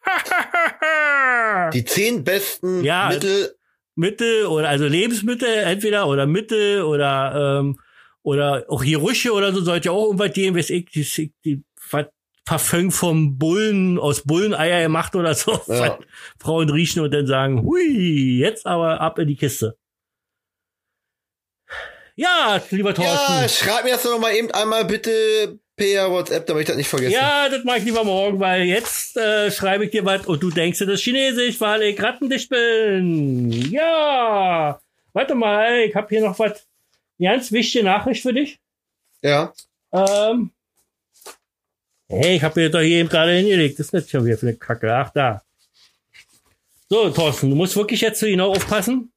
Die 1.73 1.83
zehn 1.85 2.23
besten 2.23 2.83
Ja. 2.83 3.09
Mittel. 3.09 3.55
Mittel 3.95 4.45
oder 4.47 4.69
also 4.69 4.85
Lebensmittel 4.85 5.47
entweder 5.47 6.07
oder 6.07 6.25
Mittel 6.25 6.83
oder 6.83 7.59
ähm, 7.61 7.79
oder 8.25 8.65
auch 8.69 8.83
Gerüche 8.83 9.31
oder 9.33 9.53
so 9.53 9.61
sollte 9.61 9.89
ja 9.89 9.91
auch 9.91 10.05
irgendwas 10.05 10.33
geben, 10.33 10.57
weiß 10.57 10.71
ich, 10.71 10.85
die, 10.89 11.31
die, 11.45 11.63
was 11.91 12.07
Parfüm 12.43 12.91
vom 12.91 13.37
Bullen 13.37 13.99
aus 13.99 14.23
Bulleneier 14.23 14.81
gemacht 14.81 15.15
oder 15.15 15.33
so. 15.35 15.59
Ja. 15.67 15.99
Frauen 16.39 16.69
riechen 16.69 17.01
und 17.03 17.11
dann 17.11 17.27
sagen, 17.27 17.63
hui, 17.63 18.39
jetzt 18.39 18.65
aber 18.65 18.99
ab 18.99 19.19
in 19.19 19.27
die 19.27 19.35
Kiste. 19.35 19.77
Ja, 22.15 22.61
lieber 22.71 22.93
Thorsten. 22.93 23.33
Ja, 23.41 23.47
schreib 23.47 23.83
mir 23.83 23.91
das 23.91 24.03
doch 24.03 24.11
noch 24.11 24.19
mal 24.19 24.33
eben 24.33 24.49
einmal 24.51 24.85
bitte 24.85 25.59
per 25.75 26.09
WhatsApp, 26.09 26.45
damit 26.47 26.61
ich 26.61 26.67
das 26.67 26.77
nicht 26.77 26.87
vergesse. 26.87 27.13
Ja, 27.13 27.49
das 27.49 27.63
mache 27.63 27.79
ich 27.79 27.85
lieber 27.85 28.03
morgen, 28.03 28.39
weil 28.39 28.63
jetzt 28.63 29.17
äh, 29.17 29.51
schreibe 29.51 29.85
ich 29.85 29.91
dir 29.91 30.05
was 30.05 30.25
und 30.25 30.41
du 30.41 30.49
denkst, 30.49 30.79
das 30.79 30.87
ist 30.87 31.01
Chinesisch, 31.01 31.59
weil 31.61 31.83
ich 31.83 32.01
rattendicht 32.01 32.49
bin. 32.49 33.51
Ja. 33.69 34.79
Warte 35.13 35.35
mal, 35.35 35.79
ich 35.81 35.95
habe 35.95 36.07
hier 36.09 36.21
noch 36.21 36.39
was. 36.39 36.65
Ganz 37.19 37.51
wichtige 37.51 37.83
Nachricht 37.85 38.21
für 38.21 38.33
dich. 38.33 38.59
Ja. 39.21 39.53
Ähm. 39.91 40.51
Hey, 42.07 42.35
ich 42.35 42.43
habe 42.43 42.59
mir 42.59 42.69
doch 42.69 42.81
hier 42.81 42.99
eben 42.99 43.09
gerade 43.09 43.31
hingelegt. 43.31 43.79
Das 43.79 43.87
ist 43.87 43.93
nicht 43.93 44.09
schon 44.09 44.25
wieder 44.25 44.37
für 44.37 44.47
eine 44.47 44.57
Kacke. 44.57 44.93
Ach, 44.93 45.09
da. 45.11 45.41
So, 46.87 47.09
Thorsten, 47.09 47.49
du 47.49 47.55
musst 47.55 47.75
wirklich 47.75 48.01
jetzt 48.01 48.19
so 48.19 48.27
genau 48.27 48.51
aufpassen, 48.51 49.11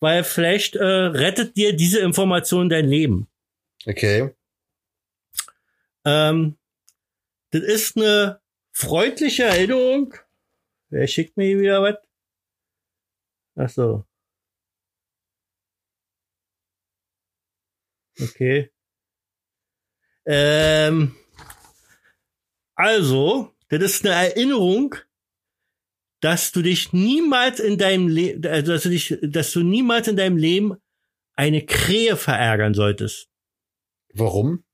weil 0.00 0.22
vielleicht 0.22 0.76
äh, 0.76 0.84
rettet 0.84 1.56
dir 1.56 1.74
diese 1.74 2.00
Information 2.00 2.68
dein 2.68 2.88
Leben. 2.88 3.26
Okay. 3.86 4.34
Ähm, 6.04 6.58
das 7.52 7.62
ist 7.62 7.96
eine 7.96 8.40
freundliche 8.72 9.44
Erinnerung. 9.44 10.14
Wer 10.90 11.06
schickt 11.06 11.36
mir 11.36 11.46
hier 11.46 11.60
wieder 11.60 11.82
was? 11.82 11.96
Ach 13.56 13.68
so. 13.70 14.04
Okay. 18.22 18.70
Ähm, 20.26 21.16
also, 22.74 23.54
das 23.68 23.82
ist 23.82 24.06
eine 24.06 24.14
Erinnerung, 24.14 24.94
dass 26.20 26.52
du 26.52 26.62
dich 26.62 26.92
niemals 26.92 27.60
in 27.60 27.78
deinem 27.78 28.08
Leben, 28.08 28.46
also 28.46 28.72
dass 28.72 28.82
du 28.82 28.90
dich, 28.90 29.18
dass 29.22 29.52
du 29.52 29.62
niemals 29.62 30.08
in 30.08 30.16
deinem 30.16 30.36
Leben 30.36 30.76
eine 31.34 31.64
Krähe 31.64 32.16
verärgern 32.16 32.74
solltest. 32.74 33.28
Warum? 34.12 34.64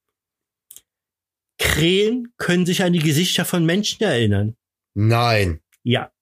Krähen 1.59 2.33
können 2.37 2.67
sich 2.67 2.83
an 2.83 2.93
die 2.93 2.99
Gesichter 2.99 3.45
von 3.45 3.65
Menschen 3.65 4.03
erinnern. 4.03 4.57
Nein. 4.95 5.63
Ja. 5.83 6.13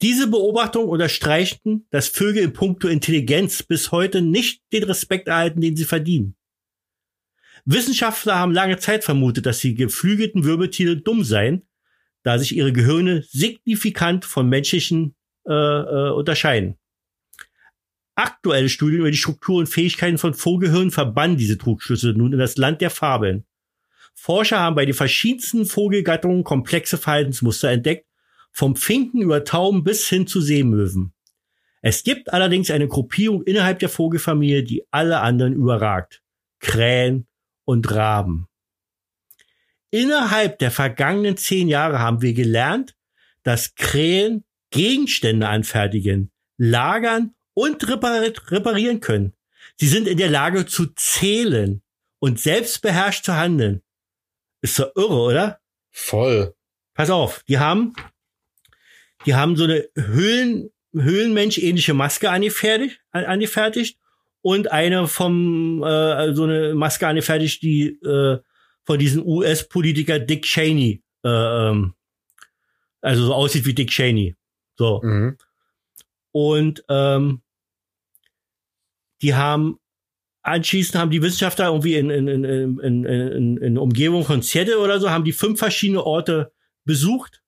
Diese 0.00 0.28
Beobachtung 0.28 0.88
unterstreichten, 0.88 1.86
dass 1.90 2.08
Vögel 2.08 2.44
in 2.44 2.52
puncto 2.52 2.86
Intelligenz 2.86 3.62
bis 3.62 3.90
heute 3.90 4.22
nicht 4.22 4.62
den 4.72 4.84
Respekt 4.84 5.26
erhalten, 5.26 5.60
den 5.60 5.76
sie 5.76 5.84
verdienen. 5.84 6.36
Wissenschaftler 7.64 8.38
haben 8.38 8.52
lange 8.52 8.78
Zeit 8.78 9.04
vermutet, 9.04 9.44
dass 9.44 9.58
die 9.58 9.74
geflügelten 9.74 10.44
Wirbeltiere 10.44 10.96
dumm 10.96 11.24
seien, 11.24 11.66
da 12.22 12.38
sich 12.38 12.56
ihre 12.56 12.72
Gehirne 12.72 13.24
signifikant 13.28 14.24
von 14.24 14.48
menschlichen 14.48 15.16
äh, 15.46 15.52
äh, 15.52 16.10
unterscheiden. 16.10 16.76
Aktuelle 18.14 18.68
Studien 18.68 19.00
über 19.00 19.10
die 19.10 19.16
Struktur 19.16 19.58
und 19.58 19.68
Fähigkeiten 19.68 20.18
von 20.18 20.34
Vogelhirnen 20.34 20.90
verbannen 20.90 21.36
diese 21.36 21.58
Trugschlüsse 21.58 22.14
nun 22.14 22.32
in 22.32 22.38
das 22.38 22.56
Land 22.56 22.80
der 22.80 22.90
Fabeln. 22.90 23.44
Forscher 24.14 24.58
haben 24.58 24.74
bei 24.74 24.84
den 24.84 24.94
verschiedensten 24.94 25.66
Vogelgattungen 25.66 26.42
komplexe 26.42 26.98
Verhaltensmuster 26.98 27.70
entdeckt, 27.70 28.07
vom 28.58 28.74
Finken 28.74 29.22
über 29.22 29.44
Tauben 29.44 29.84
bis 29.84 30.08
hin 30.08 30.26
zu 30.26 30.40
Seemöwen. 30.40 31.12
Es 31.80 32.02
gibt 32.02 32.32
allerdings 32.32 32.72
eine 32.72 32.88
Gruppierung 32.88 33.44
innerhalb 33.44 33.78
der 33.78 33.88
Vogelfamilie, 33.88 34.64
die 34.64 34.84
alle 34.90 35.20
anderen 35.20 35.52
überragt. 35.52 36.24
Krähen 36.58 37.28
und 37.64 37.88
Raben. 37.94 38.48
Innerhalb 39.90 40.58
der 40.58 40.72
vergangenen 40.72 41.36
zehn 41.36 41.68
Jahre 41.68 42.00
haben 42.00 42.20
wir 42.20 42.32
gelernt, 42.32 42.96
dass 43.44 43.76
Krähen 43.76 44.44
Gegenstände 44.70 45.46
anfertigen, 45.46 46.32
lagern 46.56 47.36
und 47.54 47.86
reparieren 47.88 48.98
können. 48.98 49.34
Sie 49.76 49.86
sind 49.86 50.08
in 50.08 50.18
der 50.18 50.30
Lage 50.30 50.66
zu 50.66 50.86
zählen 50.96 51.80
und 52.18 52.40
selbstbeherrscht 52.40 53.24
zu 53.24 53.36
handeln. 53.36 53.82
Ist 54.62 54.80
doch 54.80 54.90
irre, 54.96 55.20
oder? 55.20 55.60
Voll. 55.92 56.56
Pass 56.94 57.10
auf, 57.10 57.44
die 57.44 57.60
haben, 57.60 57.94
die 59.26 59.34
haben 59.34 59.56
so 59.56 59.64
eine 59.64 59.88
Höhlen, 59.94 60.70
Höhlenmensch-ähnliche 60.94 61.94
Maske 61.94 62.30
angefertigt, 62.30 63.00
angefertigt 63.12 63.98
und 64.42 64.70
eine 64.70 65.06
vom, 65.06 65.82
äh, 65.82 66.34
so 66.34 66.44
eine 66.44 66.74
Maske 66.74 67.06
angefertigt, 67.06 67.62
die 67.62 67.98
äh, 68.02 68.38
von 68.84 68.98
diesem 68.98 69.26
US-Politiker 69.26 70.18
Dick 70.18 70.44
Cheney, 70.44 71.02
äh, 71.24 71.28
ähm, 71.28 71.94
also 73.00 73.26
so 73.26 73.34
aussieht 73.34 73.66
wie 73.66 73.74
Dick 73.74 73.90
Cheney. 73.90 74.34
So. 74.76 75.00
Mhm. 75.02 75.36
Und 76.32 76.84
ähm, 76.88 77.42
die 79.22 79.34
haben 79.34 79.78
anschließend 80.42 80.96
haben 80.96 81.10
die 81.10 81.22
Wissenschaftler 81.22 81.66
irgendwie 81.66 81.96
in, 81.96 82.10
in, 82.10 82.28
in, 82.28 82.44
in, 82.78 83.04
in, 83.04 83.56
in 83.58 83.78
Umgebung 83.78 84.24
von 84.24 84.42
Seattle 84.42 84.78
oder 84.78 85.00
so, 85.00 85.10
haben 85.10 85.24
die 85.24 85.32
fünf 85.32 85.58
verschiedene 85.58 86.04
Orte 86.04 86.52
besucht. 86.84 87.42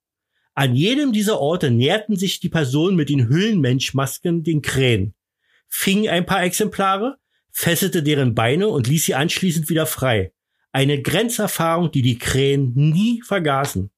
An 0.55 0.75
jedem 0.75 1.13
dieser 1.13 1.41
Orte 1.41 1.71
näherten 1.71 2.17
sich 2.17 2.41
die 2.41 2.49
Personen 2.49 2.97
mit 2.97 3.09
den 3.09 3.29
Höhlenmenschmasken 3.29 4.43
den 4.43 4.63
Krähen, 4.63 5.15
fing 5.69 6.09
ein 6.09 6.27
paar 6.27 6.43
Exemplare, 6.43 7.19
fesselte 7.53 8.03
deren 8.03 8.35
Beine 8.35 8.69
und 8.69 8.87
ließ 8.87 9.07
sie 9.07 9.15
anschließend 9.15 9.69
wieder 9.71 9.87
frei. 9.87 10.33
Eine 10.73 11.01
Grenzerfahrung, 11.01 11.91
die 11.91 12.03
die 12.03 12.19
Krähen 12.19 12.73
nie 12.75 13.23
vergaßen. 13.23 13.91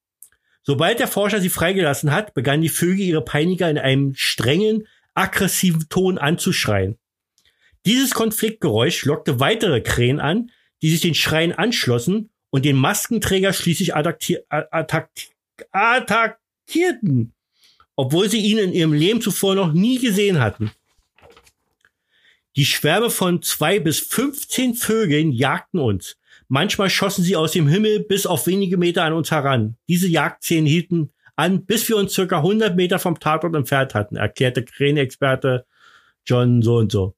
Sobald 0.63 0.99
der 0.99 1.07
Forscher 1.07 1.41
sie 1.41 1.49
freigelassen 1.49 2.11
hat, 2.11 2.33
begannen 2.33 2.63
die 2.63 2.69
Vögel 2.69 3.05
ihre 3.05 3.23
Peiniger 3.23 3.69
in 3.69 3.77
einem 3.77 4.15
strengen, 4.15 4.87
aggressiven 5.13 5.87
Ton 5.89 6.17
anzuschreien. 6.17 6.97
Dieses 7.85 8.11
Konfliktgeräusch 8.11 9.03
lockte 9.05 9.39
weitere 9.41 9.81
Krähen 9.81 10.21
an, 10.21 10.51
die 10.81 10.89
sich 10.89 11.01
den 11.01 11.15
Schreien 11.15 11.51
anschlossen 11.51 12.29
und 12.49 12.63
den 12.65 12.77
Maskenträger 12.77 13.51
schließlich 13.51 13.93
attackierten, 16.63 17.33
obwohl 17.95 18.29
sie 18.29 18.39
ihn 18.39 18.57
in 18.57 18.73
ihrem 18.73 18.93
Leben 18.93 19.21
zuvor 19.21 19.55
noch 19.55 19.73
nie 19.73 19.99
gesehen 19.99 20.39
hatten. 20.39 20.71
Die 22.55 22.65
Schwärme 22.65 23.09
von 23.09 23.41
zwei 23.41 23.79
bis 23.79 23.99
15 23.99 24.75
Vögeln 24.75 25.31
jagten 25.31 25.79
uns. 25.79 26.17
Manchmal 26.47 26.89
schossen 26.89 27.23
sie 27.23 27.35
aus 27.35 27.51
dem 27.51 27.67
Himmel 27.67 28.01
bis 28.01 28.25
auf 28.25 28.45
wenige 28.45 28.77
Meter 28.77 29.03
an 29.03 29.13
uns 29.13 29.31
heran. 29.31 29.75
Diese 29.87 30.07
Jagdszenen 30.07 30.67
hielten 30.67 31.11
an, 31.35 31.65
bis 31.65 31.89
wir 31.89 31.97
uns 31.97 32.13
circa 32.13 32.37
100 32.37 32.75
Meter 32.75 32.99
vom 32.99 33.19
Tatort 33.19 33.55
entfernt 33.55 33.95
hatten, 33.95 34.17
erklärte 34.17 34.63
Krähenexperte 34.63 35.65
John 36.25 36.61
so 36.61 36.77
und 36.77 36.91
so. 36.91 37.15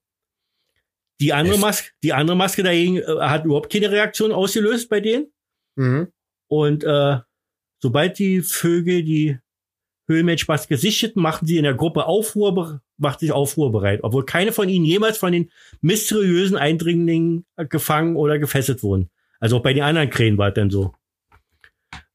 Die 1.20 1.34
andere 1.34 1.58
Maske, 1.58 1.92
die 2.02 2.14
andere 2.14 2.38
Maske 2.38 2.64
dagegen 2.64 2.98
äh, 2.98 3.04
hat 3.20 3.46
überhaupt 3.46 3.72
keine 3.72 3.92
Reaktion 3.92 4.32
ausgelöst 4.32 4.90
bei 4.90 5.02
denen. 5.02 5.32
Mhm. 5.76 6.08
Und 6.48 6.84
äh, 6.86 7.18
sobald 7.80 8.20
die 8.20 8.42
Vögel 8.42 9.04
die 9.04 9.40
Höhlenmenschmaske 10.08 10.78
sichteten, 10.78 11.22
machten 11.22 11.46
sie 11.46 11.58
in 11.58 11.64
der 11.64 11.74
Gruppe 11.74 12.06
Aufruhr, 12.06 12.82
macht 12.98 13.20
sich 13.20 13.32
Aufruhr 13.32 13.72
bereit, 13.72 14.02
obwohl 14.04 14.26
keine 14.26 14.52
von 14.52 14.70
ihnen 14.70 14.86
jemals 14.86 15.18
von 15.18 15.32
den 15.32 15.52
mysteriösen 15.82 16.58
Eindringlingen 16.58 17.46
gefangen 17.70 18.16
oder 18.16 18.40
gefesselt 18.40 18.84
wurden. 18.84 19.10
Also 19.40 19.58
auch 19.58 19.64
bei 19.64 19.74
den 19.74 19.84
anderen 19.84 20.10
Krähen 20.10 20.38
war 20.38 20.50
es 20.50 20.54
dann 20.54 20.70
so. 20.70 20.94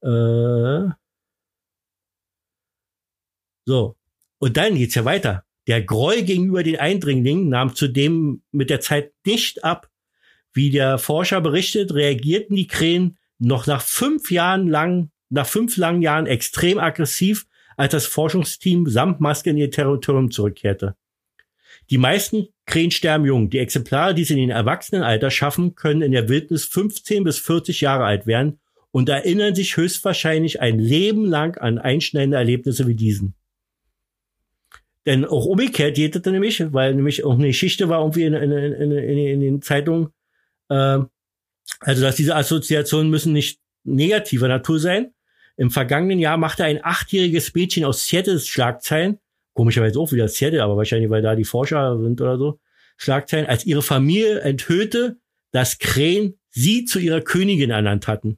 Äh, 0.01 0.91
so. 3.65 3.95
Und 4.39 4.57
dann 4.57 4.75
geht's 4.75 4.95
ja 4.95 5.05
weiter. 5.05 5.45
Der 5.67 5.83
Groll 5.83 6.23
gegenüber 6.23 6.63
den 6.63 6.79
Eindringlingen 6.79 7.49
nahm 7.49 7.75
zudem 7.75 8.41
mit 8.51 8.69
der 8.69 8.81
Zeit 8.81 9.13
nicht 9.25 9.63
ab. 9.63 9.89
Wie 10.53 10.71
der 10.71 10.97
Forscher 10.97 11.39
berichtet, 11.39 11.93
reagierten 11.93 12.55
die 12.55 12.67
Krähen 12.67 13.17
noch 13.37 13.67
nach 13.67 13.81
fünf 13.81 14.31
Jahren 14.31 14.67
lang, 14.67 15.10
nach 15.31 15.47
fünf 15.47 15.77
langen 15.77 16.01
Jahren 16.01 16.27
extrem 16.27 16.77
aggressiv, 16.77 17.47
als 17.77 17.91
das 17.93 18.05
Forschungsteam 18.05 18.87
samt 18.87 19.21
Maske 19.21 19.49
in 19.49 19.57
ihr 19.57 19.71
Territorium 19.71 20.29
zurückkehrte. 20.29 20.95
Die 21.89 21.97
meisten 21.97 22.47
Krähen 22.65 22.91
sterben 22.91 23.25
jung. 23.25 23.49
Die 23.49 23.59
Exemplare, 23.59 24.13
die 24.13 24.23
sie 24.23 24.33
in 24.33 24.39
den 24.39 24.49
Erwachsenenalter 24.49 25.31
schaffen, 25.31 25.75
können 25.75 26.01
in 26.01 26.11
der 26.11 26.29
Wildnis 26.29 26.65
15 26.65 27.23
bis 27.23 27.39
40 27.39 27.81
Jahre 27.81 28.05
alt 28.05 28.27
werden 28.27 28.59
und 28.91 29.09
erinnern 29.09 29.55
sich 29.55 29.77
höchstwahrscheinlich 29.77 30.61
ein 30.61 30.79
Leben 30.79 31.25
lang 31.25 31.57
an 31.57 31.79
einschneidende 31.79 32.37
Erlebnisse 32.37 32.87
wie 32.87 32.95
diesen. 32.95 33.33
Denn 35.05 35.25
auch 35.25 35.45
umgekehrt 35.45 35.95
geht 35.95 36.15
es 36.15 36.23
nämlich, 36.25 36.61
weil 36.73 36.93
nämlich 36.93 37.23
auch 37.23 37.33
eine 37.33 37.47
Geschichte 37.47 37.89
war 37.89 38.01
irgendwie 38.01 38.23
in, 38.23 38.33
in, 38.33 38.51
in, 38.51 38.91
in, 38.91 39.39
den 39.39 39.61
Zeitungen, 39.61 40.09
äh, 40.69 40.99
also 41.79 42.01
dass 42.01 42.15
diese 42.15 42.35
Assoziationen 42.35 43.09
müssen 43.09 43.33
nicht 43.33 43.59
negativer 43.83 44.47
Natur 44.47 44.79
sein. 44.79 45.13
Im 45.57 45.71
vergangenen 45.71 46.19
Jahr 46.19 46.37
machte 46.37 46.63
ein 46.63 46.83
achtjähriges 46.83 47.53
Mädchen 47.53 47.85
aus 47.85 48.07
Seattle 48.07 48.39
Schlagzeilen, 48.39 49.19
komischerweise 49.53 49.99
auch 49.99 50.11
wieder 50.11 50.27
Seattle, 50.27 50.63
aber 50.63 50.77
wahrscheinlich, 50.77 51.09
weil 51.09 51.21
da 51.21 51.35
die 51.35 51.43
Forscher 51.43 51.99
sind 51.99 52.21
oder 52.21 52.37
so, 52.37 52.59
Schlagzeilen, 52.97 53.47
als 53.47 53.65
ihre 53.65 53.81
Familie 53.81 54.39
enthüllte, 54.41 55.17
dass 55.51 55.79
Krähen 55.79 56.39
sie 56.49 56.85
zu 56.85 56.99
ihrer 56.99 57.21
Königin 57.21 57.71
ernannt 57.71 58.07
hatten. 58.07 58.37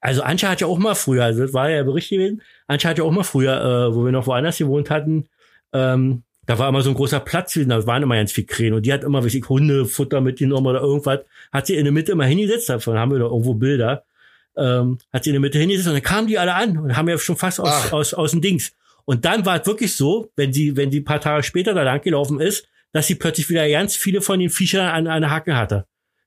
Also 0.00 0.22
Ancha 0.22 0.48
hat 0.48 0.60
ja 0.60 0.66
auch 0.66 0.78
mal 0.78 0.94
früher, 0.94 1.24
also 1.24 1.42
das 1.42 1.52
war 1.52 1.68
ja 1.68 1.82
Bericht 1.82 2.10
gewesen, 2.10 2.42
Ancha 2.66 2.88
hat 2.88 2.98
ja 2.98 3.04
auch 3.04 3.12
mal 3.12 3.22
früher, 3.22 3.60
äh, 3.60 3.94
wo 3.94 4.04
wir 4.04 4.12
noch 4.12 4.26
woanders 4.26 4.58
gewohnt 4.58 4.88
hatten, 4.88 5.28
ähm, 5.72 6.22
da 6.46 6.58
war 6.58 6.68
immer 6.68 6.82
so 6.82 6.90
ein 6.90 6.96
großer 6.96 7.20
Platz, 7.20 7.54
da 7.54 7.86
waren 7.86 8.02
immer 8.02 8.16
ganz 8.16 8.32
viel 8.32 8.46
Krähen 8.46 8.72
und 8.72 8.86
die 8.86 8.92
hat 8.92 9.04
immer, 9.04 9.22
weiß 9.22 9.34
ich, 9.34 9.48
Hundefutter 9.48 10.20
mitgenommen 10.20 10.66
oder 10.66 10.80
irgendwas, 10.80 11.20
hat 11.52 11.66
sie 11.66 11.76
in 11.76 11.84
der 11.84 11.92
Mitte 11.92 12.12
immer 12.12 12.24
hingesetzt, 12.24 12.68
davon 12.70 12.98
haben 12.98 13.12
wir 13.12 13.18
da 13.18 13.26
irgendwo 13.26 13.54
Bilder, 13.54 14.04
ähm, 14.56 14.98
hat 15.12 15.24
sie 15.24 15.30
in 15.30 15.34
der 15.34 15.40
Mitte 15.40 15.58
hingesetzt 15.58 15.88
und 15.88 15.94
dann 15.94 16.02
kamen 16.02 16.28
die 16.28 16.38
alle 16.38 16.54
an 16.54 16.76
und 16.78 16.96
haben 16.96 17.08
ja 17.08 17.18
schon 17.18 17.36
fast 17.36 17.60
aus, 17.60 17.92
aus, 17.92 18.14
aus 18.14 18.30
dem 18.32 18.40
Dings. 18.40 18.72
Und 19.04 19.24
dann 19.24 19.44
war 19.46 19.60
es 19.60 19.66
wirklich 19.66 19.96
so, 19.96 20.30
wenn 20.36 20.52
sie, 20.52 20.76
wenn 20.76 20.90
sie 20.90 21.00
paar 21.00 21.20
Tage 21.20 21.42
später 21.42 21.74
da 21.74 21.82
lang 21.82 22.00
gelaufen 22.02 22.40
ist, 22.40 22.68
dass 22.92 23.06
sie 23.06 23.14
plötzlich 23.14 23.48
wieder 23.48 23.68
ganz 23.68 23.96
viele 23.96 24.20
von 24.20 24.38
den 24.38 24.50
Viechern 24.50 25.06
an, 25.06 25.20
der 25.20 25.30
Hacke 25.30 25.56
hatte. 25.56 25.86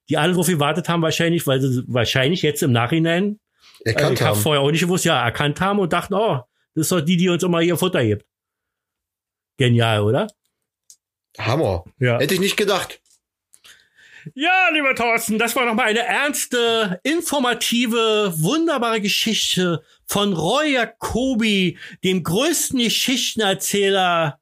Die 0.09 0.17
alle 0.17 0.33
drauf 0.33 0.47
gewartet 0.47 0.89
haben 0.89 1.01
wahrscheinlich, 1.01 1.47
weil 1.47 1.61
sie 1.61 1.83
wahrscheinlich 1.87 2.41
jetzt 2.41 2.63
im 2.63 2.71
Nachhinein, 2.71 3.39
Erkannt 3.85 4.11
äh, 4.11 4.13
ich 4.13 4.21
habe 4.21 4.35
haben. 4.35 4.41
vorher 4.41 4.61
auch 4.61 4.71
nicht 4.71 4.81
gewusst, 4.81 5.05
ja, 5.05 5.23
erkannt 5.23 5.61
haben 5.61 5.79
und 5.79 5.93
dachten, 5.93 6.13
oh, 6.13 6.41
das 6.75 6.83
ist 6.83 6.91
doch 6.91 7.01
die, 7.01 7.17
die 7.17 7.29
uns 7.29 7.43
immer 7.43 7.61
ihr 7.61 7.77
Futter 7.77 8.03
gibt. 8.03 8.25
Genial, 9.57 10.01
oder? 10.01 10.27
Hammer. 11.37 11.85
Ja. 11.99 12.19
Hätte 12.19 12.33
ich 12.33 12.39
nicht 12.39 12.57
gedacht. 12.57 13.01
Ja, 14.35 14.69
lieber 14.73 14.95
Thorsten, 14.95 15.37
das 15.37 15.55
war 15.55 15.65
nochmal 15.65 15.87
eine 15.87 15.99
ernste, 16.05 16.99
informative, 17.03 18.33
wunderbare 18.37 19.01
Geschichte 19.01 19.83
von 20.07 20.33
Roy 20.33 20.73
Jacobi, 20.73 21.77
dem 22.03 22.23
größten 22.23 22.79
Geschichtenerzähler. 22.79 24.39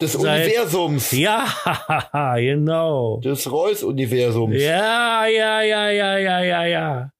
Des 0.00 0.12
Seit- 0.12 0.46
Universums. 0.46 1.12
Ja, 1.12 2.34
genau. 2.36 3.20
Des 3.22 3.50
Reus-Universums. 3.50 4.56
Ja, 4.60 5.26
ja, 5.26 5.62
ja, 5.62 5.90
ja, 5.90 6.18
ja, 6.18 6.40
ja, 6.42 6.64
ja. 6.66 7.10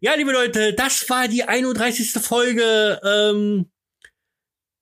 Ja, 0.00 0.14
liebe 0.14 0.32
Leute, 0.32 0.72
das 0.72 1.08
war 1.10 1.28
die 1.28 1.44
31. 1.44 2.12
Folge. 2.22 2.98
Ähm, 3.04 3.70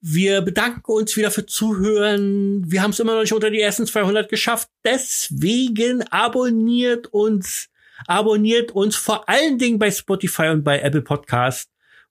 wir 0.01 0.43
bedanken 0.43 0.93
uns 0.93 1.17
wieder 1.17 1.31
für 1.31 1.47
Zuhören. 1.47 2.71
Wir 2.71 2.83
haben 2.83 2.93
es 2.93 3.01
immer 3.01 3.15
noch 3.15 3.23
nicht 3.23 3.33
unter 3.33 3.51
die 3.51 3.61
ersten 3.61 3.87
200 3.87 4.29
geschafft. 4.29 4.69
Deswegen 4.85 6.03
abonniert 6.11 7.09
uns 7.09 7.69
abonniert 8.07 8.73
uns 8.73 8.97
vor 8.97 9.29
allen 9.29 9.59
Dingen 9.59 9.79
bei 9.79 9.91
Spotify 9.91 10.49
und 10.49 10.63
bei 10.63 10.81
Apple 10.81 11.03
Podcast. 11.03 11.71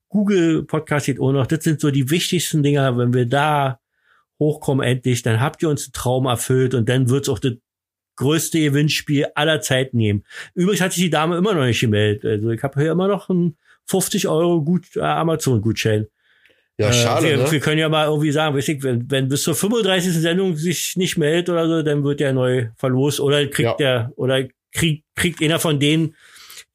Google 0.09 0.63
Podcast 0.63 1.05
geht 1.05 1.19
auch 1.19 1.31
noch. 1.31 1.47
Das 1.47 1.63
sind 1.63 1.81
so 1.81 1.91
die 1.91 2.09
wichtigsten 2.09 2.63
Dinger. 2.63 2.97
Wenn 2.97 3.13
wir 3.13 3.25
da 3.25 3.79
hochkommen 4.39 4.85
endlich, 4.85 5.21
dann 5.21 5.39
habt 5.39 5.61
ihr 5.63 5.69
uns 5.69 5.85
einen 5.85 5.93
Traum 5.93 6.25
erfüllt 6.25 6.73
und 6.73 6.87
dann 6.89 7.09
wird's 7.09 7.29
auch 7.29 7.39
das 7.39 7.53
größte 8.15 8.59
Gewinnspiel 8.59 9.27
aller 9.35 9.61
Zeiten 9.61 9.97
nehmen. 9.97 10.23
Übrigens 10.55 10.81
hat 10.81 10.93
sich 10.93 11.03
die 11.03 11.09
Dame 11.09 11.37
immer 11.37 11.53
noch 11.53 11.65
nicht 11.65 11.79
gemeldet. 11.79 12.25
Also 12.25 12.49
ich 12.49 12.63
habe 12.63 12.81
hier 12.81 12.91
immer 12.91 13.07
noch 13.07 13.29
einen 13.29 13.57
50 13.85 14.27
Euro 14.27 14.63
Gut 14.63 14.95
äh, 14.95 15.01
Amazon-Gutschein. 15.01 16.07
Ja, 16.79 16.93
schade, 16.93 17.27
äh, 17.27 17.31
wir, 17.31 17.37
ne? 17.45 17.51
wir 17.51 17.59
können 17.59 17.79
ja 17.79 17.89
mal 17.89 18.05
irgendwie 18.05 18.31
sagen, 18.31 18.55
ich, 18.57 18.83
wenn, 18.83 19.09
wenn 19.09 19.27
bis 19.27 19.43
zur 19.43 19.55
35. 19.55 20.13
Sendung 20.13 20.55
sich 20.55 20.95
nicht 20.95 21.17
meldet 21.17 21.49
oder 21.49 21.67
so, 21.67 21.81
dann 21.81 22.03
wird 22.03 22.19
der 22.19 22.33
neu 22.33 22.67
verlost 22.77 23.19
oder 23.19 23.45
kriegt 23.47 23.59
Ja. 23.69 23.75
der 23.75 24.11
oder 24.15 24.47
kriegt 24.71 25.03
kriegt 25.15 25.41
einer 25.41 25.59
von 25.59 25.79
denen, 25.79 26.15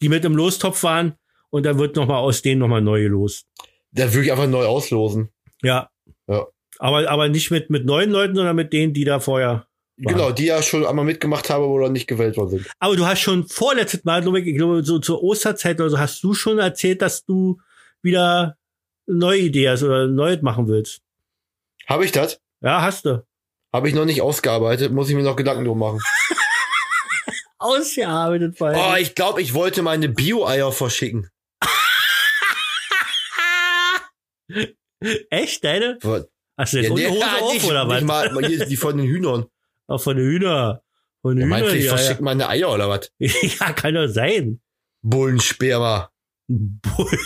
die 0.01 0.09
mit 0.09 0.25
im 0.25 0.35
Lostopf 0.37 0.83
waren 0.83 1.15
und 1.51 1.65
dann 1.65 1.79
wird 1.79 1.95
noch 1.95 2.07
mal 2.09 2.19
aus 2.19 2.43
denen 2.43 2.59
noch 2.61 2.69
mal 2.69 2.81
neu 2.81 3.03
gelost. 3.03 3.47
Der 3.93 4.13
würde 4.13 4.25
ich 4.27 4.33
einfach 4.33 4.49
neu 4.49 4.65
auslosen. 4.65 5.29
Ja. 5.63 5.89
Ja. 6.27 6.47
Aber 6.79 7.09
aber 7.09 7.29
nicht 7.29 7.51
mit 7.53 7.71
mit 7.71 7.85
neuen 7.85 8.11
Leuten, 8.11 8.35
sondern 8.35 8.57
mit 8.57 8.73
denen, 8.73 8.93
die 8.93 9.05
da 9.05 9.21
vorher. 9.21 9.67
Wow. 9.99 10.13
Genau, 10.13 10.31
die 10.33 10.47
ja 10.47 10.63
schon 10.63 10.85
einmal 10.85 11.05
mitgemacht 11.05 11.49
haben 11.49 11.63
oder 11.65 11.89
nicht 11.91 12.09
gewählt 12.09 12.37
worden 12.37 12.51
sind. 12.51 12.67
Aber 12.81 12.97
du 12.97 13.07
hast 13.07 13.21
schon 13.21 13.47
vorletztes 13.47 14.03
Mal, 14.05 14.23
glaube 14.23 14.41
ich, 14.41 14.47
ich 14.49 14.57
glaube 14.57 14.83
so 14.83 14.99
zur 14.99 15.23
Osterzeit 15.23 15.79
oder 15.81 15.91
so, 15.91 15.99
hast 15.99 16.25
du 16.25 16.35
schon 16.35 16.59
erzählt, 16.59 17.03
dass 17.03 17.25
du 17.25 17.61
wieder 18.03 18.57
neue 19.13 19.41
Idee 19.41 19.69
hast 19.71 19.83
oder 19.83 20.07
neu 20.07 20.39
machen 20.43 20.69
willst. 20.69 21.01
Habe 21.87 22.05
ich 22.05 22.13
das? 22.13 22.41
Ja, 22.61 22.83
hast 22.83 23.05
du. 23.05 23.25
Habe 23.73 23.89
ich 23.89 23.95
noch 23.95 24.05
nicht 24.05 24.23
ausgearbeitet, 24.23 24.93
muss 24.93 25.09
ich 25.09 25.17
mir 25.17 25.23
noch 25.23 25.37
Gedanken 25.37 25.65
drum 25.65 25.79
machen. 25.79 26.01
Ausgearbeitet, 27.59 28.61
weil. 28.61 28.77
Oh, 28.77 28.97
ich 28.97 29.15
glaube, 29.15 29.41
ich 29.41 29.55
wollte 29.55 29.83
meine 29.83 30.09
Bio-Eier 30.09 30.73
verschicken. 30.73 31.31
Echt, 35.31 35.65
deine? 35.65 35.99
Was? 36.03 36.29
Hast 36.57 36.73
du 36.75 36.79
jetzt 36.79 36.91
ohne 36.91 37.09
Hose 37.09 37.21
ja, 37.21 37.39
auf 37.39 37.53
nicht, 37.55 37.65
oder 37.65 37.89
was? 37.89 38.03
mal, 38.03 38.33
mal 38.33 38.45
hier 38.47 38.67
die 38.67 38.77
von 38.77 38.97
den 38.97 39.07
Hühnern. 39.07 39.47
Auch 39.87 40.01
von 40.01 40.17
den 40.17 40.27
Hühner. 40.27 40.83
Von 41.23 41.37
Ja, 41.37 41.45
den 41.45 41.49
meinst 41.49 41.67
du, 41.67 41.71
Hühner, 41.71 41.79
ich 41.79 41.87
ja, 41.87 41.97
verschicke 41.97 42.23
meine 42.23 42.49
Eier 42.49 42.71
oder 42.73 42.89
was? 42.89 43.11
ja. 43.19 43.31
ja, 43.43 43.73
kann 43.73 43.95
doch 43.95 44.07
sein. 44.09 44.61
Bullensperma. 45.03 46.11
Bull. 46.49 47.19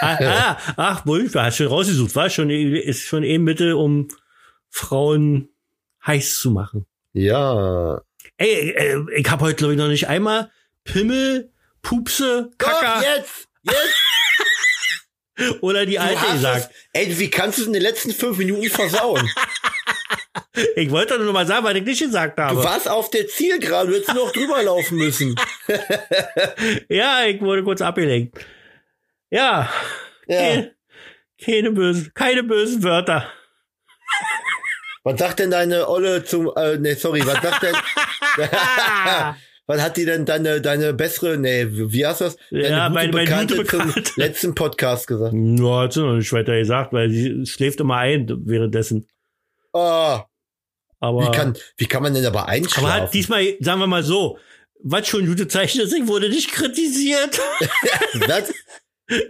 Ah, 0.00 0.18
ah, 0.20 0.58
ach, 0.76 1.00
Bull, 1.04 1.28
hast 1.34 1.56
schon 1.56 1.66
rausgesucht, 1.66 2.14
war 2.16 2.30
schon, 2.30 2.50
ist 2.50 3.04
schon 3.04 3.22
eben 3.22 3.44
Mittel, 3.44 3.72
um 3.74 4.08
Frauen 4.70 5.48
heiß 6.06 6.38
zu 6.38 6.50
machen. 6.50 6.86
Ja. 7.12 8.00
Ey, 8.36 8.70
äh, 8.70 9.04
ich 9.16 9.30
habe 9.30 9.44
heute, 9.44 9.56
glaube 9.56 9.74
ich, 9.74 9.78
noch 9.78 9.88
nicht 9.88 10.08
einmal 10.08 10.50
Pimmel, 10.84 11.50
Pupse, 11.82 12.50
Doch, 12.58 12.66
Kacker 12.68 13.02
jetzt! 13.16 13.48
Jetzt! 13.62 15.60
oder 15.60 15.86
die 15.86 15.94
Du 15.94 16.00
Alte 16.02 16.32
gesagt. 16.32 16.70
es. 16.70 16.76
Ey, 16.92 17.18
wie 17.18 17.30
kannst 17.30 17.58
du 17.58 17.62
es 17.62 17.66
in 17.68 17.72
den 17.72 17.82
letzten 17.82 18.12
fünf 18.12 18.38
Minuten 18.38 18.68
versauen? 18.70 19.28
Ich 20.74 20.90
wollte 20.90 21.16
doch 21.16 21.22
nur 21.22 21.32
mal 21.32 21.46
sagen, 21.46 21.64
was 21.64 21.74
ich 21.74 21.84
nicht 21.84 22.00
gesagt 22.00 22.36
Du 22.38 22.42
habe. 22.42 22.64
warst 22.64 22.88
auf 22.88 23.10
der 23.10 23.28
Zielgerade, 23.28 23.90
du 23.90 23.94
hättest 23.96 24.14
noch 24.14 24.32
drüber 24.32 24.60
laufen 24.62 24.96
müssen. 24.98 25.36
Ja, 26.88 27.24
ich 27.26 27.40
wurde 27.40 27.62
kurz 27.62 27.80
abgelenkt. 27.80 28.36
Ja, 29.30 29.70
Ja. 30.26 30.38
keine, 30.38 30.74
keine 31.44 31.70
bösen, 31.72 32.10
keine 32.14 32.42
bösen 32.42 32.82
Wörter. 32.82 33.30
Was 35.04 35.18
sagt 35.18 35.38
denn 35.38 35.50
deine 35.50 35.88
Olle 35.88 36.24
zum, 36.24 36.50
äh, 36.56 36.76
nee, 36.78 36.94
sorry, 36.94 37.24
was 37.26 37.40
sagt 37.42 37.62
denn, 37.62 37.74
was 39.66 39.80
hat 39.82 39.96
die 39.96 40.04
denn 40.04 40.24
deine, 40.26 40.60
deine 40.60 40.92
bessere, 40.92 41.36
nee, 41.38 41.66
wie 41.70 42.06
heißt 42.06 42.20
das? 42.22 42.36
Deine 42.50 42.68
Ja, 42.68 42.88
meine- 42.88 43.12
meine 43.12 43.24
Bekannte 43.26 43.56
gute 43.56 43.68
zum 43.68 43.86
Bekannte. 43.86 44.12
letzten 44.16 44.54
Podcast 44.54 45.06
gesagt. 45.06 45.34
Ja, 45.34 45.80
hat 45.82 45.92
sie 45.92 46.00
noch 46.00 46.14
nicht 46.16 46.32
weiter 46.32 46.58
gesagt, 46.58 46.92
weil 46.92 47.10
sie 47.10 47.46
schläft 47.46 47.80
immer 47.80 47.96
ein 47.98 48.26
währenddessen. 48.44 49.06
Oh, 49.72 50.18
Aber, 51.00 51.20
wie 51.20 51.30
kann, 51.36 51.56
wie 51.76 51.86
kann 51.86 52.02
man 52.02 52.12
denn 52.14 52.26
aber 52.26 52.48
einschlafen? 52.48 52.84
aber 52.90 53.02
hat 53.04 53.14
diesmal, 53.14 53.56
sagen 53.60 53.80
wir 53.80 53.86
mal 53.86 54.02
so, 54.02 54.38
was 54.82 55.06
schon 55.08 55.26
gute 55.26 55.48
Zeichen 55.48 55.80
ist, 55.80 55.92
ich 55.94 56.06
wurde 56.06 56.28
nicht 56.28 56.50
kritisiert. 56.52 57.38
das, 58.26 58.52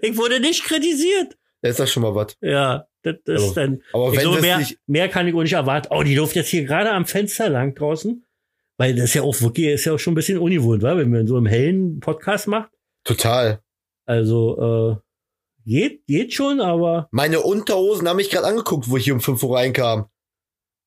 ich 0.03 0.17
wurde 0.17 0.41
nicht 0.41 0.65
kritisiert. 0.65 1.37
das 1.63 1.73
ist 1.73 1.81
doch 1.81 1.89
schon 1.89 2.03
mal 2.03 2.15
was. 2.15 2.37
Ja, 2.41 2.87
das 3.03 3.17
ist 3.25 3.43
Aber- 3.45 3.55
dann. 3.55 3.83
Aber 3.93 4.13
wenn 4.13 4.33
das 4.33 4.41
mehr, 4.41 4.59
nicht, 4.59 4.79
mehr 4.87 5.09
kann 5.09 5.27
ich 5.29 5.35
auch 5.35 5.43
nicht 5.43 5.53
erwarten. 5.53 5.89
Oh, 5.91 6.03
die 6.03 6.15
läuft 6.15 6.37
jetzt 6.37 6.49
hier 6.49 6.65
gerade 6.65 6.91
am 6.93 7.07
Fenster 7.07 7.49
lang 7.49 7.75
draußen. 7.75 8.25
Weil 8.77 8.95
das 8.95 9.07
ist 9.07 9.15
ja 9.15 9.23
auch 9.23 9.41
wirklich, 9.41 9.67
ist 9.67 9.85
ja 9.87 9.95
auch 9.95 9.99
schon 9.99 10.13
ein 10.13 10.15
bisschen 10.15 10.39
ungewohnt, 10.39 10.83
wa? 10.83 10.97
wenn 10.97 11.11
man 11.11 11.27
so 11.27 11.37
im 11.37 11.47
hellen 11.47 11.99
Podcast 12.01 12.47
macht. 12.47 12.71
total. 13.05 13.61
Also, 14.07 15.01
äh, 15.67 15.69
geht, 15.69 16.07
geht 16.07 16.33
schon, 16.33 16.61
aber 16.61 17.09
Meine 17.11 17.41
Unterhosen 17.41 18.09
haben 18.09 18.17
mich 18.17 18.31
gerade 18.31 18.47
angeguckt, 18.47 18.89
wo 18.89 18.97
ich 18.97 19.05
hier 19.05 19.15
um 19.15 19.21
5 19.21 19.43
Uhr 19.43 19.57
reinkam. 19.57 20.09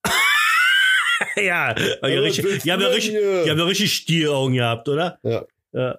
ja, 1.35 1.75
was 2.01 2.09
richtig, 2.09 2.63
ja 2.65 2.75
richtig, 2.75 3.13
ja 3.13 3.53
richtig 3.53 3.93
Stieraugen 3.93 4.55
gehabt, 4.55 4.87
oder? 4.89 5.19
Ja. 5.23 5.45
Ja. 5.73 5.97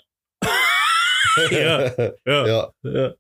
ja, 1.51 1.95
ja, 1.97 2.12
ja. 2.26 2.72
ja. 2.85 3.14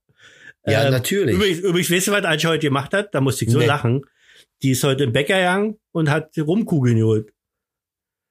Ähm, 0.84 0.90
natürlich. 0.92 1.34
Übrigens, 1.34 1.58
übrigens, 1.60 1.90
weißt 1.90 2.06
du, 2.08 2.12
was 2.12 2.24
Antje 2.24 2.48
heute 2.50 2.60
gemacht 2.60 2.92
hat? 2.94 3.14
Da 3.14 3.20
musste 3.20 3.44
ich 3.44 3.50
so 3.50 3.58
Nee. 3.58 3.66
lachen. 3.66 4.04
Die 4.62 4.70
ist 4.70 4.84
heute 4.84 5.04
im 5.04 5.12
Bäcker 5.12 5.36
gegangen 5.36 5.80
und 5.92 6.08
hat 6.10 6.36
Rumkugeln 6.38 6.96
geholt. 6.98 7.32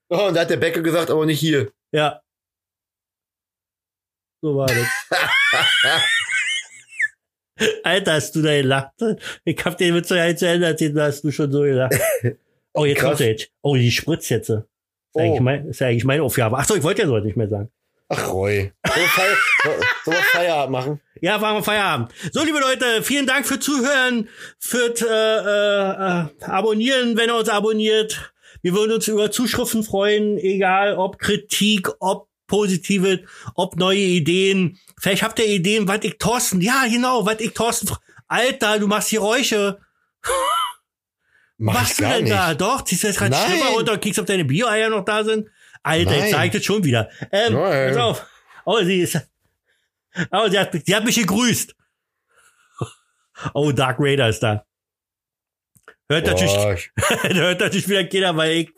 Oh, 0.10 0.28
und 0.28 0.36
da 0.36 0.42
hat 0.42 0.50
der 0.50 0.58
Bäcker 0.58 0.82
gesagt, 0.82 1.10
aber 1.10 1.26
nicht 1.26 1.40
hier. 1.40 1.72
Ja. 1.92 2.22
So 4.42 4.56
war 4.56 4.68
das. 4.68 4.88
Alter, 7.84 8.14
hast 8.14 8.36
du 8.36 8.42
da 8.42 8.56
gelacht? 8.60 8.92
Ich 9.44 9.64
hab 9.64 9.78
den 9.78 9.94
Witz 9.94 10.10
ja 10.10 10.26
jetzt 10.26 10.42
erzählt, 10.42 10.96
da 10.98 11.06
hast 11.06 11.24
du 11.24 11.32
schon 11.32 11.52
so 11.52 11.62
gelacht. 11.62 11.94
Oh, 12.74 12.86
jetzt 12.86 13.00
Krass. 13.00 13.10
kommt 13.10 13.22
er 13.22 13.28
jetzt. 13.30 13.52
Oh, 13.62 13.76
die 13.76 13.92
spritzt 13.92 14.30
jetzt. 14.30 14.50
Das 14.50 14.60
ist, 14.62 14.66
Oh. 15.14 15.20
eigentlich 15.20 15.42
mein, 15.42 15.68
ist 15.68 15.82
eigentlich 15.82 16.06
meine 16.06 16.24
Aufgabe. 16.24 16.58
Ach 16.58 16.64
so, 16.66 16.74
ich 16.76 16.84
wollte 16.84 17.02
ja 17.02 17.08
so 17.08 17.18
nicht 17.20 17.36
mehr 17.36 17.50
sagen. 17.50 17.70
Ach, 18.14 18.28
Roy. 18.34 18.74
Sollen 18.86 19.08
wir 19.66 19.80
wir 20.14 20.24
Feierabend 20.34 20.72
machen? 20.72 21.02
Ja, 21.22 21.38
machen 21.38 21.58
wir 21.58 21.64
Feierabend. 21.64 22.12
So, 22.32 22.44
liebe 22.44 22.60
Leute, 22.60 23.04
vielen 23.04 23.26
Dank 23.26 23.48
für 23.48 23.60
Zuhören, 23.60 24.28
fürs 24.60 25.02
äh, 25.02 25.06
äh, 25.08 26.26
Abonnieren, 26.46 27.16
wenn 27.16 27.30
ihr 27.30 27.36
uns 27.36 27.48
abonniert. 27.48 28.34
Wir 28.62 28.74
würden 28.74 28.94
uns 28.94 29.08
über 29.08 29.32
Zuschriften 29.32 29.84
freuen, 29.84 30.38
egal 30.38 30.96
ob 30.96 31.20
Kritik, 31.20 31.88
ob 32.00 32.28
positive, 32.48 33.24
ob 33.56 33.78
neue 33.78 33.98
Ideen. 34.00 34.78
Vielleicht 35.00 35.24
habt 35.24 35.40
ihr 35.40 35.48
Ideen, 35.48 35.88
was 35.88 36.00
ich 36.04 36.18
Thorsten, 36.18 36.60
ja 36.60 36.84
genau, 36.92 37.26
was 37.26 37.40
ich 37.40 37.54
Thorsten, 37.54 37.90
Alter, 38.28 38.78
du 38.80 38.88
machst 38.88 39.12
Geräusche. 39.12 39.80
Mach 41.58 41.76
Was 41.76 41.82
machst 41.82 42.00
du 42.00 42.04
denn 42.04 42.24
nicht. 42.24 42.36
da? 42.36 42.54
Doch, 42.56 42.84
ziehst 42.84 43.04
du 43.04 43.08
jetzt 43.08 43.20
gerade. 43.20 43.36
Schlimmer 43.36 43.70
runter 43.72 43.94
und 43.94 44.02
kriegst, 44.02 44.20
ob 44.20 44.26
deine 44.26 44.44
Bio-Eier 44.46 44.90
noch 44.90 45.06
da 45.06 45.24
sind. 45.24 45.48
Alter, 45.84 46.12
Nein. 46.12 46.46
ich 46.48 46.52
das 46.54 46.64
schon 46.66 46.84
wieder. 46.84 47.10
Ähm, 47.32 47.54
Nein. 47.54 47.94
pass 47.94 47.98
auf. 47.98 48.26
Oh, 48.66 48.80
sie 48.84 49.02
ist, 49.02 49.20
oh, 50.32 50.48
sie 50.50 50.60
hat, 50.60 50.72
sie 50.86 50.96
hat 50.96 51.04
mich 51.04 51.16
gegrüßt. 51.16 51.76
Oh, 53.54 53.72
Dark 53.72 53.98
Raider 54.00 54.30
ist 54.30 54.42
da. 54.42 54.66
Hört 56.10 56.28
natürlich, 56.28 56.54
Boah, 56.54 56.74
ich- 56.74 56.92
hört 57.36 57.60
natürlich 57.62 57.88
wieder 57.90 58.04
keiner, 58.06 58.36
weil 58.38 58.52
ich, 58.52 58.70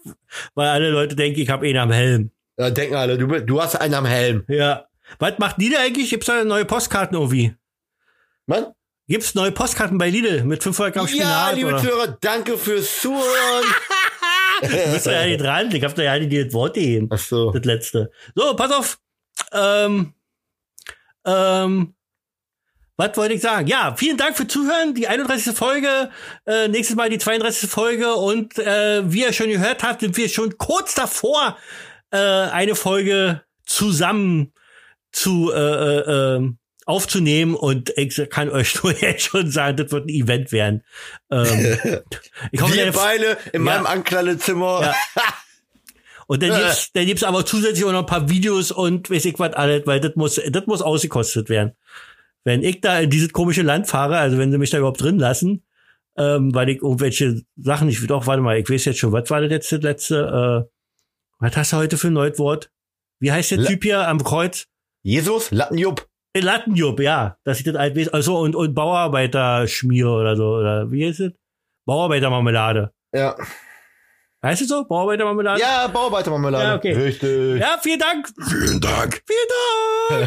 weil 0.55 0.69
alle 0.69 0.89
Leute 0.91 1.15
denken, 1.15 1.39
ich 1.41 1.49
habe 1.49 1.67
ihn 1.67 1.77
am 1.77 1.91
Helm. 1.91 2.31
ja, 2.57 2.69
denken 2.69 2.95
alle, 2.95 3.17
du, 3.17 3.27
du 3.41 3.61
hast 3.61 3.75
einen 3.75 3.95
am 3.95 4.05
Helm. 4.05 4.45
Ja. 4.47 4.85
Was 5.19 5.37
macht 5.39 5.57
Lidl 5.57 5.75
eigentlich? 5.77 6.09
Gibt's 6.11 6.27
da 6.27 6.43
neue 6.43 6.65
Postkarten 6.65 7.17
irgendwie? 7.17 7.55
Mann? 8.45 8.67
Gibt's 9.07 9.35
neue 9.35 9.51
Postkarten 9.51 9.97
bei 9.97 10.09
Lidl 10.09 10.43
mit 10.43 10.63
500 10.63 10.93
Gramm 10.93 11.07
Ja, 11.07 11.11
Spinat? 11.11 11.55
liebe 11.55 11.67
oder? 11.69 11.77
Zuhörer, 11.79 12.17
danke 12.21 12.57
fürs 12.57 13.01
Zuhören. 13.01 13.23
Du 14.61 14.93
bist 14.93 15.05
ja 15.05 15.25
nicht 15.25 15.41
dran. 15.41 15.73
Ich 15.73 15.83
hab 15.83 15.95
da 15.95 16.03
ja 16.03 16.17
nicht 16.17 16.31
die 16.31 16.53
Worte 16.53 16.79
gegeben. 16.79 17.09
Ach 17.11 17.17
so. 17.17 17.51
Das 17.51 17.65
letzte. 17.65 18.11
So, 18.35 18.55
pass 18.55 18.71
auf. 18.71 18.99
Ähm, 19.51 20.13
ähm, 21.25 21.95
was 22.95 23.17
wollte 23.17 23.33
ich 23.33 23.41
sagen? 23.41 23.67
Ja, 23.67 23.95
vielen 23.95 24.17
Dank 24.17 24.37
für 24.37 24.47
Zuhören. 24.47 24.93
Die 24.93 25.07
31. 25.07 25.55
Folge, 25.55 26.11
äh, 26.45 26.67
nächstes 26.67 26.95
Mal 26.95 27.09
die 27.09 27.17
32. 27.17 27.69
Folge 27.69 28.13
und 28.13 28.59
äh, 28.59 29.11
wie 29.11 29.21
ihr 29.21 29.33
schon 29.33 29.49
gehört 29.49 29.83
habt, 29.83 30.01
sind 30.01 30.15
wir 30.15 30.29
schon 30.29 30.57
kurz 30.57 30.93
davor, 30.93 31.57
äh, 32.11 32.17
eine 32.17 32.75
Folge 32.75 33.41
zusammen 33.65 34.53
zu 35.11 35.51
äh, 35.51 35.57
äh, 35.57 36.35
ähm, 36.35 36.59
aufzunehmen 36.85 37.55
und 37.55 37.91
ich 37.97 38.21
kann 38.29 38.49
euch 38.49 38.75
nur 38.83 38.93
jetzt 38.99 39.23
schon 39.23 39.49
sagen, 39.51 39.77
das 39.77 39.91
wird 39.91 40.05
ein 40.05 40.09
Event 40.09 40.51
werden. 40.51 40.83
Ähm, 41.31 41.77
ich 42.51 42.61
hoffe, 42.61 42.75
Wir 42.75 42.91
beide 42.91 43.37
in 43.53 43.65
Ja. 43.65 43.73
meinem 43.73 43.85
Ankleidezimmer. 43.85 44.81
Ja. 44.81 44.95
Und 46.27 46.41
dann 46.41 46.51
Äh. 46.51 46.59
gibt's, 46.59 46.91
dann 46.93 47.05
gibt's 47.05 47.23
aber 47.23 47.45
zusätzlich 47.45 47.83
auch 47.85 47.91
noch 47.91 47.99
ein 47.99 48.05
paar 48.05 48.29
Videos 48.29 48.71
und 48.71 49.09
weiß 49.09 49.25
ich 49.25 49.37
was 49.39 49.53
alles, 49.53 49.85
weil 49.85 49.99
das 49.99 50.15
muss, 50.15 50.35
das 50.49 50.65
muss 50.67 50.81
ausgekostet 50.81 51.49
werden. 51.49 51.73
Wenn 52.45 52.63
ich 52.63 52.79
da 52.79 52.99
in 53.01 53.09
dieses 53.09 53.33
komische 53.33 53.61
Land 53.61 53.87
fahre, 53.87 54.17
also 54.17 54.37
wenn 54.37 54.49
sie 54.51 54.57
mich 54.57 54.69
da 54.69 54.77
überhaupt 54.77 55.01
drin 55.01 55.19
lassen, 55.19 55.63
ähm, 56.17 56.55
weil 56.55 56.69
ich 56.69 56.81
irgendwelche 56.81 57.41
Sachen 57.57 57.87
nicht, 57.87 58.09
doch, 58.09 58.25
warte 58.25 58.41
mal, 58.41 58.57
ich 58.57 58.69
weiß 58.69 58.85
jetzt 58.85 58.99
schon, 58.99 59.11
was 59.11 59.29
war 59.29 59.41
das 59.41 59.51
jetzt 59.51 59.71
das 59.73 59.81
letzte, 59.81 60.65
äh, 60.69 60.69
was 61.39 61.57
hast 61.57 61.73
du 61.73 61.77
heute 61.77 61.97
für 61.97 62.07
ein 62.07 62.13
neues 62.13 62.39
Wort? 62.39 62.71
Wie 63.19 63.31
heißt 63.31 63.51
der 63.51 63.57
La- 63.59 63.67
Typ 63.69 63.83
hier 63.83 64.07
am 64.07 64.23
Kreuz? 64.23 64.67
Jesus, 65.01 65.51
Lattenjupp. 65.51 66.07
Äh, 66.33 66.39
Lattenjupp, 66.39 66.99
ja. 66.99 67.37
Das 67.43 67.57
sieht 67.57 67.67
das 67.67 67.75
alt. 67.75 68.13
Also 68.13 68.37
und, 68.39 68.55
und 68.55 68.73
Bauarbeiter-Schmier 68.73 70.09
oder 70.09 70.35
so. 70.35 70.55
Oder 70.55 70.91
wie 70.91 71.07
heißt 71.07 71.19
es? 71.21 71.31
Bauarbeitermarmelade. 71.85 72.91
Ja. 73.13 73.35
Heißt 74.45 74.61
es 74.61 74.67
so? 74.67 74.83
Bauarbeitermarmelade? 74.83 75.61
Ja, 75.61 75.87
Bauarbeitermarmelade. 75.87 76.63
Ja, 76.65 76.75
okay. 76.75 76.91
Richtig. 76.93 77.61
Ja, 77.61 77.77
vielen 77.81 77.99
Dank. 77.99 78.27
Vielen 78.49 78.81
Dank. 78.81 79.21
Vielen 79.25 79.47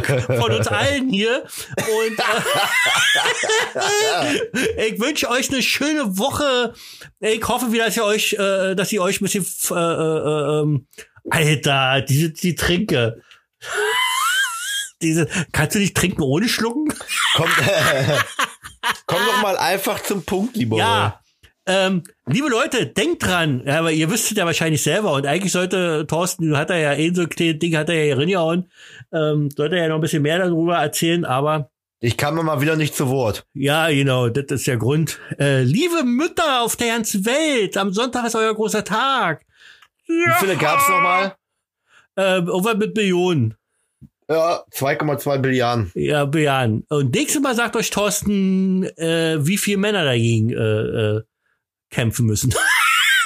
Dank 0.03 0.23
von 0.41 0.53
uns 0.53 0.69
allen 0.69 1.11
hier. 1.11 1.45
Und 1.77 2.19
äh, 2.19 2.23
ich 4.89 5.01
wünsche 5.01 5.29
euch 5.29 5.51
eine 5.53 5.63
schöne 5.63 6.17
Woche. 6.19 6.73
Ich 7.21 7.47
hoffe 7.47 7.73
wieder, 7.73 7.87
dass 7.87 7.97
ihr 7.97 8.05
euch, 8.05 8.33
äh, 8.35 8.75
dass 8.75 8.93
ihr 8.93 9.03
euch 9.03 9.21
ein 9.21 9.25
bisschen, 9.25 9.45
f- 9.45 9.71
äh, 9.71 9.75
äh, 9.75 10.61
ähm, 10.63 10.87
Alter, 11.29 12.03
diese 12.03 12.31
die 12.31 12.55
Trinke. 12.55 13.21
Diese, 15.03 15.29
kannst 15.53 15.75
du 15.75 15.79
nicht 15.79 15.97
trinken 15.97 16.23
ohne 16.23 16.49
schlucken? 16.49 16.93
Komm, 17.35 17.49
komm 19.07 19.19
doch 19.27 19.43
mal 19.43 19.57
einfach 19.57 20.03
zum 20.03 20.25
Punkt, 20.25 20.57
lieber. 20.57 20.77
Ja. 20.79 21.21
Ähm, 21.69 22.05
liebe 22.27 22.49
Leute, 22.49 22.87
denkt 22.87 23.25
dran, 23.25 23.63
ja, 23.67 23.81
aber 23.81 23.91
ihr 23.91 24.09
wüsstet 24.09 24.39
ja 24.39 24.47
wahrscheinlich 24.47 24.83
selber 24.85 25.13
und 25.15 25.27
eigentlich 25.27 25.51
sollte 25.51 26.07
Thorsten, 26.07 26.57
hat 26.57 26.71
er 26.71 26.79
ja 26.79 26.95
eh 26.95 27.13
so 27.13 27.23
ein 27.23 27.29
kleines 27.29 27.59
Ding, 27.59 27.77
hat 27.77 27.89
er 27.89 27.97
ja 27.97 28.05
hier 28.05 28.19
reingehauen, 28.19 28.71
ähm, 29.13 29.51
sollte 29.51 29.75
er 29.75 29.83
ja 29.83 29.89
noch 29.89 29.97
ein 29.97 30.01
bisschen 30.01 30.23
mehr 30.23 30.39
darüber 30.39 30.77
erzählen, 30.77 31.25
aber 31.25 31.71
Ich 31.99 32.17
kam 32.17 32.37
mal 32.37 32.61
wieder 32.61 32.77
nicht 32.77 32.95
zu 32.95 33.09
Wort. 33.09 33.47
Ja, 33.53 33.89
genau, 33.89 34.29
das 34.29 34.45
ist 34.61 34.69
der 34.69 34.77
Grund. 34.77 35.19
Äh, 35.41 35.63
liebe 35.65 36.05
Mütter 36.05 36.63
auf 36.63 36.77
der 36.77 36.89
ganzen 36.89 37.27
Welt, 37.27 37.77
am 37.77 37.93
Sonntag 37.93 38.27
ist 38.27 38.37
euer 38.37 38.55
großer 38.55 38.85
Tag. 38.85 39.45
Wie 40.07 40.33
viele 40.39 40.57
gab's 40.57 40.89
nochmal? 40.89 41.35
Äh, 42.17 42.39
irgendwas 42.39 42.77
mit 42.77 42.95
Billionen. 42.95 43.57
Ja, 44.29 44.65
2,2 44.73 45.39
Billiarden. 45.39 45.93
Ja, 45.95 46.25
Billiarden. 46.25 46.85
Und 46.89 47.15
nächstes 47.15 47.41
Mal 47.41 47.55
sagt 47.55 47.77
euch 47.77 47.91
Thorsten, 47.91 48.83
äh, 48.97 49.37
wie 49.47 49.57
viele 49.57 49.77
Männer 49.79 50.05
dagegen 50.05 50.51
äh, 50.51 50.57
äh, 51.17 51.23
kämpfen 51.91 52.27
müssen. 52.27 52.53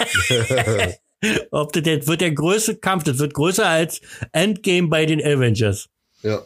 Ob 1.50 1.72
das 1.72 1.82
jetzt 1.86 2.08
wird 2.08 2.20
der 2.20 2.32
größte 2.32 2.76
Kampf, 2.76 3.04
das 3.04 3.18
wird 3.18 3.34
größer 3.34 3.66
als 3.66 4.00
Endgame 4.32 4.88
bei 4.88 5.06
den 5.06 5.20
Avengers. 5.20 5.88
Ja. 6.22 6.42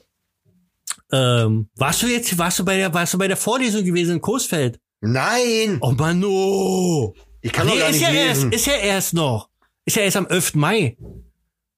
Ähm, 1.13 1.69
warst 1.77 2.03
du 2.03 2.07
jetzt, 2.07 2.37
warst 2.39 2.59
du 2.59 2.65
bei 2.65 2.77
der, 2.77 2.93
warst 2.95 3.15
du 3.15 3.19
bei 3.19 3.29
der 3.29 3.37
Vorlesung 3.37 3.85
gewesen 3.85 4.17
in 4.17 4.21
Coesfeld? 4.21 4.81
Nein! 5.01 5.79
Oh 5.81 5.93
Mano! 5.93 7.15
Ich 7.41 7.53
kann 7.53 7.67
doch 7.67 7.75
Nee, 7.75 7.81
gar 7.81 7.91
ist 7.91 7.97
nicht 7.97 8.03
ja 8.03 8.11
lesen. 8.11 8.53
erst, 8.53 8.55
ist 8.55 8.67
ja 8.67 8.75
erst 8.75 9.15
noch. 9.15 9.49
Ist 9.85 9.97
ja 9.97 10.03
erst 10.03 10.17
am 10.17 10.27
11. 10.27 10.55
Mai. 10.55 10.97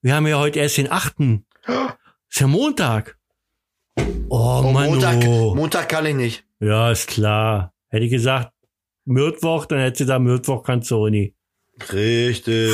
Wir 0.00 0.14
haben 0.14 0.26
ja 0.26 0.38
heute 0.38 0.60
erst 0.60 0.76
den 0.76 0.90
8. 0.90 1.14
Ist 2.30 2.40
ja 2.40 2.46
Montag. 2.46 3.18
Oh, 4.28 4.62
oh, 4.64 4.72
Mann. 4.72 4.90
Montag, 4.90 5.24
oh. 5.26 5.54
Montag 5.54 5.88
kann 5.88 6.06
ich 6.06 6.14
nicht. 6.14 6.44
Ja, 6.60 6.90
ist 6.90 7.08
klar. 7.08 7.72
Hätte 7.88 8.04
ich 8.04 8.10
gesagt, 8.10 8.52
Mittwoch, 9.04 9.66
dann 9.66 9.78
hätte 9.78 9.98
sie 9.98 10.06
da 10.06 10.18
Mittwoch 10.18 10.62
kannst 10.62 10.90
du 10.90 11.08
nie. 11.08 11.34
Richtig. 11.92 12.72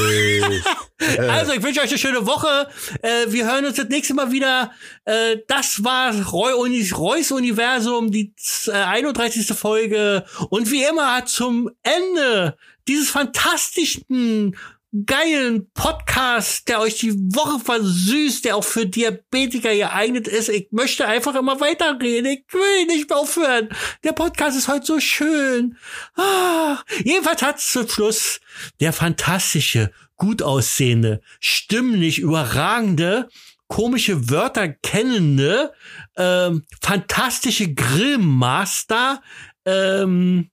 Also, 1.19 1.53
ich 1.53 1.62
wünsche 1.65 1.81
euch 1.81 1.89
eine 1.89 1.99
schöne 1.99 2.27
Woche. 2.27 2.69
Äh, 3.03 3.27
wir 3.27 3.45
hören 3.45 3.66
uns 3.66 3.74
das 3.74 3.89
nächste 3.89 4.15
Mal 4.15 4.31
wieder. 4.31 4.70
Äh, 5.05 5.39
das 5.49 5.83
war 5.83 6.15
Roy 6.31 6.53
Uni 6.53 6.89
Reus 6.91 7.33
Universum, 7.33 8.12
die 8.12 8.33
äh, 8.69 8.70
31. 8.70 9.49
Folge. 9.49 10.24
Und 10.51 10.70
wie 10.70 10.85
immer 10.85 11.27
zum 11.27 11.70
Ende 11.83 12.57
dieses 12.87 13.11
fantastischen, 13.11 14.57
geilen 15.06 15.70
Podcast, 15.73 16.69
der 16.69 16.81
euch 16.81 16.98
die 16.98 17.14
Woche 17.14 17.59
versüßt, 17.59 18.44
der 18.44 18.56
auch 18.56 18.64
für 18.64 18.86
Diabetiker 18.86 19.74
geeignet 19.74 20.28
ist. 20.28 20.51
Ich 20.51 20.69
möchte 20.70 21.06
einfach 21.06 21.35
immer 21.35 21.60
weiterreden. 21.60 22.31
Ich 22.31 22.44
will 22.52 22.86
nicht 22.86 23.09
mehr 23.09 23.19
aufhören. 23.19 23.70
Der 24.05 24.12
Podcast 24.12 24.56
ist 24.56 24.69
heute 24.69 24.85
so 24.85 25.01
schön. 25.01 25.78
Ah, 26.14 26.78
jedenfalls 27.05 27.40
hat 27.40 27.60
zum 27.60 27.89
Schluss 27.89 28.40
der 28.81 28.93
fantastische, 28.93 29.93
gut 30.16 30.43
aussehende, 30.43 31.23
stimmlich 31.40 32.19
überragende, 32.19 33.28
komische 33.69 34.28
Wörter 34.28 34.69
kennende, 34.69 35.73
ähm, 36.19 36.64
fantastische 36.82 37.73
Grillmaster, 37.73 39.23
ähm, 39.64 40.51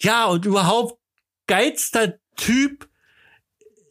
ja, 0.00 0.24
und 0.24 0.46
überhaupt 0.46 0.98
geilster 1.46 2.14
Typ 2.36 2.88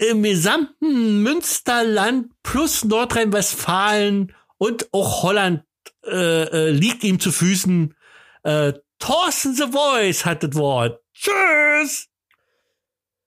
im 0.10 0.24
gesamten 0.24 1.22
Münsterland 1.24 2.32
plus 2.44 2.84
Nordrhein-Westfalen 2.86 4.34
und 4.58 4.88
auch 4.94 5.24
Holland 5.24 5.64
äh, 6.06 6.44
äh, 6.44 6.70
liegt 6.70 7.04
ihm 7.04 7.20
zu 7.20 7.32
Füßen. 7.32 7.94
Äh, 8.44 8.74
Thorsten 9.00 9.56
The 9.56 9.72
Voice 9.72 10.26
hat 10.26 10.44
das 10.44 10.56
Wort. 10.56 11.00
Tschüss! 11.14 12.08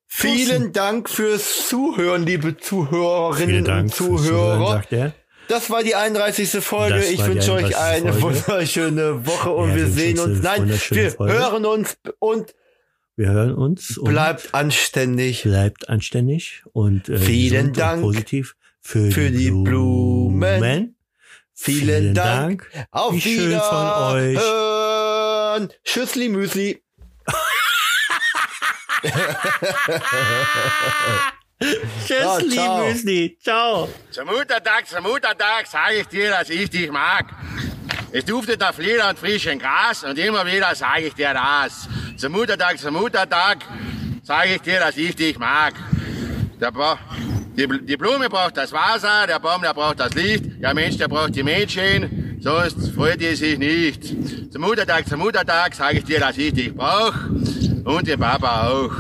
Vielen 0.06 0.72
Dank 0.72 1.08
fürs 1.10 1.68
Zuhören, 1.68 2.24
liebe 2.24 2.56
Zuhörerinnen 2.56 3.66
und 3.70 3.94
Zuhörer. 3.94 4.72
sagt 4.72 4.92
er. 4.92 5.12
Das 5.48 5.70
war 5.70 5.82
die 5.82 5.94
31. 5.94 6.62
Folge. 6.64 6.96
Das 6.96 7.10
Ich 7.10 7.24
wünsche 7.24 7.52
euch 7.52 7.76
31. 7.76 7.76
eine 7.76 8.12
Folge. 8.12 8.46
wunderschöne 8.46 9.26
Woche 9.26 9.50
und 9.50 9.70
Ja, 9.70 9.76
wir 9.76 9.86
sehen 9.86 10.18
uns. 10.18 10.42
Nein, 10.42 10.68
wir 10.68 11.10
Folge. 11.10 11.32
hören 11.32 11.64
uns 11.66 11.96
und 12.18 12.54
Wir 13.18 13.28
hören 13.30 13.52
uns 13.52 13.98
und 13.98 14.12
bleibt 14.12 14.54
anständig. 14.54 15.42
bleibt 15.42 15.88
anständig 15.88 16.62
und 16.72 17.08
äh, 17.08 17.18
Vielen 17.18 17.66
und 17.66 17.76
Dank 17.76 18.00
positiv 18.00 18.54
für, 18.80 19.10
für 19.10 19.32
die 19.32 19.46
die 19.46 19.50
Blumen. 19.50 20.38
Blumen. 20.38 20.94
Vielen 21.52 22.14
Dank. 22.14 22.70
Auf 22.92 23.14
Wie 23.14 23.20
schön 23.20 23.58
von 23.58 23.86
euch. 24.12 24.36
Wiederhören. 24.36 25.68
Tschüssli 25.82 26.28
Müsli. 26.28 26.80
Tschüss, 32.06 32.54
ciao. 32.54 32.86
Müsli. 32.86 33.36
Ciao. 33.42 33.88
Zum 34.12 34.28
Muttertag, 34.28 34.86
zum 34.86 35.02
Muttertag 35.02 35.66
sage 35.66 36.02
ich 36.02 36.06
dir, 36.06 36.30
dass 36.30 36.50
ich 36.50 36.70
dich 36.70 36.88
mag. 36.88 37.26
Es 38.12 38.24
duftet 38.24 38.60
nach 38.60 38.72
Flieder 38.74 39.08
und 39.10 39.18
frischem 39.18 39.58
Gras 39.58 40.02
und 40.04 40.18
immer 40.18 40.44
wieder 40.46 40.74
sage 40.74 41.06
ich 41.08 41.14
dir 41.14 41.34
das. 41.34 41.88
Zum 42.16 42.32
Muttertag, 42.32 42.78
zum 42.78 42.94
Muttertag 42.94 43.58
sage 44.22 44.54
ich 44.54 44.60
dir, 44.62 44.80
dass 44.80 44.96
ich 44.96 45.14
dich 45.14 45.38
mag. 45.38 45.74
Der 46.60 46.70
Ba- 46.72 46.98
die, 47.56 47.66
die 47.84 47.96
Blume 47.96 48.28
braucht 48.28 48.56
das 48.56 48.72
Wasser, 48.72 49.26
der 49.26 49.38
Baum, 49.40 49.62
der 49.62 49.74
braucht 49.74 50.00
das 50.00 50.14
Licht, 50.14 50.44
der 50.62 50.74
Mensch, 50.74 50.96
der 50.96 51.08
braucht 51.08 51.34
die 51.34 51.42
Mädchen, 51.42 52.38
sonst 52.40 52.88
freut 52.94 53.20
er 53.20 53.36
sich 53.36 53.58
nicht. 53.58 54.52
Zum 54.52 54.62
Muttertag, 54.62 55.08
zum 55.08 55.18
Muttertag 55.20 55.74
sage 55.74 55.98
ich 55.98 56.04
dir, 56.04 56.20
dass 56.20 56.36
ich 56.38 56.52
dich 56.54 56.74
brauch 56.74 57.14
und 57.84 58.06
den 58.06 58.18
Papa 58.18 58.68
auch. 58.68 58.92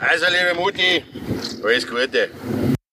Also, 0.00 0.26
liebe 0.26 0.54
Mutti, 0.54 1.04
alles 1.64 1.86
Gute. 1.86 2.30